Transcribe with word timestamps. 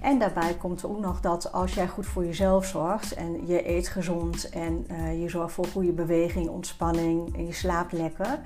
En 0.00 0.18
daarbij 0.18 0.54
komt 0.54 0.82
er 0.82 0.88
ook 0.88 1.00
nog 1.00 1.20
dat 1.20 1.52
als 1.52 1.74
jij 1.74 1.88
goed 1.88 2.06
voor 2.06 2.24
jezelf 2.24 2.66
zorgt 2.66 3.14
en 3.14 3.46
je 3.46 3.68
eet 3.68 3.88
gezond 3.88 4.48
en 4.48 4.86
uh, 4.90 5.22
je 5.22 5.28
zorgt 5.28 5.54
voor 5.54 5.66
goede 5.66 5.92
beweging, 5.92 6.48
ontspanning 6.48 7.36
en 7.36 7.46
je 7.46 7.52
slaapt 7.52 7.92
lekker, 7.92 8.38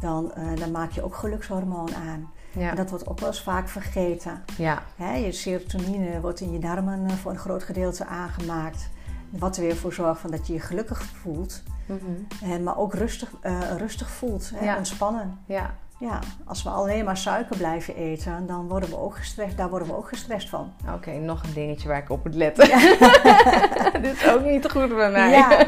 dan, 0.00 0.32
uh, 0.38 0.56
dan 0.56 0.70
maak 0.70 0.90
je 0.90 1.02
ook 1.02 1.14
gelukshormoon 1.14 1.94
aan. 1.94 2.30
Ja. 2.52 2.70
En 2.70 2.76
dat 2.76 2.90
wordt 2.90 3.06
ook 3.06 3.18
wel 3.18 3.28
eens 3.28 3.42
vaak 3.42 3.68
vergeten. 3.68 4.42
Ja. 4.56 4.82
Hè, 4.96 5.14
je 5.14 5.32
serotonine 5.32 6.20
wordt 6.20 6.40
in 6.40 6.52
je 6.52 6.58
darmen 6.58 7.10
voor 7.10 7.30
een 7.30 7.38
groot 7.38 7.62
gedeelte 7.62 8.06
aangemaakt. 8.06 8.90
Wat 9.30 9.56
er 9.56 9.62
weer 9.62 9.76
voor 9.76 9.92
zorgt 9.92 10.20
van 10.20 10.30
dat 10.30 10.46
je 10.46 10.52
je 10.52 10.60
gelukkig 10.60 11.02
voelt. 11.02 11.62
Mm 11.86 11.98
-hmm. 12.40 12.62
maar 12.62 12.78
ook 12.78 12.94
rustig, 12.94 13.32
uh, 13.42 13.60
rustig 13.76 14.10
voelt, 14.10 14.52
ja. 14.60 14.76
ontspannen. 14.76 15.38
Ja. 15.46 15.74
Ja, 16.02 16.18
als 16.44 16.62
we 16.62 16.68
alleen 16.68 17.04
maar 17.04 17.16
suiker 17.16 17.56
blijven 17.56 17.96
eten, 17.96 18.46
dan 18.46 18.68
worden 18.68 18.88
we 18.88 18.96
ook 18.96 19.16
gestrest. 19.16 19.56
Daar 19.56 19.70
worden 19.70 19.88
we 19.88 19.96
ook 19.96 20.08
gestrest 20.08 20.48
van. 20.48 20.72
Oké, 20.80 20.92
okay, 20.92 21.16
nog 21.16 21.42
een 21.42 21.52
dingetje 21.52 21.88
waar 21.88 21.98
ik 21.98 22.10
op 22.10 22.24
moet 22.24 22.34
letten. 22.34 22.68
Ja. 22.68 22.78
Dit 24.02 24.12
is 24.12 24.28
ook 24.28 24.44
niet 24.44 24.70
goed 24.70 24.88
bij 24.88 25.10
mij. 25.10 25.30
Ja. 25.30 25.66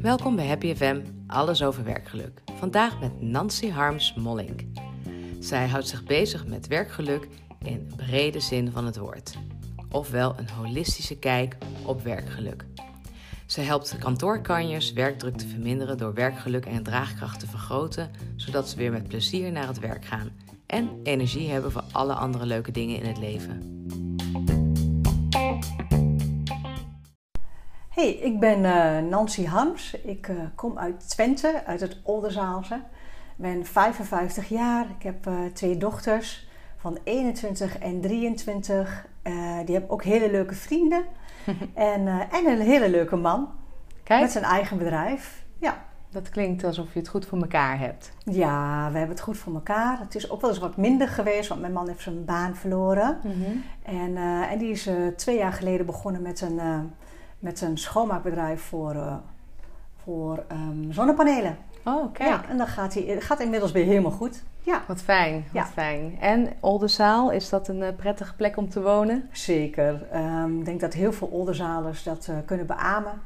Welkom 0.00 0.36
bij 0.36 0.46
Happy 0.46 0.74
FM, 0.74 1.00
alles 1.26 1.62
over 1.62 1.84
werkgeluk. 1.84 2.42
Vandaag 2.58 3.00
met 3.00 3.22
Nancy 3.22 3.70
Harms 3.70 4.14
Mollink. 4.14 4.60
Zij 5.38 5.68
houdt 5.68 5.88
zich 5.88 6.04
bezig 6.04 6.46
met 6.46 6.66
werkgeluk 6.66 7.28
in 7.64 7.92
brede 7.96 8.40
zin 8.40 8.70
van 8.70 8.86
het 8.86 8.96
woord. 8.96 9.38
Ofwel 9.92 10.34
een 10.38 10.48
holistische 10.48 11.18
kijk 11.18 11.56
op 11.84 12.02
werkgeluk. 12.02 12.64
Ze 13.46 13.60
helpt 13.60 13.98
kantoorkanjers 13.98 14.92
werkdruk 14.92 15.36
te 15.36 15.48
verminderen 15.48 15.98
door 15.98 16.14
werkgeluk 16.14 16.66
en 16.66 16.82
draagkracht 16.82 17.40
te 17.40 17.46
vergroten, 17.46 18.10
zodat 18.36 18.68
ze 18.68 18.76
weer 18.76 18.92
met 18.92 19.08
plezier 19.08 19.52
naar 19.52 19.66
het 19.66 19.78
werk 19.78 20.04
gaan 20.04 20.30
en 20.66 21.00
energie 21.02 21.50
hebben 21.50 21.72
voor 21.72 21.84
alle 21.92 22.14
andere 22.14 22.46
leuke 22.46 22.70
dingen 22.70 22.96
in 22.96 23.06
het 23.06 23.18
leven. 23.18 23.86
Hey, 27.88 28.10
ik 28.10 28.40
ben 28.40 28.58
uh, 28.58 29.10
Nancy 29.10 29.44
Hams. 29.44 29.94
Ik 29.94 30.28
uh, 30.28 30.36
kom 30.54 30.78
uit 30.78 31.08
Twente, 31.08 31.62
uit 31.66 31.80
het 31.80 32.00
Oldenzaalse. 32.02 32.74
Ik 32.74 33.36
ben 33.36 33.66
55 33.66 34.48
jaar. 34.48 34.86
Ik 34.98 35.02
heb 35.02 35.26
uh, 35.26 35.44
twee 35.52 35.76
dochters 35.76 36.46
van 36.82 36.98
21 37.04 37.78
en 37.78 38.00
23. 38.00 39.06
die 39.64 39.74
hebben 39.74 39.90
ook 39.90 40.04
hele 40.04 40.30
leuke 40.30 40.54
vrienden. 40.54 41.04
en, 41.74 42.08
en 42.08 42.46
een 42.46 42.60
hele 42.60 42.90
leuke 42.90 43.16
man. 43.16 43.48
Kijk. 44.02 44.20
Met 44.20 44.30
zijn 44.32 44.44
eigen 44.44 44.78
bedrijf. 44.78 45.44
Ja. 45.58 45.84
Dat 46.10 46.28
klinkt 46.28 46.64
alsof 46.64 46.92
je 46.92 46.98
het 46.98 47.08
goed 47.08 47.26
voor 47.26 47.38
elkaar 47.38 47.78
hebt. 47.78 48.12
Ja, 48.24 48.88
we 48.90 48.98
hebben 48.98 49.16
het 49.16 49.24
goed 49.24 49.38
voor 49.38 49.54
elkaar. 49.54 49.98
Het 49.98 50.14
is 50.14 50.30
ook 50.30 50.40
wel 50.40 50.50
eens 50.50 50.58
wat 50.58 50.76
minder 50.76 51.08
geweest, 51.08 51.48
want 51.48 51.60
mijn 51.60 51.72
man 51.72 51.88
heeft 51.88 52.02
zijn 52.02 52.24
baan 52.24 52.56
verloren. 52.56 53.18
Mm 53.22 53.30
-hmm. 53.30 53.62
en, 53.82 54.16
en 54.50 54.58
die 54.58 54.70
is 54.70 54.88
twee 55.16 55.36
jaar 55.36 55.52
geleden 55.52 55.86
begonnen 55.86 56.22
met 56.22 56.40
een 56.40 56.60
met 57.38 57.60
een 57.60 57.78
schoonmaakbedrijf 57.78 58.62
voor, 58.62 59.20
voor 60.02 60.44
um, 60.52 60.92
zonnepanelen. 60.92 61.56
Oh, 61.84 62.12
kijk. 62.12 62.30
Ja, 62.30 62.48
en 62.48 62.56
dan 62.56 62.66
gaat 62.66 62.94
hij 62.94 63.20
gaat 63.20 63.40
inmiddels 63.40 63.72
weer 63.72 63.84
helemaal 63.84 64.10
goed. 64.10 64.42
Ja. 64.64 64.82
Wat 64.86 65.02
fijn, 65.02 65.34
wat 65.34 65.62
ja. 65.62 65.66
fijn. 65.66 66.16
En 66.20 66.48
Oldenzaal, 66.60 67.30
is 67.30 67.48
dat 67.48 67.68
een 67.68 67.80
uh, 67.80 67.88
prettige 67.96 68.34
plek 68.34 68.56
om 68.56 68.68
te 68.68 68.82
wonen? 68.82 69.28
Zeker. 69.32 70.06
Um, 70.14 70.58
ik 70.58 70.64
denk 70.64 70.80
dat 70.80 70.92
heel 70.92 71.12
veel 71.12 71.28
Oldenzalers 71.28 72.02
dat 72.02 72.26
uh, 72.30 72.36
kunnen 72.44 72.66
beamen. 72.66 73.20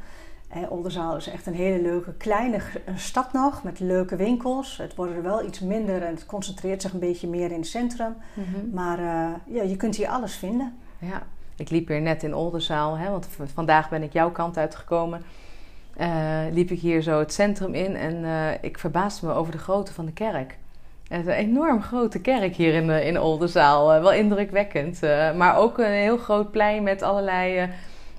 Eh, 0.48 0.70
Oldenzaal 0.70 1.16
is 1.16 1.28
echt 1.28 1.46
een 1.46 1.54
hele 1.54 1.82
leuke 1.82 2.12
kleine 2.12 2.60
stad 2.94 3.32
nog, 3.32 3.62
met 3.62 3.80
leuke 3.80 4.16
winkels. 4.16 4.76
Het 4.76 4.94
wordt 4.94 5.12
er 5.12 5.22
wel 5.22 5.44
iets 5.44 5.60
minder 5.60 6.02
en 6.02 6.14
het 6.14 6.26
concentreert 6.26 6.82
zich 6.82 6.92
een 6.92 6.98
beetje 6.98 7.28
meer 7.28 7.50
in 7.50 7.58
het 7.58 7.66
centrum. 7.66 8.16
Mm 8.34 8.44
-hmm. 8.44 8.70
Maar 8.72 9.00
ja, 9.46 9.62
je 9.62 9.76
kunt 9.76 9.96
hier 9.96 10.08
alles 10.08 10.34
vinden. 10.36 10.76
Ja, 10.98 11.22
ik 11.56 11.70
liep 11.70 11.88
hier 11.88 12.00
net 12.00 12.22
in 12.22 12.34
Oldenzaal, 12.34 12.98
hè, 12.98 13.10
want 13.10 13.28
vandaag 13.54 13.88
ben 13.88 14.02
ik 14.02 14.12
jouw 14.12 14.30
kant 14.30 14.56
uitgekomen. 14.56 15.22
Liep 16.52 16.70
ik 16.70 16.80
hier 16.80 17.02
zo 17.02 17.18
het 17.18 17.32
centrum 17.32 17.74
in 17.74 17.96
en 17.96 18.24
ik 18.60 18.78
verbaasde 18.78 19.26
me 19.26 19.32
over 19.32 19.52
de 19.52 19.58
grootte 19.58 19.92
van 19.92 20.06
de 20.06 20.12
kerk. 20.12 20.58
Het 21.08 21.20
is 21.20 21.26
een 21.26 21.32
enorm 21.32 21.82
grote 21.82 22.20
kerk 22.20 22.54
hier 22.54 22.74
in, 22.74 22.90
in 22.90 23.20
Oldenzaal. 23.20 23.94
Uh, 23.94 24.00
wel 24.00 24.12
indrukwekkend. 24.12 25.00
maar 25.36 25.56
ook 25.56 25.78
een 25.78 25.90
heel 25.90 26.16
groot 26.16 26.50
plein 26.50 26.82
met 26.82 27.02
allerlei 27.02 27.70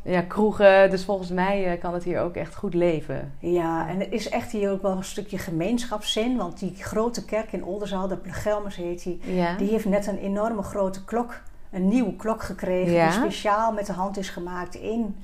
ja, 0.03 0.22
kroegen. 0.22 0.90
Dus 0.90 1.06
volgens 1.06 1.30
mij 1.30 1.78
kan 1.81 1.94
het 1.94 2.03
hier 2.03 2.20
ook 2.20 2.36
echt 2.36 2.56
goed 2.56 2.74
leven. 2.74 3.34
Ja, 3.40 3.88
en 3.90 4.00
er 4.00 4.14
is 4.14 4.30
echt 4.30 4.52
hier 4.52 4.72
ook 4.72 4.81
wel 4.81 4.98
een 4.98 5.03
stukje 5.03 5.38
gemeenschapszin. 5.38 6.38
Want 6.38 6.59
die 6.59 6.75
grote 6.80 7.25
kerk 7.25 7.52
in 7.52 7.64
Oldenzaal, 7.64 8.08
de 8.08 8.18
Plegelmers 8.18 8.75
heet 8.75 9.04
die... 9.04 9.19
Ja. 9.24 9.56
die 9.56 9.69
heeft 9.69 9.86
net 9.86 10.08
een 10.08 10.19
enorme 10.19 10.62
grote 10.62 11.04
klok 11.06 11.42
een 11.72 11.88
nieuwe 11.88 12.16
klok 12.16 12.44
gekregen 12.44 12.94
ja? 12.94 13.06
die 13.06 13.19
speciaal 13.19 13.72
met 13.72 13.86
de 13.86 13.94
hand 13.94 14.18
is 14.18 14.30
gemaakt 14.30 14.75
in, 14.75 15.16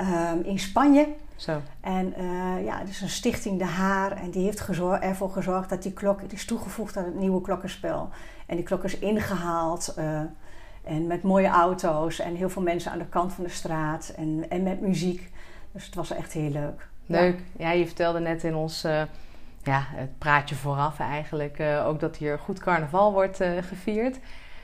um, 0.00 0.42
in 0.44 0.58
Spanje. 0.58 1.06
Zo. 1.36 1.60
En 1.80 2.14
uh, 2.18 2.64
ja, 2.64 2.80
is 2.80 3.00
een 3.00 3.08
stichting 3.08 3.58
De 3.58 3.64
Haar 3.64 4.12
en 4.12 4.30
die 4.30 4.44
heeft 4.44 4.60
gezor 4.60 4.98
ervoor 4.98 5.30
gezorgd 5.30 5.68
dat 5.68 5.82
die 5.82 5.92
klok 5.92 6.20
is 6.20 6.44
toegevoegd 6.44 6.96
aan 6.96 7.04
het 7.04 7.14
nieuwe 7.14 7.40
klokkenspel. 7.40 8.08
En 8.46 8.56
die 8.56 8.64
klok 8.64 8.84
is 8.84 8.98
ingehaald 8.98 9.94
uh, 9.98 10.20
en 10.84 11.06
met 11.06 11.22
mooie 11.22 11.48
auto's 11.48 12.18
en 12.18 12.34
heel 12.34 12.50
veel 12.50 12.62
mensen 12.62 12.92
aan 12.92 12.98
de 12.98 13.06
kant 13.06 13.32
van 13.32 13.44
de 13.44 13.50
straat 13.50 14.12
en, 14.16 14.44
en 14.48 14.62
met 14.62 14.80
muziek. 14.80 15.30
Dus 15.72 15.86
het 15.86 15.94
was 15.94 16.10
echt 16.10 16.32
heel 16.32 16.50
leuk. 16.50 16.88
Leuk. 17.06 17.38
Ja, 17.56 17.66
ja 17.66 17.72
je 17.72 17.86
vertelde 17.86 18.20
net 18.20 18.44
in 18.44 18.54
ons 18.54 18.84
uh, 18.84 19.02
ja, 19.62 19.82
het 19.86 20.18
praatje 20.18 20.54
vooraf 20.54 20.98
eigenlijk 20.98 21.60
ook 21.84 22.00
dat 22.00 22.16
hier 22.16 22.38
goed 22.38 22.58
carnaval 22.58 23.12
wordt 23.12 23.40
gevierd. 23.60 24.18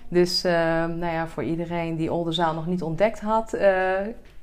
Dus 0.09 0.45
uh, 0.45 0.53
nou 0.85 1.13
ja, 1.13 1.27
voor 1.27 1.45
iedereen 1.45 1.97
die 1.97 2.13
Oldenzaal 2.13 2.55
nog 2.55 2.67
niet 2.67 2.83
ontdekt 2.83 3.21
had, 3.21 3.57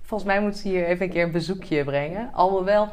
volgens 0.10 0.30
mij 0.30 0.42
moeten 0.42 0.62
ze 0.62 0.68
hier 0.68 0.86
even 0.86 1.06
een 1.06 1.12
keer 1.12 1.24
een 1.24 1.32
bezoekje 1.32 1.84
brengen. 1.84 2.30
Alhoewel, 2.34 2.88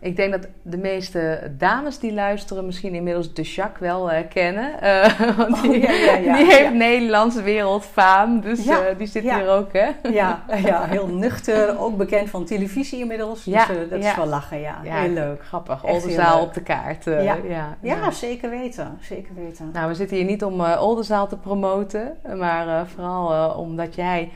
ik 0.00 0.16
denk 0.16 0.32
dat 0.32 0.46
de 0.62 0.76
meeste 0.76 1.52
dames 1.58 1.98
die 1.98 2.12
luisteren 2.12 2.66
misschien 2.66 2.94
inmiddels 2.94 3.34
de 3.34 3.42
Jacques 3.42 3.90
wel 3.90 4.12
uh, 4.12 4.18
kennen. 4.28 4.70
want 5.36 5.62
die, 5.62 5.70
oh, 5.70 5.82
ja, 5.82 5.92
ja, 5.92 6.16
ja, 6.16 6.36
die 6.36 6.46
heeft 6.46 6.72
Nederlands 6.72 7.42
wereldfaam, 7.42 8.40
dus 8.40 8.68
die 8.98 9.06
zit 9.06 9.22
hier 9.22 9.48
ook, 9.48 9.72
hè? 9.72 9.88
Ja, 10.10 10.44
ja, 10.64 10.84
heel 10.84 11.06
nuchter, 11.06 11.78
ook 11.78 11.96
bekend 11.96 12.30
van 12.30 12.44
televisie 12.44 13.00
inmiddels. 13.00 13.44
Dus 13.44 13.66
dat 13.90 13.98
is 13.98 14.14
wel 14.14 14.26
lachen, 14.26 14.60
ja. 14.60 14.80
heel 14.82 15.12
leuk. 15.12 15.44
Grappig, 15.44 15.84
Oldenzaal 15.84 16.42
op 16.42 16.54
de 16.54 16.62
kaart. 16.62 17.04
ja. 17.04 17.36
Ja, 17.48 17.76
ja, 17.80 18.10
zeker 18.10 18.50
weten, 18.50 18.98
zeker 19.00 19.34
weten. 19.34 19.70
Nou, 19.72 19.88
we 19.88 19.94
zitten 19.94 20.16
hier 20.16 20.26
niet 20.26 20.44
om 20.44 20.60
Oldenzaal 20.60 21.28
te 21.28 21.36
promoten, 21.36 22.16
maar 22.36 22.86
vooral 22.86 23.50
omdat 23.54 23.94
jij 23.94 24.30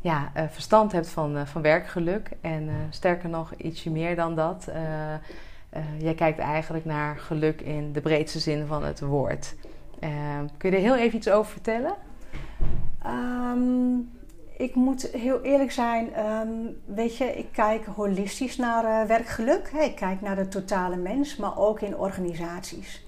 ja, 0.00 0.32
uh, 0.36 0.42
verstand 0.50 0.92
hebt 0.92 1.08
van, 1.08 1.36
uh, 1.36 1.44
van 1.44 1.62
werkgeluk. 1.62 2.28
En 2.40 2.62
uh, 2.62 2.74
sterker 2.90 3.28
nog, 3.28 3.54
ietsje 3.56 3.90
meer 3.90 4.16
dan 4.16 4.34
dat. 4.34 4.68
jij 5.98 6.14
kijkt 6.14 6.38
eigenlijk 6.38 6.84
naar 6.84 7.16
geluk 7.16 7.60
in 7.60 7.92
de 7.92 8.00
breedste 8.00 8.38
zin 8.38 8.66
van 8.66 8.84
het 8.84 9.00
woord. 9.00 9.54
kun 10.56 10.70
je 10.70 10.76
er 10.76 10.82
heel 10.82 10.96
even 10.96 11.16
iets 11.16 11.30
over 11.30 11.52
vertellen? 11.52 11.94
Um, 13.06 14.10
ik 14.56 14.74
moet 14.74 15.02
heel 15.02 15.40
eerlijk 15.42 15.72
zijn. 15.72 16.26
Um, 16.26 16.76
weet 16.84 17.16
je, 17.16 17.24
ik 17.24 17.46
kijk 17.52 17.84
holistisch 17.84 18.56
naar 18.56 19.06
werkgeluk. 19.06 19.68
Ik 19.68 19.94
kijk 19.94 20.20
naar 20.20 20.36
de 20.36 20.48
totale 20.48 20.96
mens, 20.96 21.36
maar 21.36 21.58
ook 21.58 21.80
in 21.80 21.96
organisaties. 21.96 23.04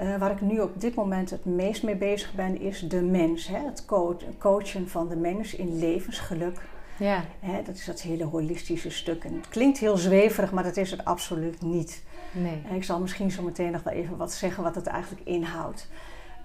Uh, 0.00 0.16
waar 0.16 0.30
ik 0.30 0.40
nu 0.40 0.60
op 0.60 0.80
dit 0.80 0.94
moment 0.94 1.30
het 1.30 1.44
meest 1.44 1.82
mee 1.82 1.96
bezig 1.96 2.34
ben, 2.34 2.60
is 2.60 2.88
de 2.88 3.02
mens. 3.02 3.46
Hè? 3.46 3.58
Het 3.58 3.84
coach, 3.84 4.22
coachen 4.38 4.88
van 4.88 5.08
de 5.08 5.16
mens 5.16 5.54
in 5.54 5.78
levensgeluk. 5.78 6.60
Ja. 6.98 7.24
Hè? 7.40 7.62
Dat 7.62 7.74
is 7.74 7.84
dat 7.84 8.00
hele 8.00 8.24
holistische 8.24 8.90
stuk. 8.90 9.24
En 9.24 9.34
het 9.34 9.48
klinkt 9.48 9.78
heel 9.78 9.96
zweverig, 9.96 10.52
maar 10.52 10.64
dat 10.64 10.76
is 10.76 10.90
het 10.90 11.04
absoluut 11.04 11.62
niet. 11.62 12.02
Nee. 12.32 12.62
En 12.68 12.74
ik 12.74 12.84
zal 12.84 13.00
misschien 13.00 13.30
zo 13.30 13.42
meteen 13.42 13.72
nog 13.72 13.82
wel 13.82 13.94
even 13.94 14.16
wat 14.16 14.32
zeggen 14.32 14.62
wat 14.62 14.74
het 14.74 14.86
eigenlijk 14.86 15.26
inhoudt. 15.26 15.88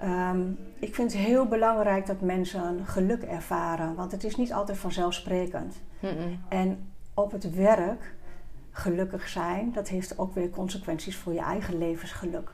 Um, 0.04 0.58
ik 0.80 0.96
vind 0.96 1.14
het 1.14 1.22
heel 1.22 1.46
belangrijk 1.46 2.06
dat 2.06 2.22
mensen 2.22 2.86
geluk 2.86 3.24
ervaren, 3.24 3.96
want 3.96 4.12
het 4.12 4.24
is 4.24 4.36
niet 4.36 4.54
altijd 4.54 4.78
vanzelfsprekend. 4.78 5.82
Mm 6.00 6.10
-mm. 6.10 6.40
En 6.50 6.90
op 7.14 7.32
het 7.32 7.56
werk 7.56 8.14
gelukkig 8.72 9.28
zijn, 9.28 9.72
dat 9.74 9.88
heeft 9.88 10.18
ook 10.18 10.34
weer 10.34 10.50
consequenties 10.50 11.16
voor 11.16 11.34
je 11.34 11.40
eigen 11.40 11.78
levensgeluk. 11.78 12.52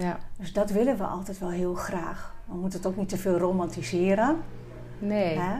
Ja. 0.00 0.18
Dus 0.38 0.52
dat 0.52 0.70
willen 0.70 0.96
we 0.96 1.04
altijd 1.04 1.38
wel 1.38 1.50
heel 1.50 1.74
graag. 1.74 2.34
We 2.44 2.56
moeten 2.56 2.78
het 2.78 2.88
ook 2.88 2.96
niet 2.96 3.08
te 3.08 3.16
veel 3.16 3.38
romantiseren. 3.38 4.36
Nee. 4.98 5.38
Hè? 5.38 5.54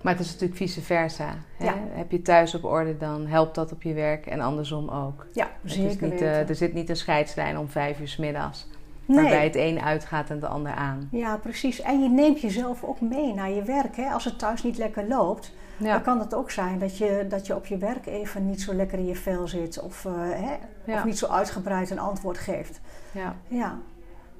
Maar 0.00 0.12
het 0.12 0.24
is 0.24 0.32
natuurlijk 0.32 0.58
vice 0.58 0.80
versa. 0.80 1.34
Hè? 1.56 1.64
Ja. 1.64 1.74
Heb 1.90 2.10
je 2.10 2.22
thuis 2.22 2.54
op 2.54 2.64
orde, 2.64 2.96
dan 2.96 3.26
helpt 3.26 3.54
dat 3.54 3.72
op 3.72 3.82
je 3.82 3.92
werk 3.94 4.26
en 4.26 4.40
andersom 4.40 4.88
ook. 4.88 5.26
Ja, 5.32 5.48
Het 5.62 5.72
zeker 5.72 6.08
niet, 6.08 6.20
uh, 6.20 6.48
er 6.48 6.54
zit 6.54 6.74
niet 6.74 6.88
een 6.88 6.96
scheidslijn 6.96 7.58
om 7.58 7.68
vijf 7.68 8.00
uur 8.00 8.08
s 8.08 8.16
middags. 8.16 8.66
Waarbij 9.06 9.44
het 9.44 9.56
een 9.56 9.80
uitgaat 9.80 10.30
en 10.30 10.40
de 10.40 10.46
ander 10.46 10.72
aan. 10.72 11.08
Ja, 11.10 11.36
precies. 11.36 11.80
En 11.80 12.02
je 12.02 12.08
neemt 12.08 12.40
jezelf 12.40 12.84
ook 12.84 13.00
mee 13.00 13.34
naar 13.34 13.50
je 13.50 13.62
werk. 13.62 13.96
Hè? 13.96 14.10
Als 14.10 14.24
het 14.24 14.38
thuis 14.38 14.62
niet 14.62 14.78
lekker 14.78 15.08
loopt, 15.08 15.52
dan 15.76 16.02
kan 16.02 16.18
het 16.18 16.34
ook 16.34 16.50
zijn 16.50 16.78
dat 16.78 16.98
je, 16.98 17.26
dat 17.28 17.46
je 17.46 17.54
op 17.54 17.66
je 17.66 17.78
werk 17.78 18.06
even 18.06 18.46
niet 18.46 18.60
zo 18.60 18.74
lekker 18.74 18.98
in 18.98 19.06
je 19.06 19.16
vel 19.16 19.48
zit. 19.48 19.80
Of, 19.80 20.04
uh, 20.04 20.12
hè? 20.16 20.94
of 20.94 21.04
niet 21.04 21.18
zo 21.18 21.26
uitgebreid 21.26 21.90
een 21.90 21.98
antwoord 21.98 22.38
geeft. 22.38 22.80
Ja. 23.16 23.36
ja. 23.48 23.78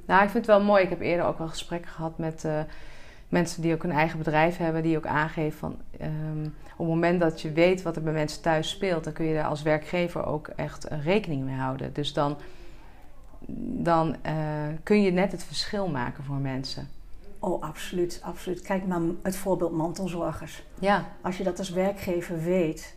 Nou, 0.06 0.22
ik 0.22 0.30
vind 0.30 0.46
het 0.46 0.56
wel 0.56 0.64
mooi. 0.64 0.82
Ik 0.82 0.90
heb 0.90 1.00
eerder 1.00 1.26
ook 1.26 1.38
wel 1.38 1.48
gesprekken 1.48 1.90
gehad 1.90 2.18
met 2.18 2.44
uh, 2.44 2.60
mensen 3.28 3.62
die 3.62 3.74
ook 3.74 3.82
een 3.82 3.90
eigen 3.90 4.18
bedrijf 4.18 4.56
hebben. 4.56 4.82
Die 4.82 4.96
ook 4.96 5.06
aangeven 5.06 5.58
van... 5.58 5.76
Um, 6.02 6.54
op 6.72 6.86
het 6.86 6.94
moment 6.94 7.20
dat 7.20 7.40
je 7.40 7.52
weet 7.52 7.82
wat 7.82 7.96
er 7.96 8.02
bij 8.02 8.12
mensen 8.12 8.42
thuis 8.42 8.70
speelt... 8.70 9.04
dan 9.04 9.12
kun 9.12 9.24
je 9.24 9.34
daar 9.34 9.46
als 9.46 9.62
werkgever 9.62 10.26
ook 10.26 10.48
echt 10.48 10.84
rekening 10.84 11.44
mee 11.44 11.56
houden. 11.56 11.92
Dus 11.92 12.12
dan 12.12 12.36
dan 13.78 14.16
uh, 14.26 14.32
kun 14.82 15.02
je 15.02 15.10
net 15.10 15.32
het 15.32 15.44
verschil 15.44 15.88
maken 15.88 16.24
voor 16.24 16.36
mensen. 16.36 16.88
Oh, 17.38 17.62
absoluut, 17.62 18.20
absoluut. 18.22 18.60
Kijk 18.60 18.86
maar 18.86 19.00
het 19.22 19.36
voorbeeld 19.36 19.72
mantelzorgers. 19.72 20.62
Ja. 20.78 21.04
Als 21.20 21.36
je 21.36 21.44
dat 21.44 21.58
als 21.58 21.70
werkgever 21.70 22.42
weet, 22.42 22.96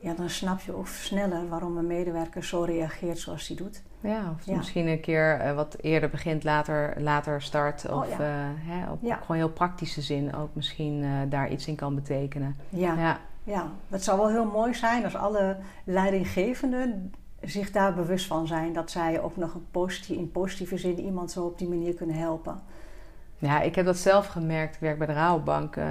ja, 0.00 0.14
dan 0.14 0.30
snap 0.30 0.60
je 0.60 0.76
ook 0.76 0.88
sneller 0.88 1.48
waarom 1.48 1.76
een 1.76 1.86
medewerker 1.86 2.44
zo 2.44 2.62
reageert 2.62 3.18
zoals 3.18 3.48
hij 3.48 3.56
doet. 3.56 3.82
Ja, 4.04 4.34
of 4.38 4.46
ja. 4.46 4.56
misschien 4.56 4.86
een 4.86 5.00
keer 5.00 5.46
uh, 5.46 5.54
wat 5.54 5.76
eerder 5.80 6.10
begint, 6.10 6.44
later, 6.44 6.94
later 6.98 7.42
start. 7.42 7.86
Oh, 7.90 7.96
of 7.96 8.02
oh, 8.02 8.18
ja. 8.18 8.18
uh, 8.18 8.50
hè, 8.56 8.90
op 8.90 8.98
ja. 9.02 9.16
gewoon 9.16 9.36
heel 9.36 9.50
praktische 9.50 10.00
zin 10.00 10.34
ook 10.34 10.50
misschien 10.52 11.04
daar 11.28 11.50
iets 11.50 11.66
in 11.66 11.74
kan 11.74 11.94
betekenen. 11.94 12.56
Ja. 12.68 12.94
ja. 12.94 13.18
Ja, 13.44 13.66
dat 13.88 14.02
zou 14.02 14.18
wel 14.18 14.28
heel 14.28 14.44
mooi 14.44 14.74
zijn 14.74 15.04
als 15.04 15.16
alle 15.16 15.56
leidinggevenden 15.84 17.12
zich 17.40 17.70
daar 17.70 17.94
bewust 17.94 18.26
van 18.26 18.46
zijn 18.46 18.72
dat 18.72 18.90
zij 18.90 19.20
ook 19.20 19.36
nog 19.36 19.54
een 19.54 19.66
positief, 19.70 20.16
in 20.16 20.30
positieve 20.30 20.78
zin 20.78 21.00
iemand 21.00 21.30
zo 21.30 21.44
op 21.44 21.58
die 21.58 21.68
manier 21.68 21.94
kunnen 21.94 22.16
helpen. 22.16 22.60
Ja, 23.38 23.60
ik 23.60 23.74
heb 23.74 23.84
dat 23.84 23.96
zelf 23.96 24.26
gemerkt. 24.26 24.74
Ik 24.74 24.80
werk 24.80 24.98
bij 24.98 25.06
de 25.06 25.12
Rabobank. 25.12 25.76
Uh, 25.76 25.86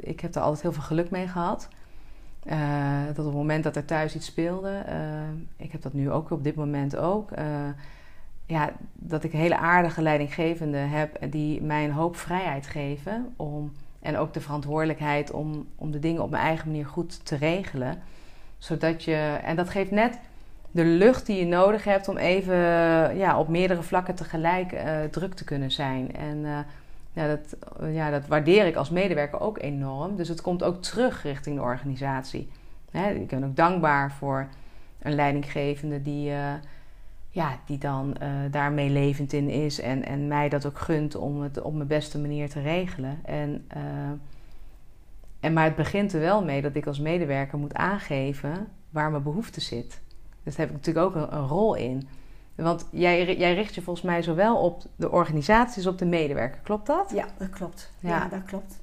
ik 0.00 0.20
heb 0.20 0.34
er 0.34 0.40
altijd 0.40 0.62
heel 0.62 0.72
veel 0.72 0.82
geluk 0.82 1.10
mee 1.10 1.28
gehad. 1.28 1.68
Uh, 2.50 3.06
dat 3.06 3.18
op 3.18 3.24
het 3.24 3.34
moment 3.34 3.64
dat 3.64 3.76
er 3.76 3.84
thuis 3.84 4.14
iets 4.14 4.26
speelde, 4.26 4.84
uh, 4.88 4.94
ik 5.56 5.72
heb 5.72 5.82
dat 5.82 5.92
nu 5.92 6.10
ook 6.10 6.30
op 6.30 6.44
dit 6.44 6.54
moment 6.54 6.96
ook. 6.96 7.30
ja, 8.46 8.72
dat 8.94 9.24
ik 9.24 9.32
hele 9.32 9.56
aardige 9.56 10.02
leidinggevende 10.02 10.76
heb 10.76 11.30
die 11.30 11.62
mij 11.62 11.84
een 11.84 11.92
hoop 11.92 12.16
vrijheid 12.16 12.66
geven. 12.66 13.32
Om, 13.36 13.72
en 14.00 14.16
ook 14.16 14.32
de 14.34 14.40
verantwoordelijkheid 14.40 15.30
om, 15.30 15.66
om 15.76 15.90
de 15.90 15.98
dingen 15.98 16.22
op 16.22 16.30
mijn 16.30 16.42
eigen 16.42 16.66
manier 16.66 16.86
goed 16.86 17.26
te 17.26 17.36
regelen. 17.36 17.98
Zodat 18.58 19.04
je, 19.04 19.38
en 19.44 19.56
dat 19.56 19.70
geeft 19.70 19.90
net 19.90 20.18
de 20.70 20.84
lucht 20.84 21.26
die 21.26 21.38
je 21.38 21.46
nodig 21.46 21.84
hebt 21.84 22.08
om 22.08 22.16
even 22.16 22.56
ja, 23.16 23.38
op 23.38 23.48
meerdere 23.48 23.82
vlakken 23.82 24.14
tegelijk 24.14 24.76
druk 25.10 25.34
te 25.34 25.44
kunnen 25.44 25.70
zijn. 25.70 26.16
En 26.16 26.66
ja, 27.16 27.26
dat, 27.26 27.56
ja, 27.92 28.10
dat 28.10 28.26
waardeer 28.26 28.66
ik 28.66 28.76
als 28.76 28.90
medewerker 28.90 29.40
ook 29.40 29.58
enorm. 29.58 30.16
Dus 30.16 30.28
het 30.28 30.40
komt 30.40 30.62
ook 30.62 30.82
terug 30.82 31.22
richting 31.22 31.56
de 31.56 31.62
organisatie. 31.62 32.48
Hè, 32.90 33.10
ik 33.10 33.28
ben 33.28 33.44
ook 33.44 33.56
dankbaar 33.56 34.12
voor 34.12 34.48
een 35.02 35.14
leidinggevende 35.14 36.02
die, 36.02 36.30
uh, 36.30 36.52
ja, 37.30 37.58
die 37.66 37.78
dan 37.78 38.16
daarmee 38.50 38.90
levend 38.90 39.32
in 39.32 39.48
is 39.48 39.80
en, 39.80 40.04
en 40.04 40.26
mij 40.26 40.48
dat 40.48 40.66
ook 40.66 40.78
gunt 40.78 41.14
om 41.14 41.40
het 41.40 41.62
op 41.62 41.74
mijn 41.74 41.88
beste 41.88 42.18
manier 42.18 42.48
te 42.48 42.60
regelen. 42.60 43.18
En, 43.24 43.66
en, 45.40 45.52
maar 45.52 45.64
het 45.64 45.76
begint 45.76 46.12
er 46.12 46.20
wel 46.20 46.44
mee 46.44 46.62
dat 46.62 46.74
ik 46.74 46.86
als 46.86 47.00
medewerker 47.00 47.58
moet 47.58 47.74
aangeven 47.74 48.68
waar 48.90 49.10
mijn 49.10 49.22
behoefte 49.22 49.60
zit. 49.60 50.00
Dus 50.42 50.56
daar 50.56 50.66
heb 50.66 50.76
ik 50.76 50.82
natuurlijk 50.82 51.06
ook 51.06 51.30
een 51.32 51.46
rol 51.46 51.74
in. 51.74 52.08
Want 52.56 52.86
jij, 52.90 53.36
jij, 53.36 53.54
richt 53.54 53.74
je 53.74 53.82
volgens 53.82 54.06
mij 54.06 54.22
zowel 54.22 54.56
op 54.56 54.82
de 54.96 55.10
organisatie 55.10 55.76
als 55.76 55.92
op 55.92 55.98
de 55.98 56.04
medewerker. 56.04 56.60
Klopt 56.62 56.86
dat? 56.86 57.10
Ja, 57.14 57.26
dat 57.38 57.50
klopt. 57.50 57.92
Ja, 58.00 58.28
dat 58.28 58.44
klopt. 58.44 58.80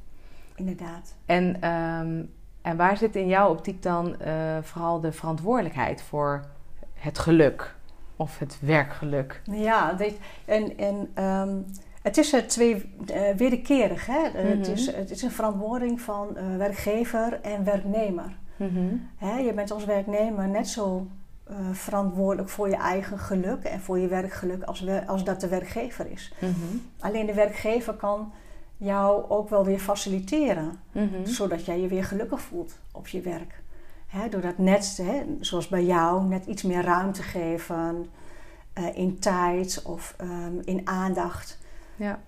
Inderdaad. 0.56 1.16
En, 1.26 1.70
um, 1.70 2.34
en 2.62 2.78
waar 2.78 2.98
zit 2.98 3.16
in 3.16 3.28
jouw 3.28 3.50
optiek 3.50 3.84
dan 3.84 4.16
uh, 4.22 4.58
vooral 4.62 5.00
de 5.00 5.12
verantwoordelijkheid 5.12 6.02
voor 6.02 6.46
het 6.94 7.20
geluk 7.20 7.76
of 8.16 8.40
het 8.40 8.58
werkgeluk? 8.62 9.42
Ja, 9.44 9.96
weet, 9.98 10.18
en, 10.46 10.78
en 10.78 11.24
um, 11.24 11.66
het 12.02 12.18
is 12.18 12.34
er 12.34 12.48
twee 12.48 12.76
uh, 12.76 13.30
wederkerig. 13.38 14.06
Hè? 14.06 14.20
Mm 14.20 14.36
-hmm. 14.36 14.60
het, 14.60 14.68
is, 14.68 14.96
het 14.96 15.12
is 15.12 15.22
een 15.22 15.32
verantwoording 15.32 16.02
van 16.02 16.38
uh, 16.38 16.58
werkgever 16.58 17.40
en 17.42 17.64
werknemer. 17.64 18.38
Mm 18.56 18.70
-hmm. 18.74 19.10
Hè? 19.18 19.38
Je 19.38 19.54
bent 19.54 19.72
als 19.72 19.86
werknemer 19.86 20.48
net 20.48 20.68
zo 20.68 21.08
uh, 21.52 21.58
verantwoordelijk 21.72 22.50
voor 22.50 22.70
je 22.70 22.76
eigen 22.76 23.20
geluk 23.20 23.64
en 23.64 23.80
voor 23.80 24.00
je 24.00 24.08
werkgeluk 24.08 24.64
als, 24.64 24.80
we, 24.82 25.08
als 25.08 25.24
dat 25.24 25.42
de 25.42 25.48
werkgever 25.48 26.12
is. 26.12 26.34
Mm 26.40 26.54
-hmm. 26.54 26.82
Alleen 27.00 27.26
de 27.26 27.34
werkgever 27.34 27.94
kan 27.94 28.32
jou 28.78 29.30
ook 29.30 29.50
wel 29.50 29.66
weer 29.66 29.80
faciliteren, 29.80 30.80
mm 30.92 31.10
-hmm. 31.10 31.26
zodat 31.26 31.66
jij 31.66 31.80
je 31.80 31.88
weer 31.88 32.04
gelukkig 32.04 32.42
voelt 32.42 32.74
op 32.92 33.08
je 33.08 33.22
werk. 33.22 33.62
Hè, 34.08 34.30
door 34.30 34.42
dat 34.42 34.58
net, 34.58 35.04
zoals 35.40 35.68
bij 35.68 35.86
jou, 35.86 36.24
net 36.24 36.46
iets 36.46 36.64
meer 36.64 36.84
ruimte 36.84 37.24
geven 37.24 38.06
uh, 38.78 38.98
in 38.98 39.20
tijd 39.20 39.82
of 39.86 40.16
um, 40.22 40.62
in 40.64 40.88
aandacht. 40.88 41.58
Ja. 41.96 42.20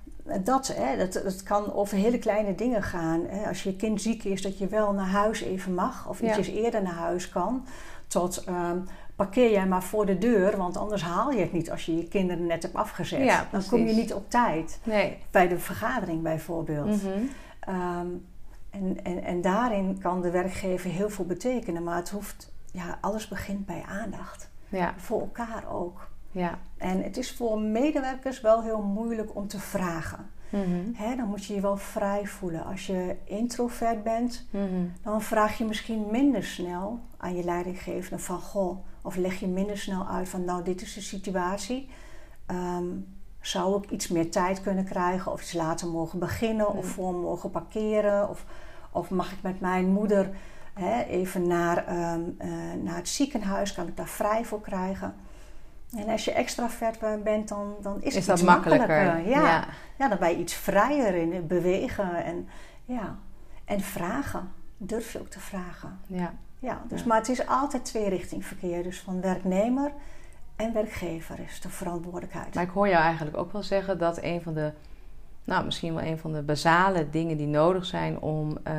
Dat, 0.44 0.68
hè, 0.68 0.98
dat, 0.98 1.14
dat 1.14 1.44
kan 1.44 1.74
over 1.74 1.98
hele 1.98 2.18
kleine 2.18 2.56
dingen 2.56 2.84
gaan. 2.84 3.22
Hè. 3.28 3.48
Als 3.48 3.64
je 3.64 3.76
kind 3.76 4.02
ziek 4.02 4.24
is, 4.24 4.42
dat 4.42 4.58
je 4.58 4.68
wel 4.68 4.94
naar 4.94 5.08
huis 5.08 5.42
even 5.42 5.74
mag 5.74 6.10
of 6.10 6.22
ietsjes 6.22 6.48
ja. 6.48 6.54
eerder 6.54 6.82
naar 6.82 6.94
huis 6.94 7.30
kan. 7.30 7.66
Tot 8.08 8.46
um, 8.48 8.88
parkeer 9.16 9.52
jij 9.52 9.68
maar 9.68 9.84
voor 9.84 10.06
de 10.06 10.18
deur, 10.18 10.58
want 10.58 10.78
anders 10.78 11.04
haal 11.04 11.32
je 11.32 11.40
het 11.40 11.54
niet 11.54 11.72
als 11.72 11.86
je 11.86 11.98
je 11.98 12.08
kinderen 12.08 12.46
net 12.46 12.64
hebt 12.64 12.76
afgezet. 12.76 13.24
Ja, 13.24 13.48
dan 13.52 13.66
kom 13.70 13.88
je 13.88 13.94
niet 13.94 14.14
op 14.14 14.30
tijd. 14.30 14.80
Nee. 14.84 15.18
Bij 15.32 15.48
de 15.48 15.60
vergadering 15.60 16.22
bijvoorbeeld. 16.22 17.04
Mm 17.04 17.12
-hmm. 17.12 17.30
um, 17.76 18.26
en, 18.70 19.04
en, 19.04 19.24
en 19.24 19.42
daarin 19.42 19.98
kan 20.00 20.22
de 20.22 20.32
werkgever 20.32 20.90
heel 20.90 21.10
veel 21.10 21.26
betekenen, 21.26 21.84
maar 21.84 21.96
het 21.96 22.10
hoeft, 22.10 22.54
ja, 22.72 22.98
alles 23.02 23.28
begint 23.28 23.66
bij 23.66 23.84
aandacht. 23.88 24.50
Ja. 24.70 24.94
Voor 24.98 25.20
elkaar 25.20 25.64
ook. 25.72 26.10
Ja. 26.32 26.60
En 26.78 27.04
het 27.04 27.18
is 27.18 27.32
voor 27.32 27.60
medewerkers 27.60 28.42
wel 28.42 28.64
heel 28.64 28.82
moeilijk 28.82 29.36
om 29.36 29.48
te 29.48 29.60
vragen. 29.60 30.30
Mm 30.50 30.64
-hmm. 30.64 30.94
He, 30.96 31.16
dan 31.16 31.28
moet 31.28 31.46
je 31.46 31.54
je 31.54 31.62
wel 31.62 31.78
vrij 31.78 32.26
voelen. 32.26 32.66
Als 32.66 32.88
je 32.88 33.16
introvert 33.24 34.04
bent, 34.04 34.48
mm 34.50 34.68
-hmm. 34.68 34.92
dan 35.02 35.22
vraag 35.22 35.58
je 35.58 35.66
misschien 35.66 36.06
minder 36.12 36.44
snel 36.44 37.00
aan 37.18 37.36
je 37.36 37.44
leidinggevende 37.44 38.20
van 38.20 38.40
goh, 38.40 38.78
of 39.06 39.16
leg 39.16 39.40
je 39.40 39.48
minder 39.48 39.78
snel 39.78 40.08
uit 40.08 40.30
van 40.30 40.46
nou, 40.46 40.64
dit 40.64 40.82
is 40.82 40.94
de 40.94 41.02
situatie. 41.02 41.90
Um, 42.52 43.14
zou 43.42 43.84
ik 43.84 43.90
iets 43.90 44.08
meer 44.08 44.32
tijd 44.32 44.62
kunnen 44.62 44.86
krijgen 44.86 45.32
of 45.32 45.42
iets 45.42 45.54
later 45.54 45.88
mogen 45.88 46.20
beginnen 46.20 46.68
Mm. 46.72 46.78
of 46.78 46.86
voor 46.86 47.14
mogen 47.14 47.52
parkeren? 47.52 48.30
Of, 48.30 48.46
of 48.92 49.10
mag 49.10 49.32
ik 49.32 49.42
met 49.42 49.60
mijn 49.60 49.86
moeder 49.86 50.30
hè, 50.74 51.04
even 51.04 51.48
naar, 51.48 52.12
um, 52.14 52.36
uh, 52.42 52.84
naar 52.84 52.96
het 52.96 53.10
ziekenhuis? 53.10 53.74
Kan 53.74 53.88
ik 53.88 53.98
daar 53.98 54.08
vrij 54.08 54.46
voor 54.46 54.62
krijgen? 54.62 55.16
En 55.98 56.10
als 56.10 56.26
je 56.26 56.32
extravert 56.32 57.24
bent, 57.24 57.48
dan, 57.48 57.76
dan 57.82 58.02
is, 58.02 58.16
is 58.16 58.16
het 58.16 58.26
dat 58.26 58.42
makkelijker. 58.42 58.88
makkelijker. 58.88 59.32
Ja. 59.32 59.42
Ja. 59.42 59.66
ja, 59.98 60.08
dan 60.10 60.18
ben 60.18 60.30
je 60.30 60.38
iets 60.38 60.54
vrijer 60.54 61.16
in 61.16 61.48
bewegen 61.48 62.24
en, 62.24 62.48
ja. 62.86 63.18
en 63.66 63.82
vragen. 63.82 64.52
Durf 64.78 65.14
je 65.14 65.20
ook 65.20 65.30
te 65.30 65.40
vragen. 65.40 66.00
Ja. 66.08 66.34
Ja, 66.66 66.82
dus, 66.88 67.00
Ja. 67.00 67.08
Maar 67.08 67.18
het 67.18 67.30
is 67.30 67.48
altijd 67.48 67.86
tweerichting 67.86 68.46
verkeer. 68.46 68.84
Dus 68.84 69.00
van 69.00 69.22
werknemer 69.22 69.92
en 70.56 70.74
werkgever 70.74 71.40
is 71.40 71.62
de 71.62 71.70
verantwoordelijkheid. 71.70 72.54
Maar 72.54 72.64
ik 72.64 72.70
hoor 72.70 72.88
jou 72.88 73.04
eigenlijk 73.04 73.38
ook 73.38 73.52
wel 73.52 73.64
zeggen 73.64 73.98
dat 73.98 74.24
een 74.24 74.42
van 74.42 74.54
de, 74.54 74.72
nou 75.44 75.66
misschien 75.66 75.94
wel 75.94 76.04
een 76.04 76.18
van 76.18 76.34
de 76.34 76.42
basale 76.42 77.10
dingen 77.10 77.38
die 77.38 77.48
nodig 77.48 77.86
zijn 77.86 78.20
om, 78.20 78.58
uh, 78.68 78.74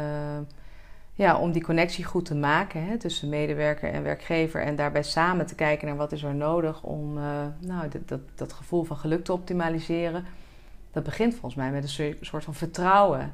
ja, 1.12 1.38
om 1.38 1.52
die 1.52 1.62
connectie 1.62 2.05
goed 2.05 2.25
te 2.25 2.35
maken 2.35 2.87
hè, 2.87 2.99
tussen 2.99 3.28
medewerker 3.28 3.93
en 3.93 4.02
werkgever. 4.02 4.62
En 4.62 4.76
daarbij 4.76 5.02
samen 5.02 5.47
te 5.47 5.55
kijken 5.55 5.87
naar 5.87 5.97
wat 5.97 6.12
is 6.12 6.23
er 6.23 6.35
nodig 6.35 6.83
om 6.83 7.19
uh, 7.19 7.25
nou, 7.59 7.88
dat, 7.88 8.09
dat, 8.09 8.21
dat 8.35 8.52
gevoel 8.52 8.85
van 8.85 8.97
geluk 8.97 9.25
te 9.25 9.33
optimaliseren. 9.33 10.25
Dat 10.93 11.02
begint 11.02 11.33
volgens 11.33 11.55
mij 11.55 11.71
met 11.71 11.83
een 11.83 12.16
soort 12.21 12.45
van 12.45 12.55
vertrouwen. 12.55 13.33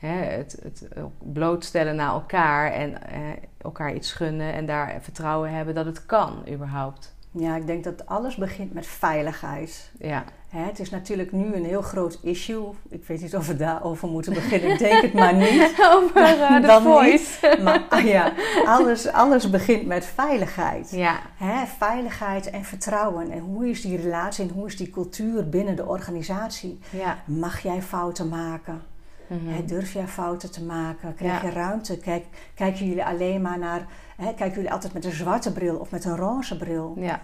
Hè, 0.00 0.24
het, 0.24 0.58
het 0.62 0.88
blootstellen 1.32 1.96
naar 1.96 2.12
elkaar 2.12 2.72
en 2.72 3.02
eh, 3.02 3.20
elkaar 3.58 3.94
iets 3.94 4.12
gunnen 4.12 4.52
en 4.52 4.66
daar 4.66 4.98
vertrouwen 5.00 5.50
hebben 5.50 5.74
dat 5.74 5.86
het 5.86 6.06
kan 6.06 6.42
überhaupt. 6.52 7.14
Ja, 7.32 7.56
ik 7.56 7.66
denk 7.66 7.84
dat 7.84 8.06
alles 8.06 8.36
begint 8.36 8.72
met 8.72 8.86
veiligheid. 8.86 9.90
Ja. 9.98 10.24
Hè, 10.48 10.64
het 10.64 10.78
is 10.78 10.90
natuurlijk 10.90 11.32
nu 11.32 11.54
een 11.54 11.64
heel 11.64 11.82
groot 11.82 12.18
issue. 12.22 12.68
Ik 12.88 13.04
weet 13.04 13.20
niet 13.20 13.36
of 13.36 13.46
we 13.46 13.56
daarover 13.56 14.08
moeten 14.08 14.32
beginnen. 14.32 14.70
Ik 14.70 14.78
denk 14.78 15.02
het 15.02 15.12
maar 15.12 15.34
niet. 15.34 15.74
Over 15.94 16.38
uh, 16.38 16.62
de 16.62 16.80
voice. 16.82 17.48
Niet. 17.48 17.62
Maar 17.64 17.86
ah, 17.88 18.04
ja, 18.04 18.32
alles, 18.64 19.12
alles 19.12 19.50
begint 19.50 19.86
met 19.86 20.04
veiligheid. 20.04 20.90
Ja. 20.90 21.20
Hè, 21.36 21.66
veiligheid 21.66 22.50
en 22.50 22.64
vertrouwen. 22.64 23.30
En 23.30 23.40
hoe 23.40 23.68
is 23.68 23.82
die 23.82 23.96
relatie 23.96 24.44
en 24.48 24.54
hoe 24.54 24.66
is 24.66 24.76
die 24.76 24.90
cultuur 24.90 25.48
binnen 25.48 25.76
de 25.76 25.86
organisatie? 25.86 26.78
Ja. 26.90 27.18
Mag 27.24 27.60
jij 27.60 27.82
fouten 27.82 28.28
maken? 28.28 28.82
Mm 29.30 29.38
-hmm. 29.38 29.66
Durf 29.66 29.92
jij 29.92 30.08
fouten 30.08 30.50
te 30.50 30.64
maken? 30.64 31.14
Krijg 31.14 31.42
ja. 31.42 31.48
je 31.48 31.54
ruimte? 31.54 31.98
Kijk, 31.98 32.26
kijken 32.54 32.86
jullie 32.86 33.04
alleen 33.04 33.42
maar 33.42 33.58
naar... 33.58 33.86
He, 34.16 34.34
kijken 34.34 34.54
jullie 34.54 34.72
altijd 34.72 34.92
met 34.92 35.04
een 35.04 35.12
zwarte 35.12 35.52
bril 35.52 35.76
of 35.76 35.90
met 35.90 36.04
een 36.04 36.16
roze 36.16 36.56
bril? 36.56 36.94
Ja. 36.98 37.20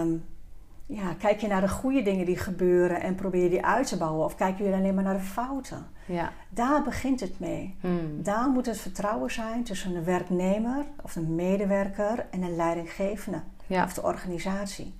Um, 0.00 0.24
ja, 0.86 1.14
kijk 1.18 1.40
je 1.40 1.46
naar 1.46 1.60
de 1.60 1.68
goede 1.68 2.02
dingen 2.02 2.26
die 2.26 2.36
gebeuren 2.36 3.00
en 3.00 3.14
probeer 3.14 3.42
je 3.42 3.48
die 3.48 3.64
uit 3.64 3.86
te 3.86 3.96
bouwen? 3.96 4.24
Of 4.24 4.34
kijk 4.34 4.58
je 4.58 4.72
alleen 4.72 4.94
maar 4.94 5.04
naar 5.04 5.16
de 5.16 5.20
fouten? 5.20 5.86
Ja. 6.06 6.32
Daar 6.48 6.82
begint 6.82 7.20
het 7.20 7.38
mee. 7.38 7.76
Hmm. 7.80 8.22
Daar 8.22 8.48
moet 8.48 8.66
het 8.66 8.78
vertrouwen 8.78 9.30
zijn 9.30 9.64
tussen 9.64 9.94
een 9.94 10.04
werknemer 10.04 10.84
of 11.02 11.16
een 11.16 11.34
medewerker 11.34 12.26
en 12.30 12.42
een 12.42 12.56
leidinggevende 12.56 13.40
Ja. 13.66 13.84
of 13.84 13.94
de 13.94 14.02
organisatie. 14.02 14.94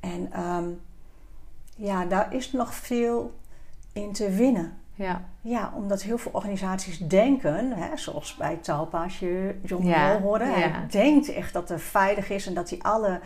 En 0.00 0.32
ehm, 0.32 0.68
ja, 1.76 2.04
daar 2.04 2.34
is 2.34 2.52
nog 2.52 2.74
veel 2.74 3.38
in 3.92 4.12
te 4.12 4.30
winnen. 4.30 4.72
Ja. 4.94 5.22
Ja, 5.40 5.72
omdat 5.76 6.02
heel 6.02 6.18
veel 6.18 6.30
organisaties 6.34 6.98
denken, 6.98 7.72
hè, 7.72 7.96
zoals 7.96 8.34
bij 8.36 8.56
Talpa, 8.62 9.02
als 9.02 9.18
je 9.18 9.58
John 9.62 9.86
Ja, 9.86 10.08
Wall 10.08 10.20
hoorde, 10.20 10.44
ja. 10.44 10.50
hij 10.52 10.72
denkt 10.90 11.32
echt 11.32 11.52
dat 11.52 11.68
het 11.68 11.82
veilig 11.82 12.30
is 12.30 12.46
en 12.46 12.54
dat 12.54 12.70
hij 12.70 12.78
alle 12.82 13.20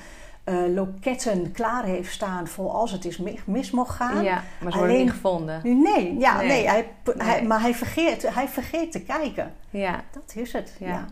eh, 0.44 0.56
loketten 0.74 1.52
klaar 1.52 1.84
heeft 1.84 2.12
staan 2.12 2.46
voor 2.46 2.70
als 2.70 2.90
het 2.92 3.04
is 3.04 3.18
mi- 3.18 3.40
mis 3.46 3.70
mocht 3.70 3.94
gaan. 3.94 4.22
ja, 4.22 4.34
maar 4.34 4.42
ze 4.72 4.78
worden 4.78 4.80
Alleen- 4.80 5.04
niet 5.04 5.10
gevonden. 5.14 5.60
Nee, 5.82 6.18
ja, 6.18 6.36
Nee. 6.36 6.46
nee. 6.66 6.84
hij, 7.18 7.42
maar 7.42 7.60
hij 7.60 7.74
vergeet, 7.74 8.34
hij 8.34 8.48
vergeet 8.48 8.92
te 8.92 9.00
kijken. 9.02 9.52
Ja, 9.70 10.00
Dat 10.12 10.32
is 10.34 10.52
het. 10.52 10.76
Ja. 10.78 10.86
Ja. 10.86 11.04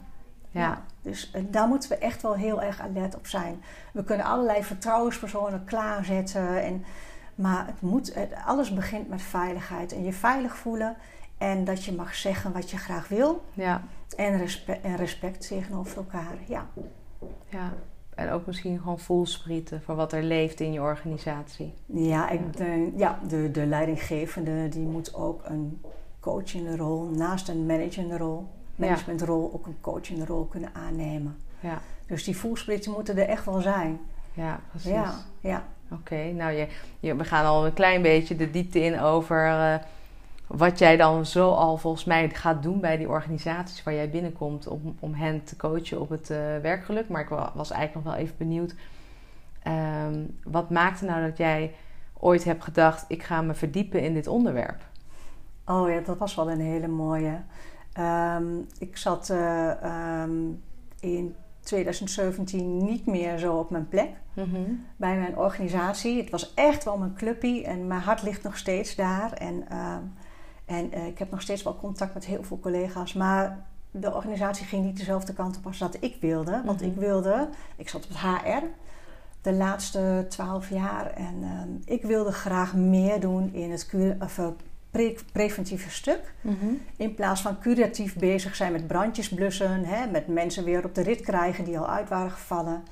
ja, 0.50 0.82
Dus 1.02 1.30
eh, 1.30 1.42
daar 1.48 1.68
moeten 1.68 1.88
we 1.88 1.96
echt 1.96 2.22
wel 2.22 2.34
heel 2.34 2.62
erg 2.62 2.80
alert 2.80 3.16
op 3.16 3.26
zijn. 3.26 3.62
We 3.92 4.04
kunnen 4.04 4.26
allerlei 4.26 4.62
vertrouwenspersonen 4.64 5.64
klaarzetten. 5.64 6.62
En, 6.62 6.84
maar 7.36 7.66
het 7.66 7.80
moet, 7.80 8.16
alles 8.44 8.74
begint 8.74 9.08
met 9.08 9.22
veiligheid. 9.22 9.92
En 9.92 10.04
je 10.04 10.12
veilig 10.12 10.56
voelen. 10.56 10.96
En 11.38 11.64
dat 11.64 11.84
je 11.84 11.92
mag 11.92 12.14
zeggen 12.14 12.52
wat 12.52 12.70
je 12.70 12.76
graag 12.76 13.08
wil. 13.08 13.44
ja, 13.52 13.82
En 14.16 14.38
respect, 14.38 14.84
en 14.84 14.96
respect 14.96 15.48
tegenover 15.48 15.96
elkaar. 15.96 16.36
Ja. 16.46 16.66
ja. 17.48 17.72
En 18.14 18.30
ook 18.30 18.46
misschien 18.46 18.78
gewoon 18.78 18.98
voelsprieten 18.98 19.82
voor 19.82 19.94
wat 19.94 20.12
er 20.12 20.22
leeft 20.22 20.60
in 20.60 20.72
je 20.72 20.80
organisatie. 20.80 21.74
Ja, 21.86 22.28
ik 22.28 22.56
denk, 22.56 22.98
ja 22.98 23.18
de, 23.28 23.50
de 23.50 23.66
leidinggevende 23.66 24.68
die 24.68 24.86
moet 24.86 25.14
ook 25.14 25.42
een 25.44 25.80
coachende 26.20 26.76
rol, 26.76 27.04
naast 27.04 27.48
een 27.48 27.66
managende 27.66 28.16
rol, 28.16 28.48
managementrol, 28.76 29.50
ook 29.54 29.66
een 29.66 29.80
coachende 29.80 30.24
rol 30.24 30.44
kunnen 30.44 30.70
aannemen. 30.74 31.36
Ja, 31.60 31.80
Dus 32.06 32.24
die 32.24 32.36
voelspritten 32.36 32.92
moeten 32.92 33.16
er 33.18 33.28
echt 33.28 33.44
wel 33.44 33.60
zijn. 33.60 34.00
ja 34.32 34.60
precies. 34.70 34.90
Ja, 34.90 35.14
ja. 35.40 35.64
Oké, 35.90 36.32
nou 36.32 36.52
je, 37.00 37.14
we 37.14 37.24
gaan 37.24 37.44
al 37.44 37.66
een 37.66 37.72
klein 37.72 38.02
beetje 38.02 38.36
de 38.36 38.50
diepte 38.50 38.80
in 38.80 39.00
over 39.00 39.46
eh, 39.46 39.74
wat 40.46 40.78
jij 40.78 40.96
dan 40.96 41.26
zo 41.26 41.50
al 41.50 41.76
volgens 41.76 42.04
mij 42.04 42.28
gaat 42.28 42.62
doen 42.62 42.80
bij 42.80 42.96
die 42.96 43.08
organisaties 43.08 43.82
waar 43.82 43.94
jij 43.94 44.10
binnenkomt 44.10 44.66
om, 44.66 44.96
om 45.00 45.14
hen 45.14 45.44
te 45.44 45.56
coachen 45.56 46.00
op 46.00 46.08
het 46.08 46.30
eh, 46.30 46.38
werkgeluk. 46.62 47.08
Maar 47.08 47.20
ik 47.22 47.28
wa- 47.28 47.52
was 47.54 47.70
eigenlijk 47.70 48.04
nog 48.04 48.14
wel 48.14 48.22
even 48.24 48.36
benieuwd, 48.38 48.74
ehm, 49.62 50.24
wat 50.44 50.70
maakte 50.70 51.04
nou 51.04 51.26
dat 51.28 51.36
jij 51.36 51.74
ooit 52.18 52.44
hebt 52.44 52.64
gedacht, 52.64 53.04
ik 53.08 53.22
ga 53.22 53.42
me 53.42 53.54
verdiepen 53.54 54.02
in 54.02 54.14
dit 54.14 54.26
onderwerp? 54.26 54.82
Oh 55.64 55.90
ja, 55.90 56.00
dat 56.00 56.18
was 56.18 56.34
wel 56.34 56.50
een 56.50 56.60
hele 56.60 56.88
mooie. 56.88 57.40
Ehm, 57.92 58.44
ik 58.78 58.96
zat 58.96 59.30
eh, 59.30 59.82
ehm, 59.82 60.32
in 61.00 61.34
2017 61.66 62.84
niet 62.84 63.06
meer 63.06 63.38
zo 63.38 63.56
op 63.58 63.70
mijn 63.70 63.88
plek 63.88 64.08
Mhm. 64.34 64.60
bij 64.96 65.16
mijn 65.18 65.36
organisatie. 65.36 66.20
Het 66.20 66.30
was 66.30 66.54
echt 66.54 66.84
wel 66.84 66.98
mijn 66.98 67.14
clubpie 67.14 67.64
en 67.64 67.86
mijn 67.86 68.00
hart 68.00 68.22
ligt 68.22 68.42
nog 68.42 68.56
steeds 68.56 68.94
daar. 68.94 69.32
En, 69.32 69.64
ehm, 69.68 70.02
en 70.64 70.92
eh, 70.92 71.06
ik 71.06 71.18
heb 71.18 71.30
nog 71.30 71.40
steeds 71.42 71.62
wel 71.62 71.76
contact 71.76 72.14
met 72.14 72.24
heel 72.24 72.42
veel 72.42 72.58
collega's. 72.60 73.12
Maar 73.12 73.64
de 73.90 74.14
organisatie 74.14 74.66
ging 74.66 74.84
niet 74.84 74.96
dezelfde 74.96 75.32
kant 75.32 75.56
op 75.56 75.66
als 75.66 75.78
dat 75.78 75.96
ik 76.00 76.16
wilde. 76.20 76.62
Want 76.64 76.80
Mhm. 76.80 76.90
ik 76.90 76.96
wilde, 76.96 77.48
ik 77.76 77.88
zat 77.88 78.04
op 78.04 78.10
het 78.10 78.18
HR 78.18 78.64
de 79.42 79.52
laatste 79.52 80.26
twaalf 80.28 80.70
jaar. 80.70 81.06
En 81.10 81.34
ehm, 81.42 81.68
ik 81.84 82.02
wilde 82.02 82.32
graag 82.32 82.74
meer 82.74 83.20
doen 83.20 83.52
in 83.54 83.70
het 83.70 83.90
of, 84.20 84.38
eh, 84.38 84.46
pre- 84.96 85.14
preventieve 85.32 85.90
stuk. 85.90 86.34
Mhm. 86.40 86.54
In 86.96 87.14
plaats 87.14 87.42
van 87.42 87.58
curatief 87.60 88.16
bezig 88.16 88.54
zijn 88.56 88.72
met 88.72 88.86
brandjes 88.86 89.28
blussen, 89.28 89.84
hè, 89.84 90.06
met 90.10 90.26
mensen 90.26 90.64
weer 90.64 90.84
op 90.84 90.94
de 90.94 91.02
rit 91.02 91.20
krijgen 91.20 91.64
die 91.64 91.78
al 91.78 91.88
uit 91.88 92.08
waren 92.08 92.30
gevallen. 92.30 92.82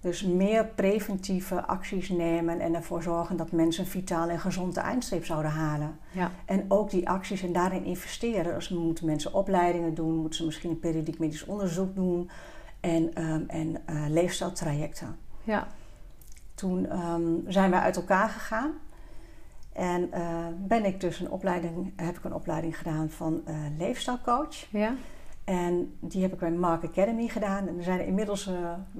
Dus 0.00 0.22
meer 0.22 0.64
preventieve 0.66 1.66
acties 1.66 2.08
nemen 2.08 2.60
en 2.60 2.74
ervoor 2.74 3.02
zorgen 3.02 3.36
dat 3.36 3.52
mensen 3.52 3.84
een 3.84 3.90
vitaal 3.90 4.28
en 4.28 4.40
gezonde 4.40 4.80
eindstreep 4.80 5.24
zouden 5.24 5.50
halen. 5.50 5.98
Ja, 6.10 6.30
En 6.44 6.64
ook 6.68 6.90
die 6.90 7.08
acties 7.08 7.42
en 7.42 7.52
daarin 7.52 7.84
investeren. 7.84 8.54
Dus 8.54 8.68
moeten 8.68 9.06
mensen 9.06 9.34
opleidingen 9.34 9.94
doen, 9.94 10.14
moeten 10.14 10.38
ze 10.38 10.44
misschien 10.44 10.70
een 10.70 10.78
periodiek 10.80 11.18
medisch 11.18 11.44
onderzoek 11.44 11.94
doen 11.94 12.30
en, 12.80 13.14
ehm, 13.14 13.42
en 13.46 13.76
eh, 13.84 14.04
leefstijltrajecten. 14.08 15.16
ja, 15.44 15.66
Toen 16.54 16.88
ehm, 16.90 17.22
zijn 17.46 17.70
wij 17.70 17.80
uit 17.80 17.96
elkaar 17.96 18.28
gegaan. 18.28 18.70
En 19.76 20.12
eh, 20.12 20.22
ben 20.58 20.84
ik 20.84 21.00
dus 21.00 21.20
een 21.20 21.30
opleiding, 21.30 21.92
heb 21.96 22.16
ik 22.16 22.24
een 22.24 22.34
opleiding 22.34 22.78
gedaan 22.78 23.10
van 23.10 23.40
eh 23.44 23.54
leefstijlcoach. 23.78 24.66
ja, 24.70 24.94
En 25.44 25.96
die 26.00 26.22
heb 26.22 26.32
ik 26.32 26.38
bij 26.38 26.50
Mark 26.50 26.84
Academy 26.84 27.28
gedaan. 27.28 27.68
En 27.68 27.76
er 27.78 27.84
zijn 27.84 28.06
inmiddels 28.06 28.46
eh, 28.46 28.54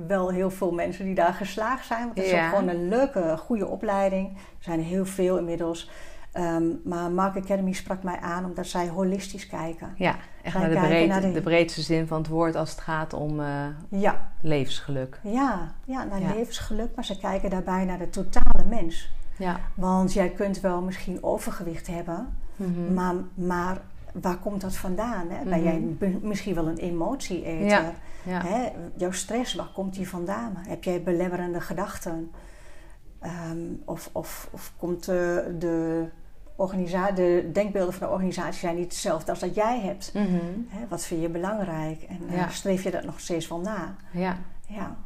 wel 0.07 0.31
heel 0.31 0.51
veel 0.51 0.73
mensen 0.73 1.05
die 1.05 1.15
daar 1.15 1.33
geslaagd 1.35 1.87
zijn. 1.87 2.05
Want 2.05 2.17
het 2.17 2.25
is 2.27 2.33
Ja. 2.33 2.49
gewoon 2.49 2.69
een 2.69 2.89
leuke, 2.89 3.37
goede 3.39 3.67
opleiding. 3.67 4.29
Er 4.37 4.39
zijn 4.65 4.79
er 4.79 4.85
heel 4.85 5.07
veel 5.07 5.39
inmiddels. 5.39 5.91
Ehm, 6.33 6.65
maar 6.85 7.11
Mark 7.11 7.37
Academy 7.37 7.73
sprak 7.73 8.03
mij 8.03 8.17
aan 8.19 8.45
omdat 8.45 8.67
zij 8.67 8.89
holistisch 8.89 9.47
kijken. 9.47 9.95
ja. 9.97 10.17
Echt 10.43 10.55
naar 10.59 10.69
de, 10.69 10.75
kijken 10.75 10.91
breed, 10.91 11.09
naar 11.09 11.21
de- 11.21 11.33
de 11.33 11.41
breedste 11.41 11.81
zin 11.83 12.07
van 12.07 12.19
het 12.19 12.29
woord 12.29 12.55
als 12.57 12.71
het 12.71 12.81
gaat 12.81 13.13
om 13.13 13.41
Ja, 13.89 14.33
levensgeluk. 14.41 15.21
ja, 15.23 15.75
ja 15.85 16.05
naar 16.05 16.21
Ja. 16.21 16.35
levensgeluk. 16.35 16.95
Maar 16.95 17.05
ze 17.05 17.19
kijken 17.19 17.51
daarbij 17.51 17.85
naar 17.85 17.99
de 17.99 18.11
totale 18.11 18.65
mens. 18.69 19.11
Ja. 19.39 19.61
Want 19.75 20.13
jij 20.13 20.29
kunt 20.31 20.61
wel 20.61 20.83
misschien 20.83 21.23
overgewicht 21.23 21.87
hebben. 21.87 22.37
Mhm. 22.57 22.95
Maar, 22.95 23.15
maar 23.35 23.81
waar 24.13 24.37
komt 24.39 24.61
dat 24.61 24.77
vandaan? 24.77 25.31
Hè? 25.31 25.45
Ben 25.45 25.61
Mhm. 25.61 25.65
jij 25.65 25.97
misschien 26.23 26.55
wel 26.55 26.69
een 26.69 26.77
emotieeter? 26.79 27.65
Ja. 27.67 27.93
Ja. 28.23 28.43
Hè? 28.45 28.69
Jouw 28.97 29.11
stress, 29.13 29.55
waar 29.55 29.71
komt 29.75 29.95
die 29.95 30.09
vandaan? 30.09 30.53
Heb 30.57 30.85
jij 30.85 31.03
belemmerende 31.03 31.61
gedachten? 31.61 32.31
Ehm, 33.21 33.59
of, 33.85 34.11
of, 34.13 34.49
of 34.53 34.73
komt 34.77 35.05
de, 35.05 35.55
de, 35.59 36.05
organisa- 36.57 37.11
de 37.11 37.51
denkbeelden 37.53 37.95
van 37.95 38.07
de 38.07 38.13
organisatie 38.13 38.61
zijn 38.61 38.75
niet 38.77 38.85
hetzelfde 38.85 39.31
als 39.31 39.41
dat 39.41 39.55
jij 39.55 39.81
hebt? 39.81 40.11
Mhm. 40.15 40.27
Hè? 40.69 40.87
Wat 40.89 41.05
vind 41.05 41.23
je 41.23 41.29
belangrijk? 41.29 42.03
En 42.03 42.21
eh, 42.29 42.37
Ja. 42.37 42.49
streef 42.49 42.83
je 42.83 42.91
dat 42.91 43.05
nog 43.05 43.21
steeds 43.21 43.49
wel 43.49 43.61
na? 43.61 43.95
ja. 44.13 44.37
Ja, 44.69 44.97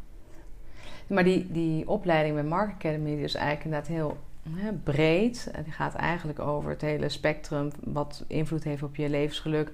Maar 1.11 1.25
die, 1.25 1.47
die 1.53 1.89
opleiding 1.89 2.35
bij 2.35 2.45
Mark 2.45 2.71
Academy 2.73 3.15
die 3.15 3.25
is 3.25 3.35
eigenlijk 3.35 3.65
inderdaad 3.65 3.89
heel 3.89 4.17
hè, 4.57 4.73
breed. 4.73 5.49
En 5.53 5.63
die 5.63 5.73
gaat 5.73 5.95
eigenlijk 5.95 6.39
over 6.39 6.71
het 6.71 6.81
hele 6.81 7.09
spectrum 7.09 7.71
wat 7.85 8.25
invloed 8.27 8.65
heeft 8.65 8.83
op 8.83 8.97
je 8.97 9.09
levensgeluk. 9.09 9.73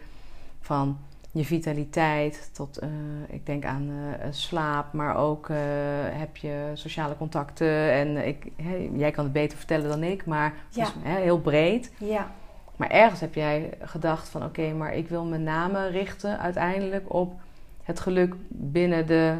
Van 0.60 0.98
je 1.32 1.44
vitaliteit 1.44 2.50
tot, 2.52 2.78
eh, 2.78 2.88
ik 3.28 3.46
denk 3.46 3.64
aan 3.64 3.90
eh, 4.20 4.26
slaap, 4.30 4.92
maar 4.92 5.16
ook 5.16 5.48
eh, 5.48 5.56
heb 6.10 6.36
je 6.36 6.70
sociale 6.74 7.16
contacten. 7.16 7.92
En 7.92 8.26
ik, 8.26 8.46
hè, 8.62 8.88
jij 8.94 9.10
kan 9.10 9.24
het 9.24 9.32
beter 9.32 9.58
vertellen 9.58 9.88
dan 9.88 10.02
ik, 10.02 10.26
maar 10.26 10.54
Ja. 10.70 10.86
hè, 11.02 11.20
heel 11.20 11.40
breed. 11.40 11.92
ja, 11.98 12.30
Maar 12.76 12.90
ergens 12.90 13.20
heb 13.20 13.34
jij 13.34 13.70
gedacht 13.80 14.28
van 14.28 14.44
oké, 14.44 14.72
maar 14.72 14.94
ik 14.94 15.08
wil 15.08 15.24
met 15.24 15.40
name 15.40 15.86
richten 15.88 16.38
uiteindelijk 16.38 17.14
op 17.14 17.32
het 17.82 18.00
geluk 18.00 18.34
binnen 18.48 19.06
de 19.06 19.36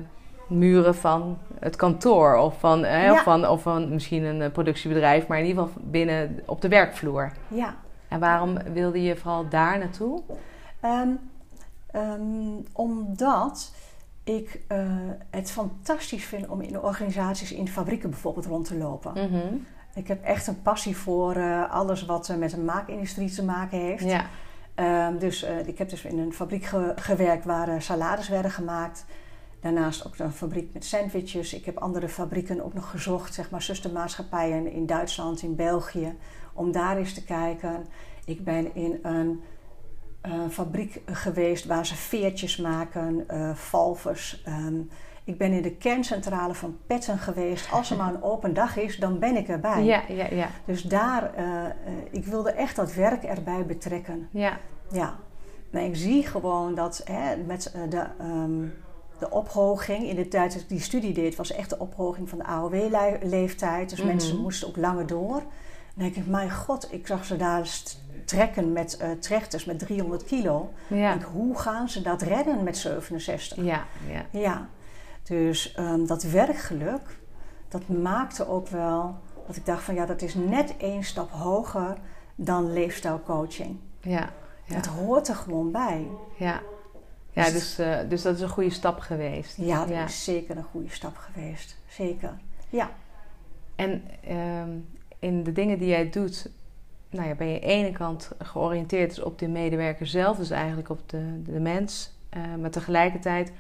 muren 0.46 0.94
van 0.94 1.38
het 1.58 1.76
kantoor. 1.76 2.36
Of 2.36 2.58
van, 2.60 2.84
eh, 2.84 3.02
Ja. 3.02 3.12
of 3.12 3.22
van, 3.22 3.48
of 3.48 3.62
van 3.62 3.88
misschien 3.88 4.24
een 4.24 4.42
eh, 4.42 4.50
productiebedrijf, 4.52 5.26
maar 5.26 5.38
in 5.38 5.46
ieder 5.46 5.62
geval 5.62 5.82
binnen 5.84 6.40
op 6.46 6.60
de 6.60 6.68
werkvloer. 6.68 7.32
ja. 7.48 7.74
En 8.08 8.20
waarom 8.20 8.56
wilde 8.72 9.02
je 9.02 9.16
vooral 9.16 9.48
daar 9.48 9.78
naartoe? 9.78 10.22
Ehm, 10.80 11.08
ehm, 11.90 12.20
omdat 12.72 13.72
ik 14.24 14.60
eh, 14.68 14.78
het 15.30 15.50
fantastisch 15.50 16.24
vind 16.24 16.46
om 16.48 16.60
in 16.60 16.80
organisaties, 16.80 17.52
in 17.52 17.68
fabrieken 17.68 18.10
bijvoorbeeld 18.10 18.46
rond 18.46 18.66
te 18.66 18.76
lopen. 18.76 19.12
Mhm. 19.12 19.54
Ik 19.94 20.08
heb 20.08 20.24
echt 20.24 20.46
een 20.46 20.62
passie 20.62 20.96
voor 20.96 21.34
eh, 21.34 21.70
alles 21.72 22.04
wat 22.04 22.34
met 22.38 22.50
de 22.50 22.60
maakindustrie 22.60 23.30
te 23.30 23.44
maken 23.44 23.78
heeft. 23.78 24.04
Ja, 24.04 24.24
Ehm, 24.74 25.18
dus 25.18 25.46
ik 25.66 25.78
heb 25.78 25.88
dus 25.88 26.04
in 26.04 26.18
een 26.18 26.32
fabriek 26.32 26.64
ge- 26.64 26.92
gewerkt 26.96 27.44
waar 27.44 27.82
salades 27.82 28.28
werden 28.28 28.50
gemaakt. 28.50 29.04
Daarnaast 29.66 30.06
ook 30.06 30.18
een 30.18 30.32
fabriek 30.32 30.72
met 30.72 30.84
sandwiches. 30.84 31.54
Ik 31.54 31.64
heb 31.64 31.78
andere 31.78 32.08
fabrieken 32.08 32.64
ook 32.64 32.74
nog 32.74 32.90
gezocht, 32.90 33.34
zeg 33.34 33.50
maar 33.50 33.62
zustermaatschappijen 33.62 34.72
in 34.72 34.86
Duitsland, 34.86 35.42
in 35.42 35.56
België, 35.56 36.16
om 36.52 36.72
daar 36.72 36.96
eens 36.96 37.14
te 37.14 37.24
kijken. 37.24 37.86
Ik 38.24 38.44
ben 38.44 38.74
in 38.74 38.98
een 39.02 39.42
eh, 40.20 40.32
fabriek 40.50 41.02
geweest 41.06 41.64
waar 41.64 41.86
ze 41.86 41.94
veertjes 41.94 42.56
maken, 42.56 43.24
eh 43.28 43.54
valvers. 43.54 44.42
Ehm, 44.44 44.80
ik 45.24 45.38
ben 45.38 45.52
in 45.52 45.62
de 45.62 45.76
kerncentrale 45.76 46.54
van 46.54 46.78
Petten 46.86 47.18
geweest. 47.18 47.72
Als 47.72 47.90
er 47.90 47.96
maar 47.96 48.14
een 48.14 48.22
open 48.22 48.54
dag 48.54 48.76
is, 48.76 48.96
dan 48.96 49.18
ben 49.18 49.36
ik 49.36 49.48
erbij. 49.48 49.84
ja, 49.84 50.02
ja, 50.08 50.26
ja. 50.30 50.48
Dus 50.64 50.82
daar, 50.82 51.34
eh, 51.34 51.64
ik 52.10 52.24
wilde 52.24 52.50
echt 52.50 52.76
dat 52.76 52.94
werk 52.94 53.22
erbij 53.22 53.66
betrekken. 53.66 54.28
ja. 54.30 54.58
Ja, 54.90 55.16
maar 55.70 55.82
ik 55.82 55.96
zie 55.96 56.26
gewoon 56.26 56.74
dat 56.74 57.02
hè, 57.04 57.36
met 57.36 57.74
de, 57.88 58.06
ehm, 58.18 58.64
de 59.18 59.30
ophoging 59.30 60.04
in 60.04 60.16
de 60.16 60.28
tijd 60.28 60.52
dat 60.52 60.62
ik 60.62 60.68
die 60.68 60.80
studie 60.80 61.12
deed, 61.12 61.36
was 61.36 61.52
echt 61.52 61.70
de 61.70 61.78
ophoging 61.78 62.28
van 62.28 62.38
de 62.38 62.44
AOW-leeftijd. 62.44 63.90
Dus 63.90 64.02
mensen 64.02 64.32
Mhm. 64.34 64.42
moesten 64.42 64.68
ook 64.68 64.76
langer 64.76 65.06
door. 65.06 65.34
Dan 65.94 66.04
denk 66.04 66.14
ik, 66.16 66.26
mijn 66.26 66.50
god, 66.50 66.92
ik 66.92 67.06
zag 67.06 67.24
ze 67.24 67.36
daar 67.36 67.68
trekken 68.24 68.72
met 68.72 68.96
eh, 68.96 69.10
trechters 69.10 69.64
met 69.64 69.78
300 69.78 70.24
kilo. 70.24 70.72
Ja. 70.86 71.10
Denk, 71.10 71.22
hoe 71.32 71.58
gaan 71.58 71.88
ze 71.88 72.02
dat 72.02 72.22
redden 72.22 72.62
met 72.64 72.76
67? 72.76 73.64
Ja, 73.64 73.84
ja. 74.08 74.40
Ja, 74.40 74.68
dus 75.22 75.74
ehm, 75.74 76.06
dat 76.06 76.22
werkgeluk, 76.22 77.18
dat 77.68 77.88
maakte 77.88 78.48
ook 78.48 78.68
wel 78.68 79.14
dat 79.46 79.56
ik 79.56 79.66
dacht 79.66 79.82
van 79.82 79.94
ja, 79.94 80.06
dat 80.06 80.22
is 80.22 80.34
net 80.34 80.74
één 80.78 81.04
stap 81.04 81.30
hoger 81.30 81.96
dan 82.34 82.72
leefstijlcoaching. 82.72 83.78
Ja, 84.00 84.30
ja. 84.64 84.74
Het 84.74 84.86
hoort 84.86 85.28
er 85.28 85.34
gewoon 85.34 85.70
bij. 85.70 86.06
ja. 86.36 86.60
Ja 87.44 87.50
dus, 87.50 87.78
eh, 87.78 87.98
dus 88.08 88.22
dat 88.22 88.34
is 88.34 88.40
een 88.40 88.48
goede 88.48 88.70
stap 88.70 88.98
geweest. 88.98 89.56
Ja, 89.56 89.80
dat 89.80 89.88
Ja. 89.88 90.04
is 90.04 90.24
zeker 90.24 90.56
een 90.56 90.62
goede 90.70 90.90
stap 90.90 91.16
geweest. 91.16 91.76
Zeker. 91.88 92.38
Ja. 92.68 92.90
En 93.76 94.02
ehm, 94.26 94.70
in 95.18 95.42
de 95.44 95.52
dingen 95.52 95.78
die 95.78 95.88
jij 95.88 96.10
doet, 96.10 96.50
nou 97.10 97.28
ja, 97.28 97.34
ben 97.34 97.46
je 97.46 97.54
aan 97.54 97.60
de 97.60 97.66
ene 97.66 97.92
kant 97.92 98.30
georiënteerd 98.38 99.08
dus 99.14 99.22
op 99.24 99.38
de 99.38 99.48
medewerker 99.48 100.06
zelf, 100.06 100.36
dus 100.36 100.50
eigenlijk 100.50 100.88
op 100.88 101.00
de, 101.06 101.42
de 101.42 101.60
mens. 101.60 102.14
Eh, 102.28 102.40
maar 102.60 102.70
tegelijkertijd 102.70 103.52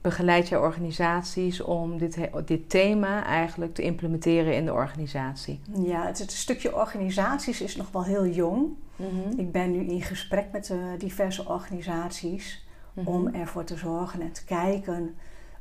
begeleid 0.00 0.48
je 0.48 0.60
organisaties 0.60 1.60
om 1.60 1.98
dit, 1.98 2.18
dit 2.44 2.70
thema 2.70 3.24
eigenlijk 3.24 3.74
te 3.74 3.82
implementeren 3.82 4.54
in 4.54 4.64
de 4.64 4.72
organisatie. 4.72 5.60
Ja, 5.84 6.06
het, 6.06 6.18
het 6.18 6.32
stukje 6.32 6.74
organisaties 6.76 7.60
is 7.60 7.76
nog 7.76 7.90
wel 7.90 8.04
heel 8.04 8.26
jong. 8.26 8.68
Mhm. 8.96 9.38
Ik 9.40 9.52
ben 9.52 9.70
nu 9.70 9.86
in 9.86 10.02
gesprek 10.02 10.46
met 10.52 10.70
eh, 10.70 10.78
diverse 10.98 11.48
organisaties 11.48 12.65
Mhm. 12.96 13.08
om 13.08 13.26
ervoor 13.34 13.64
te 13.64 13.76
zorgen 13.76 14.20
en 14.20 14.32
te 14.32 14.44
kijken 14.44 15.14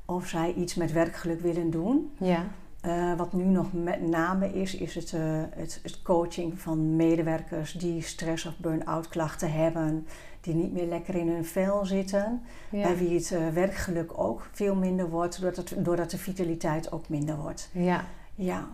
of 0.05 0.27
zij 0.27 0.53
iets 0.53 0.75
met 0.75 0.91
werkgeluk 0.91 1.41
willen 1.41 1.69
doen. 1.69 2.11
Ja, 2.17 2.43
Eh, 2.81 3.13
wat 3.17 3.33
nu 3.33 3.43
nog 3.43 3.73
met 3.73 4.07
name 4.07 4.53
is, 4.53 4.75
is 4.75 4.95
het, 4.95 5.13
eh, 5.13 5.21
het, 5.55 5.79
het 5.83 6.01
coaching 6.01 6.59
van 6.59 6.95
medewerkers 6.95 7.71
die 7.71 8.01
stress- 8.01 8.45
of 8.45 8.57
burn-out 8.57 9.07
klachten 9.07 9.51
hebben, 9.51 10.07
die 10.41 10.53
niet 10.53 10.73
meer 10.73 10.85
lekker 10.87 11.15
in 11.15 11.29
hun 11.29 11.45
vel 11.45 11.85
zitten, 11.85 12.41
ja. 12.69 12.81
bij 12.81 12.97
wie 12.97 13.15
het 13.17 13.31
eh, 13.31 13.47
werkgeluk 13.49 14.17
ook 14.19 14.49
veel 14.51 14.75
minder 14.75 15.09
wordt, 15.09 15.41
doordat, 15.41 15.69
het, 15.69 15.85
doordat 15.85 16.09
de 16.11 16.17
vitaliteit 16.17 16.91
ook 16.91 17.09
minder 17.09 17.37
wordt. 17.37 17.69
ja. 17.71 18.05
Ja, 18.35 18.67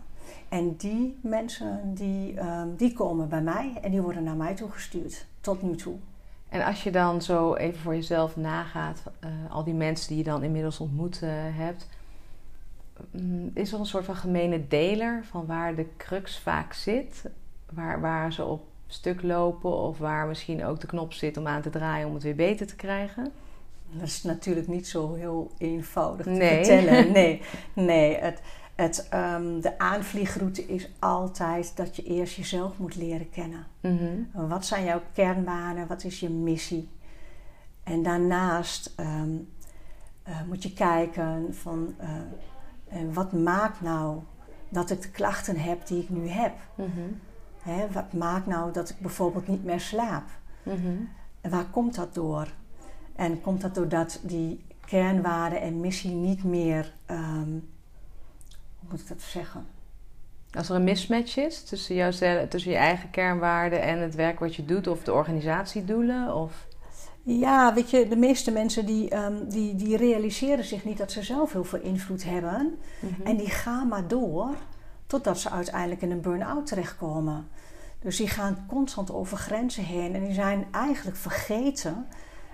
en 0.49 0.75
die 0.75 1.19
mensen 1.21 1.81
die, 1.93 2.33
ehm, 2.39 2.67
die 2.77 2.93
komen 2.93 3.29
bij 3.29 3.41
mij 3.41 3.77
en 3.81 3.91
die 3.91 4.01
worden 4.01 4.23
naar 4.23 4.35
mij 4.35 4.55
toegestuurd, 4.55 5.25
tot 5.41 5.61
nu 5.61 5.75
toe. 5.75 5.95
En 6.51 6.65
als 6.65 6.84
je 6.84 6.91
dan 6.91 7.22
zo 7.22 7.55
even 7.55 7.79
voor 7.79 7.96
jezelf 7.96 8.36
nagaat, 8.36 9.03
eh, 9.20 9.29
al 9.50 9.63
die 9.63 9.74
mensen 9.74 10.08
die 10.08 10.17
je 10.17 10.24
dan 10.24 10.43
inmiddels 10.43 10.79
ontmoet 10.79 11.22
eh, 11.22 11.29
hebt, 11.34 11.88
mm, 13.12 13.51
is 13.53 13.72
er 13.74 13.79
een 13.79 13.86
soort 13.86 14.05
van 14.05 14.15
gemene 14.15 14.67
deler 14.67 15.24
van 15.29 15.46
waar 15.46 15.75
de 15.75 15.86
crux 15.98 16.39
vaak 16.39 16.74
zit? 16.74 17.24
Waar, 17.74 18.01
waar 18.01 18.34
ze 18.34 18.43
op 18.46 18.63
stuk 18.88 19.22
lopen 19.22 19.77
of 19.77 19.98
waar 19.98 20.27
misschien 20.27 20.65
ook 20.65 20.79
de 20.79 20.88
knop 20.88 21.13
zit 21.13 21.38
om 21.38 21.48
aan 21.48 21.62
te 21.62 21.70
draaien 21.70 22.08
om 22.08 22.13
het 22.13 22.24
weer 22.24 22.36
beter 22.36 22.67
te 22.67 22.75
krijgen? 22.75 23.31
Dat 23.91 24.08
is 24.08 24.24
natuurlijk 24.24 24.67
niet 24.67 24.88
zo 24.88 25.13
heel 25.13 25.51
eenvoudig 25.58 26.25
te 26.25 26.31
Nee. 26.31 26.65
vertellen. 26.65 27.12
Nee, 27.12 27.41
nee 27.74 28.17
het, 28.17 28.41
het, 28.81 29.07
ehm, 29.09 29.59
de 29.59 29.77
aanvliegroute 29.77 30.65
is 30.65 30.89
altijd 31.00 31.75
dat 31.75 31.95
je 31.95 32.03
eerst 32.03 32.35
jezelf 32.35 32.77
moet 32.77 32.95
leren 32.95 33.29
kennen. 33.29 33.65
Mhm. 33.81 34.47
Wat 34.47 34.65
zijn 34.65 34.83
jouw 34.85 35.01
kernwaarden? 35.13 35.88
Wat 35.88 36.03
is 36.03 36.19
je 36.19 36.29
missie? 36.29 36.89
En 37.83 38.03
daarnaast 38.03 38.93
ehm, 38.95 39.29
eh, 40.23 40.41
moet 40.47 40.63
je 40.63 40.73
kijken 40.73 41.55
van 41.55 41.95
eh, 41.97 42.09
wat 43.13 43.33
maakt 43.33 43.81
nou 43.81 44.19
dat 44.69 44.89
ik 44.89 45.01
de 45.01 45.11
klachten 45.11 45.57
heb 45.57 45.88
die 45.88 46.01
ik 46.01 46.09
nu 46.09 46.27
heb? 46.27 46.53
Mhm. 46.75 46.89
Hè, 47.61 47.91
wat 47.91 48.13
maakt 48.13 48.45
nou 48.45 48.71
dat 48.73 48.89
ik 48.89 49.00
bijvoorbeeld 49.00 49.47
niet 49.47 49.63
meer 49.63 49.79
slaap? 49.79 50.23
Mhm. 50.63 50.95
En 51.41 51.50
waar 51.50 51.65
komt 51.65 51.95
dat 51.95 52.13
door? 52.13 52.47
En 53.15 53.41
komt 53.41 53.61
dat 53.61 53.75
doordat 53.75 54.19
die 54.23 54.65
kernwaarden 54.85 55.61
en 55.61 55.79
missie 55.79 56.11
niet 56.11 56.44
meer, 56.44 56.94
ehm, 57.05 57.57
moet 58.91 58.99
ik 58.99 59.07
dat 59.07 59.21
zeggen? 59.21 59.65
Als 60.51 60.69
er 60.69 60.75
een 60.75 60.83
mismatch 60.83 61.37
is 61.37 61.63
tussen, 61.63 61.95
jouzelf, 61.95 62.47
tussen 62.47 62.71
je 62.71 62.77
eigen 62.77 63.09
kernwaarden 63.09 63.81
en 63.81 63.99
het 63.99 64.15
werk 64.15 64.39
wat 64.39 64.55
je 64.55 64.65
doet 64.65 64.87
of 64.87 65.03
de 65.03 65.13
organisatiedoelen? 65.13 66.35
Of... 66.35 66.67
Ja, 67.23 67.73
weet 67.73 67.89
je, 67.89 68.07
de 68.07 68.15
meeste 68.15 68.51
mensen 68.51 68.85
die, 68.85 69.09
ehm, 69.09 69.33
die, 69.47 69.75
die 69.75 69.97
realiseren 69.97 70.65
zich 70.65 70.83
niet 70.85 70.97
dat 70.97 71.11
ze 71.11 71.23
zelf 71.23 71.51
heel 71.51 71.63
veel 71.63 71.81
invloed 71.81 72.23
hebben. 72.23 72.77
Mhm. 72.99 73.21
En 73.27 73.37
die 73.37 73.49
gaan 73.49 73.87
maar 73.87 74.07
door 74.07 74.55
totdat 75.07 75.39
ze 75.39 75.49
uiteindelijk 75.49 76.01
in 76.01 76.11
een 76.11 76.21
burn-out 76.21 76.65
terechtkomen. 76.65 77.47
Dus 77.99 78.17
die 78.17 78.27
gaan 78.27 78.65
constant 78.67 79.11
over 79.11 79.37
grenzen 79.37 79.83
heen 79.83 80.15
en 80.15 80.23
die 80.23 80.33
zijn 80.33 80.65
eigenlijk 80.71 81.17
vergeten 81.17 82.07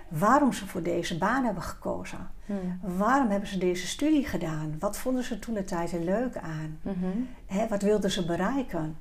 waarom 0.08 0.52
ze 0.52 0.66
voor 0.66 0.82
deze 0.82 1.18
baan 1.18 1.44
hebben 1.44 1.62
gekozen. 1.62 2.30
Mhm. 2.46 2.96
Waarom 2.96 3.30
hebben 3.30 3.48
ze 3.48 3.58
deze 3.58 3.86
studie 3.86 4.26
gedaan? 4.26 4.76
Wat 4.78 4.98
vonden 4.98 5.24
ze 5.24 5.38
toen 5.38 5.54
de 5.54 5.64
tijd 5.64 5.92
er 5.92 6.00
leuk 6.00 6.36
aan? 6.36 6.78
Mhm. 6.82 7.68
Wat 7.68 7.82
wilden 7.82 8.10
ze 8.10 8.26
bereiken? 8.26 8.96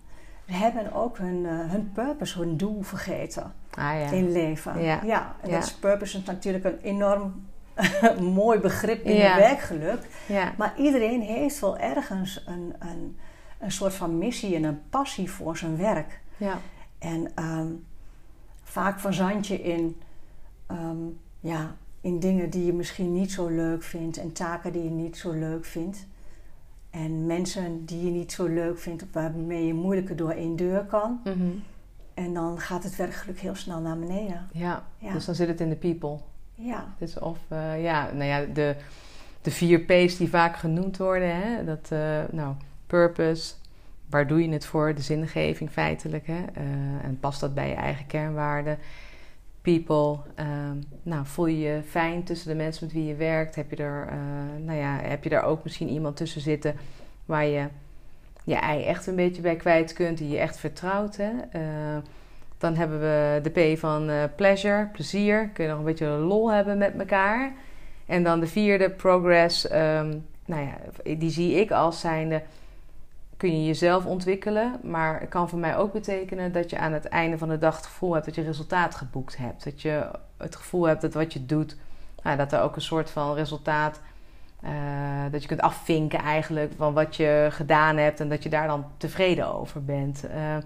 Ze 0.48 0.54
hebben 0.54 0.93
ook 0.93 1.17
hun, 1.17 1.46
eh, 1.46 1.72
hun 1.72 1.91
purpose, 1.91 2.39
hun 2.39 2.58
doel 2.58 2.82
vergeten 2.82 3.54
Ah 3.70 3.84
ja. 4.00 4.12
in 4.12 4.32
leven. 4.32 4.82
Ja. 4.82 5.02
en 5.02 5.08
Ja. 5.08 5.36
dat 5.41 5.63
is 5.63 5.74
purpose 5.74 6.17
is 6.17 6.24
natuurlijk 6.24 6.63
een 6.65 6.80
enorm 6.82 7.46
mooi 8.22 8.60
begrip 8.60 9.04
in 9.04 9.22
het 9.22 9.36
werkgeluk. 9.36 10.08
Ja. 10.28 10.54
Maar 10.58 10.74
iedereen 10.78 11.22
heeft 11.22 11.60
wel 11.60 11.78
ergens 11.78 12.43
een, 12.48 12.74
een, 12.80 13.17
een 13.60 13.72
soort 13.72 13.93
van 13.93 14.17
missie 14.17 14.56
en 14.56 14.63
een 14.63 14.82
passie 14.89 15.32
voor 15.32 15.58
zijn 15.58 15.78
werk. 15.78 16.20
Ja. 16.38 16.58
En 17.00 17.32
ehm, 17.36 17.67
vaak 18.63 19.00
verzand 19.00 19.48
je 19.48 19.62
in, 19.62 20.02
ehm, 20.68 20.98
ja, 21.40 21.76
in 22.02 22.20
dingen 22.20 22.50
die 22.50 22.66
je 22.66 22.74
misschien 22.74 23.14
niet 23.14 23.32
zo 23.32 23.48
leuk 23.48 23.84
vindt 23.84 24.18
en 24.18 24.32
taken 24.32 24.72
die 24.72 24.84
je 24.84 24.90
niet 24.90 25.18
zo 25.18 25.32
leuk 25.32 25.66
vindt. 25.66 26.06
En 26.90 27.26
mensen 27.26 27.86
die 27.86 28.06
je 28.06 28.12
niet 28.12 28.32
zo 28.32 28.46
leuk 28.46 28.80
vindt, 28.80 29.06
waarmee 29.12 29.66
je 29.66 29.74
moeilijker 29.74 30.16
door 30.16 30.32
één 30.32 30.56
deur 30.56 30.84
kan. 30.86 31.20
Mhm. 31.24 31.50
En 32.14 32.34
dan 32.34 32.60
gaat 32.60 32.84
het 32.84 32.96
werkgeluk 32.96 33.40
heel 33.40 33.56
snel 33.56 33.80
naar 33.80 34.00
beneden. 34.00 34.48
ja. 34.52 34.84
Ja. 34.98 35.14
Dus 35.14 35.26
dan 35.26 35.36
zit 35.36 35.48
het 35.48 35.62
in 35.62 35.70
de 35.70 35.76
people. 35.76 36.18
Ja, 36.54 36.94
Dus 36.98 37.20
of, 37.20 37.38
eh, 37.48 37.84
ja, 37.84 38.12
nou 38.12 38.24
ja, 38.24 38.46
de, 38.54 38.76
de 39.42 39.52
vier 39.52 39.80
P's 39.80 40.18
die 40.18 40.30
vaak 40.30 40.56
genoemd 40.58 40.98
worden. 40.98 41.36
Hè? 41.36 41.66
Dat, 41.66 41.88
eh, 41.92 42.24
nou, 42.32 42.56
purpose, 42.88 43.54
waar 44.10 44.28
doe 44.28 44.44
je 44.44 44.50
het 44.50 44.66
voor? 44.66 44.96
De 44.96 45.02
zingeving 45.02 45.70
feitelijk. 45.72 46.28
Hè? 46.28 46.46
Eh, 46.54 46.64
en 47.04 47.18
past 47.20 47.40
dat 47.40 47.54
bij 47.54 47.70
je 47.70 47.76
eigen 47.76 48.08
kernwaarden? 48.08 48.78
People, 49.68 50.18
ehm, 50.36 50.78
nou, 51.04 51.26
voel 51.26 51.46
je 51.46 51.60
je 51.60 51.82
fijn 51.88 52.24
tussen 52.24 52.50
de 52.50 52.56
mensen 52.56 52.86
met 52.86 52.94
wie 52.94 53.06
je 53.06 53.16
werkt? 53.16 53.56
Heb 53.56 53.70
je 53.70 53.76
er, 53.76 54.08
eh, 54.08 54.18
nou 54.66 54.78
ja, 54.78 55.00
heb 55.02 55.24
je 55.24 55.30
daar 55.30 55.44
ook 55.44 55.64
misschien 55.64 55.90
iemand 55.90 56.16
tussen 56.16 56.42
zitten 56.42 56.76
waar 57.26 57.46
je 57.46 57.68
je 58.44 58.56
ei 58.56 58.84
echt 58.84 59.08
een 59.08 59.16
beetje 59.16 59.42
bij 59.42 59.56
kwijt 59.56 59.94
kunt, 59.94 60.18
die 60.18 60.30
je 60.30 60.38
echt 60.38 60.58
vertrouwt? 60.58 61.18
Hè? 61.18 61.32
Eh, 61.52 61.98
dan 62.58 62.76
hebben 62.76 63.00
we 63.00 63.40
de 63.42 63.74
P 63.74 63.80
van 63.80 64.10
eh, 64.10 64.24
pleasure, 64.36 64.88
plezier. 64.94 65.50
Kun 65.54 65.64
je 65.64 65.70
nog 65.70 65.80
een 65.80 65.86
beetje 65.86 66.08
lol 66.08 66.52
hebben 66.52 66.78
met 66.78 67.00
elkaar. 67.00 67.54
En 68.06 68.24
dan 68.24 68.40
de 68.40 68.48
vierde, 68.48 68.90
progress. 68.90 69.68
ehm, 69.68 70.16
nou 70.46 70.62
ja, 70.66 70.78
die 71.16 71.32
zie 71.32 71.56
ik 71.56 71.72
als 71.72 72.00
zijnde... 72.00 72.42
kun 73.38 73.60
je 73.60 73.65
jezelf 73.65 74.06
ontwikkelen. 74.06 74.80
Maar 74.84 75.19
het 75.19 75.30
kan 75.30 75.50
voor 75.50 75.60
mij 75.60 75.78
ook 75.78 75.93
betekenen 75.93 76.52
dat 76.52 76.69
je 76.69 76.78
aan 76.78 76.93
het 76.93 77.06
einde 77.06 77.38
van 77.38 77.50
de 77.50 77.58
dag 77.58 77.76
het 77.76 77.86
gevoel 77.86 78.13
hebt... 78.13 78.26
dat 78.26 78.36
je 78.36 78.41
resultaat 78.41 78.95
geboekt 78.95 79.38
hebt. 79.38 79.63
Dat 79.63 79.82
je 79.82 80.10
het 80.38 80.56
gevoel 80.56 80.88
hebt 80.88 81.02
dat 81.02 81.13
wat 81.13 81.34
je 81.34 81.45
doet... 81.45 81.78
Nou, 82.23 82.38
dat 82.38 82.52
er 82.52 82.62
ook 82.62 82.76
een 82.76 82.82
soort 82.82 83.10
van 83.10 83.34
resultaat... 83.34 84.02
eh, 84.62 84.71
dat 85.32 85.41
je 85.41 85.47
kunt 85.47 85.62
afvinken 85.62 86.19
eigenlijk 86.19 86.73
van 86.78 86.93
wat 86.93 87.15
je 87.15 87.47
gedaan 87.52 87.97
hebt... 87.97 88.19
en 88.19 88.30
dat 88.30 88.43
je 88.43 88.50
daar 88.50 88.67
dan 88.67 88.86
tevreden 88.97 89.54
over 89.54 89.84
bent... 89.84 90.28
Eh, 90.28 90.58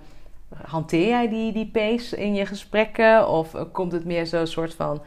hanteer 0.63 1.07
jij 1.07 1.29
die, 1.29 1.53
die 1.53 1.71
pace 1.71 2.17
in 2.17 2.34
je 2.34 2.45
gesprekken? 2.45 3.27
Of 3.27 3.53
eh, 3.53 3.62
komt 3.71 3.91
het 3.91 4.05
meer 4.05 4.25
zo'n 4.25 4.47
soort 4.47 4.73
van 4.73 5.01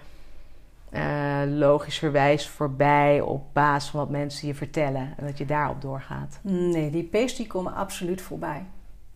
eh 0.95 1.43
logischerwijs 1.47 2.49
voorbij 2.49 3.21
op 3.21 3.55
basis 3.55 3.91
van 3.91 4.01
wat 4.01 4.11
mensen 4.11 4.49
je 4.49 4.55
vertellen 4.55 5.15
en 5.17 5.27
dat 5.27 5.39
je 5.39 5.45
daarop 5.45 5.81
doorgaat? 5.81 6.39
nee, 6.43 6.91
die 6.91 7.03
P's 7.25 7.37
die 7.37 7.47
komen 7.47 7.75
absoluut 7.75 8.23
voorbij. 8.23 8.65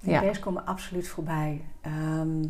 Die 0.01 0.11
Ja. 0.13 0.31
P's 0.31 0.39
komen 0.39 0.67
absoluut 0.67 1.09
voorbij. 1.09 1.61
Ehm, 1.81 2.45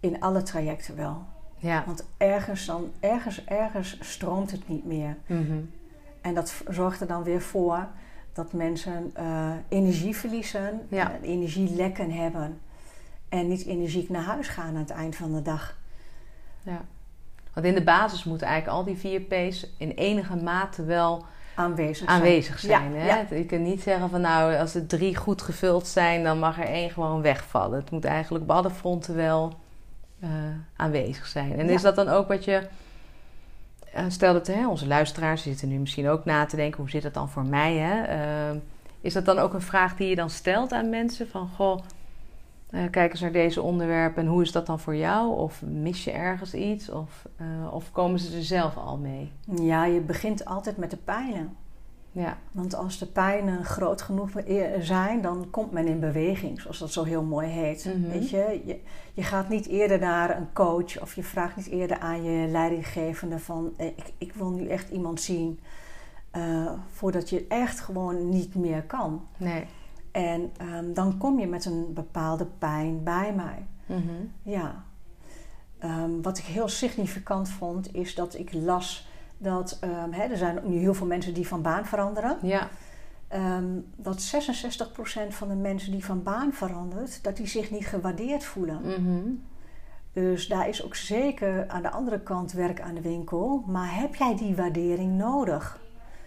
in 0.00 0.20
alle 0.20 0.42
trajecten 0.42 0.96
wel. 0.96 1.22
Ja. 1.56 1.82
Want 1.86 2.06
ergens, 2.16 2.66
dan, 2.66 2.90
ergens, 3.00 3.44
ergens 3.44 3.98
stroomt 4.00 4.50
het 4.50 4.68
niet 4.68 4.84
meer. 4.84 5.16
Mhm. 5.26 5.58
En 6.20 6.34
dat 6.34 6.62
zorgt 6.68 7.00
er 7.00 7.06
dan 7.06 7.22
weer 7.22 7.40
voor 7.42 7.86
dat 8.32 8.52
mensen 8.52 9.10
eh, 9.14 9.50
energie 9.68 10.16
verliezen, 10.16 10.80
Ja. 10.88 11.12
en 11.12 11.22
energielekken 11.22 12.10
hebben 12.10 12.60
en 13.28 13.48
niet 13.48 13.66
energiek 13.66 14.08
naar 14.08 14.22
huis 14.22 14.48
gaan 14.48 14.66
aan 14.68 14.74
het 14.80 14.90
eind 14.90 15.16
van 15.16 15.32
de 15.34 15.42
dag. 15.42 15.76
ja. 16.62 16.80
Want 17.54 17.66
in 17.66 17.74
de 17.74 17.82
basis 17.82 18.24
moeten 18.24 18.46
eigenlijk 18.46 18.78
al 18.78 18.84
die 18.84 18.96
vier 18.96 19.20
P's 19.20 19.66
in 19.78 19.90
enige 19.90 20.36
mate 20.36 20.84
wel 20.84 21.24
aanwezig 21.54 21.96
zijn. 21.96 22.08
Aanwezig 22.08 22.58
zijn 22.58 22.92
Ja, 22.92 22.98
hè? 22.98 23.06
ja. 23.06 23.26
Je 23.30 23.44
kunt 23.44 23.64
niet 23.66 23.82
zeggen 23.82 24.10
van 24.10 24.20
nou, 24.20 24.56
als 24.56 24.74
er 24.74 24.86
drie 24.86 25.16
goed 25.16 25.42
gevuld 25.42 25.86
zijn, 25.86 26.24
dan 26.24 26.38
mag 26.38 26.58
er 26.58 26.66
één 26.66 26.90
gewoon 26.90 27.22
wegvallen. 27.22 27.78
Het 27.80 27.90
moet 27.90 28.04
eigenlijk 28.04 28.44
op 28.44 28.50
alle 28.50 28.70
fronten 28.70 29.16
wel 29.16 29.52
eh, 30.20 30.28
aanwezig 30.76 31.26
zijn. 31.26 31.58
En 31.58 31.66
Ja. 31.66 31.72
is 31.72 31.82
dat 31.82 31.96
dan 31.96 32.08
ook 32.08 32.28
wat 32.28 32.44
je. 32.44 32.66
eh, 33.92 34.04
stel 34.08 34.32
dat 34.32 34.46
hè, 34.46 34.68
onze 34.68 34.86
luisteraars 34.86 35.42
zitten 35.42 35.68
nu 35.68 35.78
misschien 35.78 36.08
ook 36.08 36.24
na 36.24 36.46
te 36.46 36.56
denken: 36.56 36.80
hoe 36.80 36.90
zit 36.90 37.02
dat 37.02 37.14
dan 37.14 37.28
voor 37.28 37.44
mij? 37.44 37.74
Hè? 37.76 38.02
Eh, 38.02 38.56
is 39.00 39.12
dat 39.12 39.24
dan 39.24 39.38
ook 39.38 39.54
een 39.54 39.60
vraag 39.62 39.96
die 39.96 40.08
je 40.08 40.14
dan 40.14 40.30
stelt 40.30 40.72
aan 40.72 40.88
mensen? 40.90 41.28
Van 41.28 41.48
goh, 41.56 41.78
eh, 42.70 42.82
kijk 42.90 43.10
eens 43.10 43.20
naar 43.20 43.32
deze 43.32 43.62
onderwerpen 43.62 44.22
en 44.22 44.28
hoe 44.28 44.42
is 44.42 44.52
dat 44.52 44.66
dan 44.66 44.80
voor 44.80 44.96
jou? 44.96 45.36
Of 45.36 45.62
mis 45.62 46.04
je 46.04 46.10
ergens 46.10 46.54
iets? 46.54 46.90
Of, 46.90 47.26
eh, 47.36 47.46
of 47.72 47.92
komen 47.92 48.18
ze 48.18 48.36
er 48.36 48.42
zelf 48.42 48.76
al 48.76 48.96
mee? 48.96 49.32
Ja, 49.60 49.84
je 49.84 50.00
begint 50.00 50.44
altijd 50.44 50.76
met 50.76 50.90
de 50.90 50.96
pijnen. 50.96 51.56
Ja, 52.12 52.38
Want 52.52 52.74
als 52.74 52.98
de 52.98 53.06
pijnen 53.06 53.64
groot 53.64 54.02
genoeg 54.02 54.30
zijn, 54.80 55.22
dan 55.22 55.46
komt 55.50 55.72
men 55.72 55.86
in 55.86 56.00
beweging, 56.00 56.60
zoals 56.60 56.78
dat 56.78 56.92
zo 56.92 57.04
heel 57.04 57.22
mooi 57.22 57.48
heet. 57.48 57.84
Mhm. 57.84 58.10
Weet 58.10 58.30
je? 58.30 58.62
je, 58.64 58.80
je 59.14 59.22
gaat 59.22 59.48
niet 59.48 59.66
eerder 59.66 59.98
naar 59.98 60.36
een 60.36 60.52
coach 60.52 61.00
of 61.00 61.14
je 61.14 61.22
vraagt 61.22 61.56
niet 61.56 61.68
eerder 61.68 61.98
aan 61.98 62.22
je 62.22 62.46
leidinggevende 62.48 63.38
van 63.38 63.72
eh, 63.76 63.86
ik, 63.86 64.12
ik 64.18 64.32
wil 64.32 64.50
nu 64.50 64.68
echt 64.68 64.90
iemand 64.90 65.20
zien 65.20 65.60
eh, 66.30 66.72
voordat 66.90 67.30
je 67.30 67.46
echt 67.48 67.80
gewoon 67.80 68.28
niet 68.28 68.54
meer 68.54 68.82
kan. 68.82 69.26
nee. 69.36 69.66
En 70.10 70.52
ehm, 70.56 70.92
dan 70.92 71.18
kom 71.18 71.38
je 71.38 71.46
met 71.46 71.64
een 71.64 71.92
bepaalde 71.94 72.46
pijn 72.58 73.02
bij 73.02 73.34
mij. 73.34 73.66
Mhm. 73.86 74.24
Ja. 74.42 74.84
Ehm, 75.78 76.20
wat 76.22 76.38
ik 76.38 76.44
heel 76.44 76.68
significant 76.68 77.48
vond, 77.48 77.94
is 77.94 78.14
dat 78.14 78.34
ik 78.34 78.52
las 78.52 79.08
dat 79.38 79.78
ehm, 79.80 80.12
hè, 80.12 80.22
er 80.22 80.36
zijn 80.36 80.60
nu 80.64 80.78
heel 80.78 80.94
veel 80.94 81.06
mensen 81.06 81.34
die 81.34 81.46
van 81.46 81.62
baan 81.62 81.86
veranderen. 81.86 82.38
Ja, 82.42 82.68
dat 83.96 84.22
66% 84.22 85.34
van 85.34 85.48
de 85.48 85.54
mensen 85.54 85.92
die 85.92 86.04
van 86.04 86.22
baan 86.22 86.52
verandert, 86.52 87.24
dat 87.24 87.36
die 87.36 87.46
zich 87.46 87.70
niet 87.70 87.86
gewaardeerd 87.86 88.44
voelen. 88.44 88.80
Mhm. 88.82 89.32
Dus 90.12 90.48
daar 90.48 90.68
is 90.68 90.84
ook 90.84 90.94
zeker 90.94 91.68
aan 91.68 91.82
de 91.82 91.90
andere 91.90 92.20
kant 92.20 92.52
werk 92.52 92.80
aan 92.80 92.94
de 92.94 93.00
winkel. 93.00 93.64
Maar 93.66 94.00
heb 94.00 94.14
jij 94.14 94.36
die 94.36 94.56
waardering 94.56 95.16
nodig? 95.16 95.79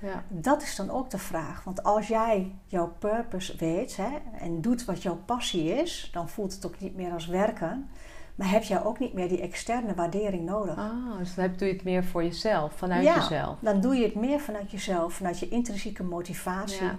Ja. 0.04 0.24
Dat 0.30 0.62
is 0.62 0.76
dan 0.76 0.90
ook 0.90 1.10
de 1.10 1.18
vraag. 1.18 1.64
Want 1.64 1.84
als 1.84 2.08
jij 2.08 2.56
jouw 2.66 2.94
purpose 3.00 3.56
weet 3.58 3.96
hè, 3.98 4.10
en 4.40 4.62
doet 4.62 4.86
wat 4.86 5.02
jouw 5.04 5.20
passie 5.26 5.74
is, 5.74 6.10
dan 6.14 6.30
voelt 6.30 6.54
het 6.54 6.66
ook 6.66 6.80
niet 6.80 6.96
meer 6.96 7.12
als 7.12 7.26
werken. 7.28 7.90
Maar 8.36 8.50
heb 8.50 8.64
jij 8.64 8.84
ook 8.84 9.00
niet 9.00 9.14
meer 9.14 9.28
die 9.30 9.42
externe 9.42 9.94
waardering 9.96 10.46
nodig? 10.46 10.78
Ah, 10.78 11.18
dus 11.18 11.36
dan 11.36 11.54
doe 11.58 11.68
je 11.68 11.74
het 11.74 11.84
meer 11.84 12.04
voor 12.04 12.24
jezelf, 12.24 12.74
vanuit 12.76 13.04
Ja. 13.04 13.16
jezelf. 13.16 13.58
Dan 13.60 13.82
doe 13.82 13.96
je 13.96 14.04
het 14.04 14.16
meer 14.16 14.40
vanuit 14.40 14.72
jezelf, 14.72 15.14
vanuit 15.14 15.40
je 15.40 15.50
intrinsieke 15.50 16.04
motivatie. 16.04 16.84
Ja. 16.84 16.96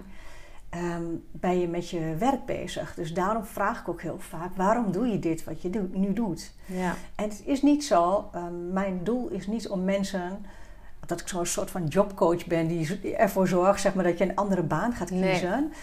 Ehm, 0.69 1.03
ben 1.31 1.59
je 1.59 1.67
met 1.67 1.89
je 1.89 2.15
werk 2.19 2.45
bezig. 2.45 2.93
Dus 2.93 3.13
daarom 3.13 3.45
vraag 3.45 3.79
ik 3.79 3.87
ook 3.89 4.01
heel 4.01 4.19
vaak: 4.19 4.55
waarom 4.55 4.91
doe 4.91 5.07
je 5.07 5.19
dit 5.19 5.43
wat 5.43 5.61
je 5.61 5.87
nu 5.91 6.13
doet? 6.13 6.53
Ja, 6.65 6.95
En 7.15 7.23
het 7.29 7.41
is 7.45 7.61
niet 7.61 7.85
zo, 7.85 8.29
ehm, 8.33 8.73
mijn 8.73 8.99
doel 9.03 9.27
is 9.29 9.47
niet 9.47 9.67
om 9.67 9.83
mensen, 9.83 10.45
dat 11.05 11.21
ik 11.21 11.27
zo'n 11.27 11.45
soort 11.45 11.71
van 11.71 11.87
jobcoach 11.87 12.45
ben 12.45 12.67
die 12.67 13.15
ervoor 13.15 13.47
zorgt 13.47 13.81
zeg 13.81 13.93
maar, 13.93 14.03
dat 14.03 14.17
je 14.17 14.23
een 14.23 14.35
andere 14.35 14.63
baan 14.63 14.93
gaat 14.93 15.09
Nee. 15.11 15.31
kiezen. 15.31 15.73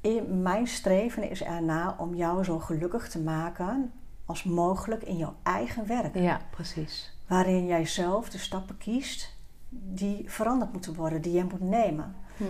In, 0.00 0.42
mijn 0.42 0.66
streven 0.66 1.30
is 1.30 1.42
erna 1.42 1.94
om 1.98 2.14
jou 2.14 2.44
zo 2.44 2.58
gelukkig 2.58 3.08
te 3.08 3.18
maken 3.20 3.92
als 4.24 4.42
mogelijk 4.44 5.02
in 5.02 5.16
jouw 5.16 5.34
eigen 5.42 5.86
werk. 5.86 6.14
ja, 6.14 6.40
precies. 6.50 7.16
Waarin 7.26 7.66
jij 7.66 7.86
zelf 7.86 8.28
de 8.30 8.38
stappen 8.38 8.76
kiest 8.78 9.36
die 9.70 10.30
veranderd 10.30 10.72
moeten 10.72 10.94
worden, 10.94 11.20
die 11.22 11.32
jij 11.32 11.44
moet 11.44 11.60
nemen. 11.60 12.14
Hm. 12.36 12.44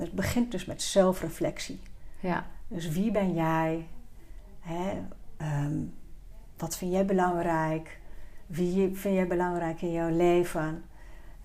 Het 0.00 0.12
begint 0.12 0.50
dus 0.50 0.64
met 0.64 0.82
zelfreflectie. 0.82 1.80
Ja, 2.20 2.46
Dus 2.68 2.88
wie 2.88 3.10
ben 3.10 3.34
jij? 3.34 3.86
Hè? 4.60 4.90
Ehm, 5.36 5.78
wat 6.56 6.76
vind 6.76 6.92
jij 6.92 7.04
belangrijk? 7.04 8.00
Wie 8.46 8.96
vind 8.96 9.14
jij 9.14 9.26
belangrijk 9.26 9.82
in 9.82 9.92
jouw 9.92 10.10
leven? 10.16 10.84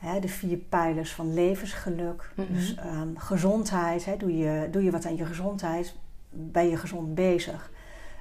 Hè, 0.06 0.20
de 0.20 0.28
vier 0.28 0.58
pijlers 0.58 1.14
van 1.14 1.34
levensgeluk. 1.34 2.32
Mhm. 2.36 2.54
Dus 2.54 2.76
ehm, 2.76 3.16
gezondheid. 3.16 4.06
Hè? 4.06 4.18
Doe, 4.18 4.38
je, 4.38 4.68
doe 4.72 4.84
je 4.84 4.92
wat 4.92 5.06
aan 5.06 5.16
je 5.16 5.26
gezondheid? 5.26 5.96
Ben 6.30 6.70
je 6.70 6.78
gezond 6.78 7.16
bezig? 7.16 7.72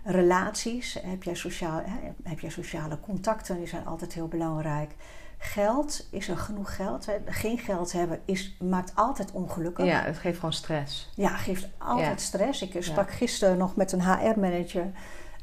Relaties. 0.04 0.98
Heb 1.02 1.22
jij, 1.22 1.34
sociaal, 1.34 1.80
hè? 1.84 2.10
heb 2.22 2.40
jij 2.40 2.50
sociale 2.50 3.00
contacten? 3.00 3.56
Die 3.56 3.66
zijn 3.66 3.86
altijd 3.86 4.12
heel 4.14 4.28
belangrijk. 4.28 4.94
Geld. 5.38 6.08
Is 6.10 6.28
er 6.28 6.36
genoeg 6.36 6.76
geld? 6.76 7.08
Geen 7.26 7.58
geld 7.58 7.92
hebben 7.92 8.20
is, 8.24 8.56
maakt 8.60 8.92
altijd 8.94 9.32
ongelukkig. 9.32 9.84
ja, 9.86 10.02
het 10.02 10.18
geeft 10.18 10.36
gewoon 10.36 10.52
stress. 10.52 11.10
Ja, 11.16 11.28
geeft 11.28 11.68
altijd 11.78 12.06
Ja. 12.06 12.16
stress. 12.16 12.62
Ik 12.62 12.82
sprak 12.82 13.10
gisteren 13.10 13.56
nog 13.56 13.76
met 13.76 13.92
een 13.92 14.02
HR-manager 14.02 14.90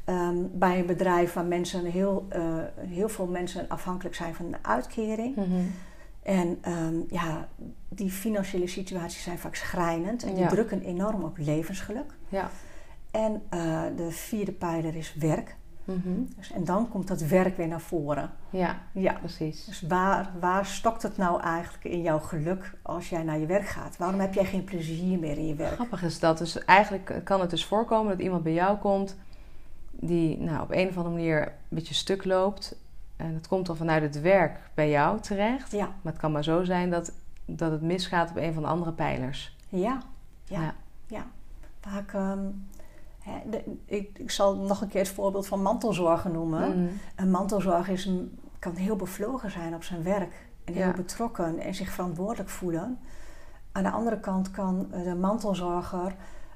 ehm, 0.04 0.36
bij 0.52 0.78
een 0.78 0.86
bedrijf 0.86 1.32
waar 1.32 1.44
mensen 1.44 1.84
heel, 1.84 2.26
eh, 2.28 2.42
heel 2.76 3.08
veel 3.08 3.26
mensen 3.26 3.68
afhankelijk 3.68 4.14
zijn 4.14 4.34
van 4.34 4.46
een 4.46 4.56
uitkering. 4.62 5.36
Mhm. 5.36 5.64
En 6.22 6.58
ehm, 6.60 6.94
ja, 7.08 7.48
die 7.88 8.10
financiële 8.10 8.66
situaties 8.66 9.22
zijn 9.22 9.38
vaak 9.38 9.54
schrijnend 9.54 10.22
en 10.22 10.34
die 10.34 10.42
Ja. 10.42 10.48
drukken 10.48 10.82
enorm 10.82 11.22
op 11.22 11.38
levensgeluk. 11.38 12.14
Ja. 12.28 12.50
En 13.10 13.42
eh, 13.48 13.82
de 13.96 14.10
vierde 14.10 14.52
pijler 14.52 14.96
is 14.96 15.14
werk. 15.14 15.56
Mhm. 15.84 15.98
Dus, 16.36 16.52
en 16.52 16.64
dan 16.64 16.88
komt 16.88 17.08
dat 17.08 17.20
werk 17.20 17.56
weer 17.56 17.68
naar 17.68 17.80
voren. 17.80 18.30
Ja, 18.50 18.78
Ja. 18.92 19.12
precies. 19.12 19.64
Dus 19.64 19.80
waar, 19.88 20.30
waar 20.40 20.66
stokt 20.66 21.02
het 21.02 21.16
nou 21.16 21.40
eigenlijk 21.40 21.84
in 21.84 22.02
jouw 22.02 22.18
geluk 22.18 22.72
als 22.82 23.08
jij 23.08 23.22
naar 23.22 23.38
je 23.38 23.46
werk 23.46 23.66
gaat? 23.66 23.96
Waarom 23.96 24.20
heb 24.20 24.34
jij 24.34 24.44
geen 24.44 24.64
plezier 24.64 25.18
meer 25.18 25.38
in 25.38 25.46
je 25.46 25.54
werk? 25.54 25.72
Grappig 25.74 26.02
is 26.02 26.18
dat. 26.18 26.38
Dus 26.38 26.64
eigenlijk 26.64 27.20
kan 27.24 27.40
het 27.40 27.50
dus 27.50 27.64
voorkomen 27.64 28.10
dat 28.12 28.20
iemand 28.24 28.42
bij 28.42 28.52
jou 28.52 28.78
komt 28.78 29.16
die 29.90 30.38
nou, 30.40 30.62
op 30.62 30.70
een 30.70 30.88
of 30.88 30.96
andere 30.96 31.14
manier 31.14 31.42
een 31.46 31.52
beetje 31.68 31.94
stuk 31.94 32.24
loopt. 32.24 32.76
En 33.22 33.34
dat 33.34 33.46
komt 33.48 33.66
dan 33.66 33.76
vanuit 33.76 34.02
het 34.02 34.20
werk 34.20 34.58
bij 34.74 34.90
jou 34.90 35.20
terecht. 35.20 35.70
Ja, 35.72 35.86
Maar 36.02 36.12
het 36.12 36.20
kan 36.20 36.32
maar 36.32 36.44
zo 36.44 36.64
zijn 36.64 36.90
dat, 36.90 37.12
dat 37.44 37.70
het 37.72 37.82
misgaat 37.82 38.30
op 38.30 38.36
een 38.36 38.52
van 38.54 38.62
de 38.62 38.68
andere 38.68 38.92
pijlers. 38.92 39.56
ja, 39.68 40.02
ja. 40.44 40.60
Ja. 40.60 40.74
Ja, 41.06 41.26
vaak. 41.80 42.12
ehm, 42.12 42.40
de- 43.50 43.76
ik, 43.84 44.18
ik 44.18 44.30
zal 44.30 44.56
nog 44.56 44.80
een 44.80 44.88
keer 44.88 45.00
het 45.00 45.10
voorbeeld 45.10 45.46
van 45.46 45.62
mantelzorgen 45.62 46.32
noemen. 46.32 46.68
Mhm. 46.82 46.92
Een 47.16 47.30
mantelzorger 47.30 47.92
is 47.92 48.04
een, 48.04 48.38
kan 48.58 48.74
heel 48.76 48.96
bevlogen 48.96 49.50
zijn 49.50 49.74
op 49.74 49.82
zijn 49.84 50.02
werk 50.02 50.46
en 50.64 50.72
heel 50.74 50.86
Ja. 50.86 50.92
betrokken 50.92 51.58
en 51.58 51.74
zich 51.74 51.90
verantwoordelijk 51.90 52.48
voelen. 52.50 52.98
Aan 53.72 53.82
de 53.82 53.90
andere 53.90 54.20
kant 54.20 54.50
kan 54.50 54.86
eh, 54.92 55.02
de 55.04 55.14
mantelzorger 55.14 56.14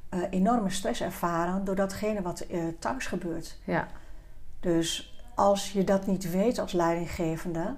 eh, 0.08 0.20
enorme 0.30 0.70
stress 0.70 1.00
ervaren 1.00 1.64
door 1.64 1.74
datgene 1.74 2.22
wat 2.22 2.40
eh, 2.40 2.64
thuis 2.78 3.06
gebeurt. 3.06 3.58
Ja, 3.64 3.86
Dus 4.60 5.15
als 5.36 5.72
je 5.72 5.84
dat 5.84 6.06
niet 6.06 6.30
weet 6.30 6.58
als 6.58 6.72
leidinggevende, 6.72 7.76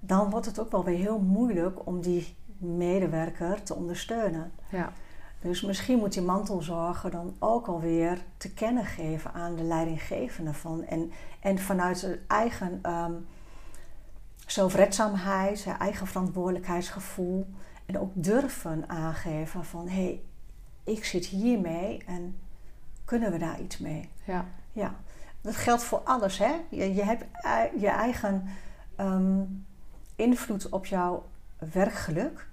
dan 0.00 0.30
wordt 0.30 0.46
het 0.46 0.60
ook 0.60 0.70
wel 0.70 0.84
weer 0.84 0.98
heel 0.98 1.18
moeilijk 1.18 1.86
om 1.86 2.00
die 2.00 2.36
medewerker 2.58 3.62
te 3.62 3.74
ondersteunen. 3.74 4.52
ja, 4.68 4.92
Dus 5.40 5.62
misschien 5.62 5.98
moet 5.98 6.12
die 6.12 6.22
mantelzorger 6.22 7.10
dan 7.10 7.36
ook 7.38 7.66
alweer 7.66 8.24
te 8.36 8.52
kennen 8.52 8.84
geven 8.84 9.32
aan 9.32 9.56
de 9.56 9.62
leidinggevende 9.62 10.52
van. 10.54 10.84
En, 10.84 11.12
en 11.40 11.58
vanuit 11.58 11.98
zijn 11.98 12.18
eigen 12.26 12.78
ehm, 12.82 13.12
zelfredzaamheid, 14.46 15.58
zijn 15.58 15.78
eigen 15.78 16.06
verantwoordelijkheidsgevoel. 16.06 17.46
En 17.86 17.98
ook 17.98 18.12
durven 18.14 18.88
aangeven 18.88 19.64
van 19.64 19.88
hé, 19.88 20.02
hey, 20.02 20.22
ik 20.84 21.04
zit 21.04 21.26
hiermee 21.26 22.02
en 22.06 22.38
kunnen 23.04 23.32
we 23.32 23.38
daar 23.38 23.60
iets 23.60 23.78
mee? 23.78 24.08
ja. 24.24 24.44
Ja, 24.72 24.94
dat 25.40 25.56
geldt 25.56 25.82
voor 25.82 25.98
alles. 25.98 26.38
Hè? 26.38 26.52
Je, 26.70 26.94
je 26.94 27.02
hebt 27.04 27.24
ei- 27.32 27.70
je 27.80 27.88
eigen 27.88 28.44
ehm, 28.96 29.40
invloed 30.16 30.68
op 30.68 30.86
jouw 30.86 31.24
werkgeluk. 31.72 32.46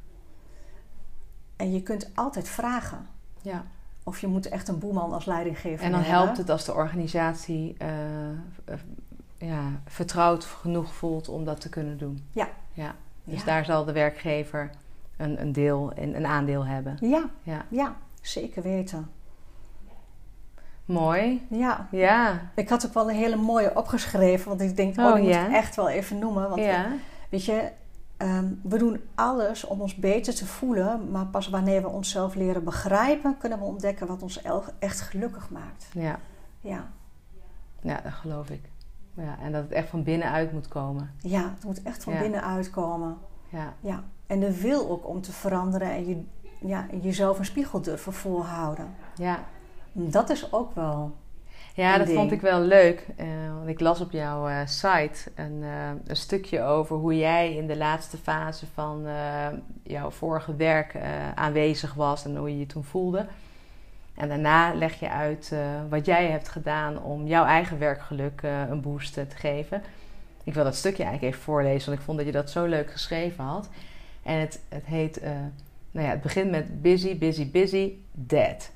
En 1.56 1.72
je 1.74 1.82
kunt 1.84 2.10
altijd 2.16 2.48
vragen. 2.50 3.08
ja. 3.42 3.64
Of 4.08 4.20
je 4.20 4.28
moet 4.28 4.50
echt 4.50 4.68
een 4.68 4.80
boeman 4.80 5.14
als 5.14 5.26
leidinggever 5.26 5.86
En 5.86 5.92
dan 5.92 6.00
hebben. 6.02 6.20
helpt 6.22 6.38
het 6.38 6.50
als 6.50 6.66
de 6.66 6.74
organisatie 6.74 7.76
eh, 7.78 8.30
eh, 8.30 8.36
ja, 9.38 9.62
vertrouwd 9.86 10.44
genoeg 10.46 10.94
voelt 10.94 11.30
om 11.30 11.46
dat 11.46 11.62
te 11.62 11.70
kunnen 11.70 11.98
doen. 11.98 12.28
Ja. 12.32 12.48
ja. 12.74 12.96
Dus 13.24 13.40
Ja. 13.40 13.46
daar 13.46 13.66
zal 13.66 13.86
de 13.86 13.92
werkgever 13.92 14.70
een, 15.18 15.42
een 15.42 15.52
deel, 15.52 15.92
een, 15.96 16.16
een 16.16 16.26
aandeel 16.26 16.66
hebben. 16.66 16.98
Ja, 17.02 17.30
Ja. 17.44 17.66
ja, 17.70 17.96
zeker 18.22 18.62
weten. 18.64 19.10
Mooi. 20.86 21.48
Ja, 21.50 21.88
Ja. 21.92 22.42
ik 22.56 22.70
had 22.70 22.86
ook 22.86 22.94
wel 22.94 23.10
een 23.10 23.16
hele 23.16 23.36
mooie 23.36 23.76
opgeschreven. 23.76 24.48
Want 24.50 24.62
ik 24.62 24.76
denk, 24.76 24.98
oh, 24.98 25.06
Oh, 25.06 25.14
die 25.14 25.24
moet 25.24 25.34
ja? 25.34 25.46
ik 25.48 25.54
echt 25.54 25.76
wel 25.76 25.90
even 25.90 26.20
noemen. 26.20 26.50
Want 26.50 26.62
ja. 26.62 26.86
weet 27.30 27.46
je, 27.46 27.72
ehm, 28.18 28.46
we 28.64 28.78
doen 28.78 29.02
alles 29.16 29.64
om 29.66 29.82
ons 29.82 29.96
beter 29.96 30.36
te 30.36 30.46
voelen. 30.46 31.12
Maar 31.12 31.26
pas 31.26 31.50
wanneer 31.50 31.82
we 31.82 31.88
onszelf 31.88 32.36
leren 32.36 32.64
begrijpen... 32.64 33.38
kunnen 33.38 33.60
we 33.60 33.66
ontdekken 33.66 34.08
wat 34.08 34.22
ons 34.24 34.42
echt 34.80 35.02
gelukkig 35.02 35.50
maakt. 35.50 35.88
Ja. 35.94 36.20
Ja. 36.62 36.88
Ja, 37.82 38.00
dat 38.04 38.14
geloof 38.14 38.50
ik. 38.50 38.62
Ja, 39.14 39.38
en 39.42 39.52
dat 39.52 39.64
het 39.64 39.72
echt 39.72 39.90
van 39.90 40.04
binnenuit 40.04 40.52
moet 40.52 40.68
komen. 40.68 41.12
Ja, 41.22 41.42
het 41.56 41.64
moet 41.64 41.84
echt 41.84 42.04
van 42.04 42.14
Ja. 42.14 42.20
binnenuit 42.20 42.70
komen. 42.70 43.18
Ja, 43.50 43.74
Ja. 43.80 44.04
En 44.28 44.40
de 44.40 44.62
wil 44.62 44.90
ook 44.90 45.08
om 45.08 45.22
te 45.22 45.32
veranderen 45.32 45.90
en 45.92 46.08
je, 46.08 46.24
ja, 46.60 46.86
jezelf 47.02 47.40
een 47.40 47.46
spiegel 47.46 47.82
durven 47.82 48.14
voorhouden. 48.14 48.88
ja. 49.16 49.40
Dat 49.98 50.30
is 50.30 50.54
ook 50.54 50.76
wel. 50.76 51.16
Ja, 51.74 51.98
dat 51.98 52.08
ding. 52.08 52.20
vond 52.20 52.32
ik 52.32 52.42
wel 52.42 52.62
leuk. 52.62 53.08
eh, 53.16 53.28
want 53.56 53.68
ik 53.68 53.80
las 53.80 54.02
op 54.02 54.12
jouw 54.12 54.48
eh, 54.48 54.60
site 54.66 55.32
een, 55.36 55.64
eh, 55.64 55.90
een 56.06 56.16
stukje 56.16 56.62
over 56.62 56.96
hoe 56.96 57.18
jij 57.18 57.56
in 57.56 57.68
de 57.68 57.78
laatste 57.78 58.18
fase 58.18 58.66
van 58.74 59.06
jouw 59.84 60.10
vorige 60.10 60.56
werk 60.56 60.96
aanwezig 61.36 61.94
was 61.94 62.26
en 62.26 62.36
hoe 62.36 62.50
je 62.50 62.60
je 62.60 62.66
toen 62.66 62.84
voelde. 62.84 63.26
En 64.16 64.28
daarna 64.28 64.74
leg 64.74 65.00
je 65.00 65.10
uit 65.10 65.56
wat 65.90 66.06
jij 66.06 66.28
hebt 66.28 66.50
gedaan 66.50 67.04
om 67.04 67.28
jouw 67.28 67.46
eigen 67.46 67.80
werkgeluk 67.80 68.42
een 68.70 68.82
boost 68.82 69.14
te 69.14 69.26
geven. 69.36 69.82
Ik 70.44 70.54
wil 70.54 70.64
dat 70.64 70.76
stukje 70.76 71.04
eigenlijk 71.04 71.34
even 71.34 71.46
voorlezen, 71.46 71.86
want 71.86 72.00
ik 72.00 72.06
vond 72.06 72.18
dat 72.18 72.28
je 72.28 72.34
dat 72.34 72.50
zo 72.50 72.66
leuk 72.66 72.92
geschreven 72.92 73.44
had. 73.44 73.70
En 74.24 74.40
het, 74.40 74.60
het 74.70 74.86
heet, 74.86 75.22
nou 75.92 76.06
ja, 76.06 76.12
het 76.12 76.22
begint 76.22 76.52
met 76.52 76.82
busy, 76.82 77.18
busy, 77.18 77.52
busy, 77.52 77.94
dead. 78.12 78.72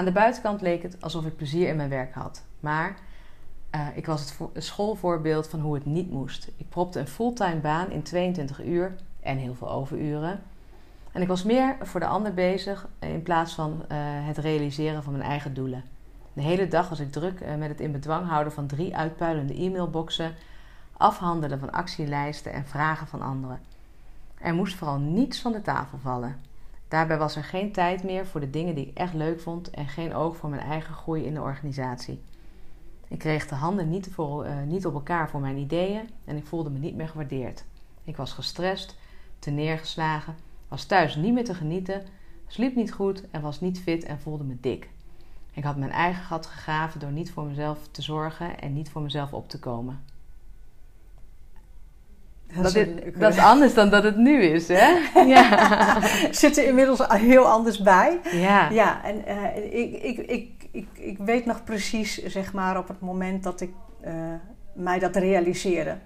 Aan 0.00 0.06
de 0.06 0.12
buitenkant 0.12 0.60
leek 0.60 0.82
het 0.82 1.02
alsof 1.02 1.26
ik 1.26 1.36
plezier 1.36 1.68
in 1.68 1.76
mijn 1.76 1.88
werk 1.88 2.14
had. 2.14 2.42
Maar 2.60 2.96
eh, 3.70 3.86
ik 3.94 4.06
was 4.06 4.20
het, 4.20 4.32
vo- 4.32 4.50
het 4.52 4.64
schoolvoorbeeld 4.64 5.48
van 5.48 5.60
hoe 5.60 5.74
het 5.74 5.84
niet 5.84 6.10
moest. 6.10 6.50
Ik 6.56 6.68
propte 6.68 6.98
een 6.98 7.06
fulltime 7.08 7.60
baan 7.60 7.90
in 7.90 8.02
22 8.02 8.64
uur 8.64 8.94
en 9.20 9.36
heel 9.38 9.54
veel 9.54 9.70
overuren. 9.70 10.42
En 11.12 11.22
ik 11.22 11.28
was 11.28 11.42
meer 11.42 11.76
voor 11.82 12.00
de 12.00 12.06
ander 12.06 12.34
bezig 12.34 12.88
in 12.98 13.22
plaats 13.22 13.54
van 13.54 13.84
eh, 13.88 13.96
het 14.00 14.38
realiseren 14.38 15.02
van 15.02 15.12
mijn 15.12 15.24
eigen 15.24 15.54
doelen. 15.54 15.84
De 16.32 16.42
hele 16.42 16.68
dag 16.68 16.88
was 16.88 17.00
ik 17.00 17.12
druk 17.12 17.40
eh, 17.40 17.54
met 17.54 17.68
het 17.68 17.80
in 17.80 17.92
bedwang 17.92 18.28
houden 18.28 18.52
van 18.52 18.66
drie 18.66 18.96
uitpuilende 18.96 19.62
e-mailboxen, 19.62 20.34
afhandelen 20.96 21.58
van 21.58 21.72
actielijsten 21.72 22.52
en 22.52 22.66
vragen 22.66 23.06
van 23.06 23.22
anderen. 23.22 23.60
Er 24.38 24.54
moest 24.54 24.74
vooral 24.74 24.98
niets 24.98 25.40
van 25.40 25.52
de 25.52 25.62
tafel 25.62 25.98
vallen. 25.98 26.49
Daarbij 26.90 27.18
was 27.18 27.36
er 27.36 27.44
geen 27.44 27.72
tijd 27.72 28.02
meer 28.04 28.26
voor 28.26 28.40
de 28.40 28.50
dingen 28.50 28.74
die 28.74 28.86
ik 28.86 28.96
echt 28.96 29.14
leuk 29.14 29.40
vond 29.40 29.70
en 29.70 29.88
geen 29.88 30.14
oog 30.14 30.36
voor 30.36 30.50
mijn 30.50 30.62
eigen 30.62 30.94
groei 30.94 31.24
in 31.24 31.34
de 31.34 31.40
organisatie. 31.40 32.20
Ik 33.08 33.18
kreeg 33.18 33.46
de 33.46 33.54
handen 33.54 33.88
niet, 33.88 34.08
voor, 34.12 34.44
eh, 34.44 34.62
niet 34.62 34.86
op 34.86 34.94
elkaar 34.94 35.30
voor 35.30 35.40
mijn 35.40 35.56
ideeën 35.56 36.08
en 36.24 36.36
ik 36.36 36.46
voelde 36.46 36.70
me 36.70 36.78
niet 36.78 36.94
meer 36.94 37.08
gewaardeerd. 37.08 37.64
Ik 38.04 38.16
was 38.16 38.32
gestrest, 38.32 38.96
te 39.38 39.50
neergeslagen, 39.50 40.34
was 40.68 40.84
thuis 40.84 41.16
niet 41.16 41.32
meer 41.32 41.44
te 41.44 41.54
genieten, 41.54 42.02
sliep 42.46 42.74
niet 42.74 42.92
goed 42.92 43.30
en 43.30 43.40
was 43.40 43.60
niet 43.60 43.80
fit 43.80 44.04
en 44.04 44.20
voelde 44.20 44.44
me 44.44 44.56
dik. 44.60 44.90
Ik 45.52 45.64
had 45.64 45.76
mijn 45.76 45.92
eigen 45.92 46.22
gat 46.22 46.46
gegraven 46.46 47.00
door 47.00 47.12
niet 47.12 47.30
voor 47.30 47.44
mezelf 47.44 47.88
te 47.90 48.02
zorgen 48.02 48.60
en 48.60 48.72
niet 48.72 48.90
voor 48.90 49.02
mezelf 49.02 49.32
op 49.32 49.48
te 49.48 49.58
komen. 49.58 50.04
Dat, 52.56 52.74
is 52.74 52.86
dat 53.16 53.32
is 53.32 53.38
anders 53.38 53.74
dan 53.74 53.90
dat 53.90 54.02
het 54.02 54.16
nu 54.16 54.42
is, 54.42 54.68
hè? 54.68 54.98
Ja. 55.34 55.98
zit 56.30 56.58
er 56.58 56.64
inmiddels 56.64 57.00
heel 57.08 57.46
anders 57.46 57.82
bij. 57.82 58.20
Ja. 58.32 58.70
Ja, 58.70 59.04
en 59.04 59.26
eh, 59.26 59.74
ik, 59.80 60.02
ik, 60.02 60.18
ik, 60.18 60.50
ik, 60.70 60.86
ik 60.94 61.18
weet 61.18 61.46
nog 61.46 61.64
precies, 61.64 62.24
zeg 62.24 62.52
maar, 62.52 62.78
op 62.78 62.88
het 62.88 63.00
moment 63.00 63.42
dat 63.42 63.60
ik 63.60 63.72
eh, 64.00 64.12
mij 64.72 64.98
dat 64.98 65.16
realiseerde. 65.16 65.96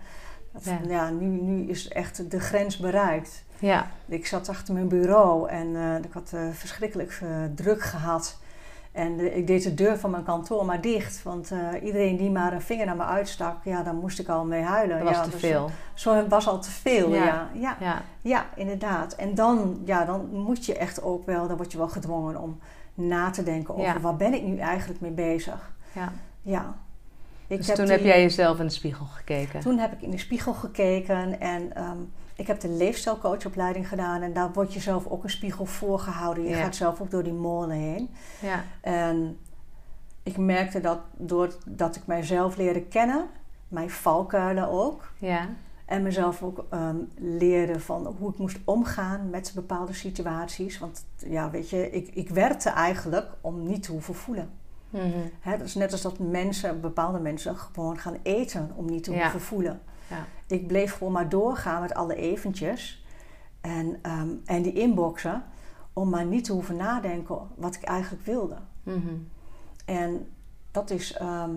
Dat, 0.52 0.62
Ja. 0.64 0.78
ja. 0.88 1.10
nu, 1.10 1.26
nu 1.26 1.68
is 1.68 1.88
echt 1.88 2.30
de 2.30 2.40
grens 2.40 2.76
bereikt. 2.76 3.44
Ja. 3.58 3.90
Ik 4.06 4.26
zat 4.26 4.48
achter 4.48 4.74
mijn 4.74 4.88
bureau 4.88 5.48
en 5.48 5.76
eh, 5.76 6.04
ik 6.04 6.12
had 6.12 6.30
eh, 6.34 6.40
verschrikkelijk 6.52 7.18
eh, 7.22 7.28
druk 7.54 7.82
gehad. 7.82 8.38
En 8.94 9.36
ik 9.36 9.46
deed 9.46 9.62
de 9.62 9.74
deur 9.74 9.98
van 9.98 10.10
mijn 10.10 10.24
kantoor 10.24 10.64
maar 10.64 10.80
dicht. 10.80 11.22
Want 11.22 11.50
eh, 11.50 11.82
iedereen 11.82 12.16
die 12.16 12.30
maar 12.30 12.52
een 12.52 12.62
vinger 12.62 12.86
naar 12.86 12.96
me 12.96 13.02
uitstak, 13.02 13.64
ja, 13.64 13.82
daar 13.82 13.94
moest 13.94 14.18
ik 14.18 14.28
al 14.28 14.44
mee 14.44 14.62
huilen. 14.62 14.98
Dat 14.98 15.06
was 15.08 15.16
ja, 15.16 15.22
te 15.22 15.30
dus, 15.30 15.40
veel. 15.40 15.70
Zo 15.94 16.28
was 16.28 16.48
al 16.48 16.60
te 16.60 16.70
veel, 16.70 17.14
Ja. 17.14 17.24
ja. 17.24 17.48
ja. 17.54 17.76
Ja. 17.80 18.02
Ja, 18.20 18.46
inderdaad. 18.56 19.14
En 19.14 19.34
dan, 19.34 19.80
ja, 19.84 20.04
dan 20.04 20.28
moet 20.30 20.66
je 20.66 20.76
echt 20.76 21.02
ook 21.02 21.26
wel, 21.26 21.48
dan 21.48 21.56
word 21.56 21.72
je 21.72 21.78
wel 21.78 21.88
gedwongen 21.88 22.40
om 22.40 22.58
na 22.94 23.30
te 23.30 23.42
denken 23.42 23.74
over 23.74 24.00
waar 24.00 24.16
ben 24.16 24.34
ik 24.34 24.42
nu 24.42 24.58
eigenlijk 24.58 25.00
mee 25.00 25.10
bezig. 25.10 25.72
ja. 25.92 26.12
Ja. 26.42 26.74
Ik 27.46 27.56
Dus 27.56 27.74
toen 27.74 27.88
heb 27.88 28.00
jij 28.00 28.22
jezelf 28.22 28.58
in 28.58 28.66
de 28.66 28.72
spiegel 28.72 29.06
gekeken. 29.06 29.60
Toen 29.60 29.78
heb 29.78 29.92
ik 29.92 30.02
in 30.02 30.10
de 30.10 30.18
spiegel 30.18 30.52
gekeken 30.52 31.40
en 31.40 31.74
ehm, 31.76 31.98
ik 32.36 32.46
heb 32.46 32.60
de 32.60 32.68
leefstijlcoachopleiding 32.68 33.88
gedaan. 33.88 34.22
En 34.22 34.32
daar 34.32 34.52
wordt 34.52 34.72
je 34.74 34.80
zelf 34.80 35.06
ook 35.06 35.24
een 35.24 35.30
spiegel 35.30 35.66
voor 35.66 35.98
gehouden. 35.98 36.44
Je 36.44 36.50
Ja. 36.50 36.62
gaat 36.62 36.76
zelf 36.76 37.00
ook 37.00 37.10
door 37.10 37.22
die 37.22 37.32
molen 37.32 37.76
heen. 37.76 38.10
Ja. 38.40 38.64
En 38.80 39.38
ik 40.22 40.36
merkte 40.36 40.80
dat 40.80 40.98
doordat 41.16 41.96
ik 41.96 42.06
mijzelf 42.06 42.56
leerde 42.56 42.82
kennen, 42.82 43.26
mijn 43.68 43.90
valkuilen 43.90 44.68
ook. 44.68 45.12
Ja. 45.18 45.48
En 45.84 46.02
mezelf 46.02 46.42
ook 46.42 46.64
ehm, 46.70 46.96
leerde 47.16 47.80
van 47.80 48.14
hoe 48.18 48.30
ik 48.30 48.38
moest 48.38 48.58
omgaan 48.64 49.30
met 49.30 49.52
bepaalde 49.54 49.92
situaties. 49.92 50.78
Want 50.78 51.04
ja, 51.16 51.50
weet 51.50 51.70
je, 51.70 51.90
ik, 51.90 52.08
ik 52.14 52.28
werkte 52.30 52.68
eigenlijk 52.70 53.26
om 53.40 53.66
niet 53.66 53.82
te 53.82 53.92
hoeven 53.92 54.14
voelen. 54.14 54.50
Mhm. 54.90 55.08
Dat 55.58 55.60
is 55.60 55.74
net 55.74 55.92
als 55.92 56.02
dat 56.02 56.18
mensen, 56.18 56.80
bepaalde 56.80 57.18
mensen 57.18 57.56
gewoon 57.56 57.98
gaan 57.98 58.16
eten 58.22 58.70
om 58.74 58.84
niet 58.84 59.04
te 59.04 59.12
Ja. 59.12 59.20
hoeven 59.22 59.40
voelen. 59.40 59.80
Ja. 60.08 60.24
Ik 60.46 60.66
bleef 60.66 60.92
gewoon 60.92 61.12
maar 61.12 61.28
doorgaan 61.28 61.80
met 61.80 61.94
alle 61.94 62.14
eventjes 62.14 63.04
en, 63.60 63.98
ehm, 64.02 64.28
en 64.44 64.62
die 64.62 64.72
inboxen. 64.72 65.44
Om 65.92 66.08
maar 66.08 66.24
niet 66.24 66.44
te 66.44 66.52
hoeven 66.52 66.76
nadenken 66.76 67.38
wat 67.54 67.74
ik 67.74 67.82
eigenlijk 67.82 68.24
wilde. 68.24 68.56
Mhm. 68.82 69.14
En 69.84 70.26
dat 70.70 70.90
is 70.90 71.12
ehm, 71.12 71.50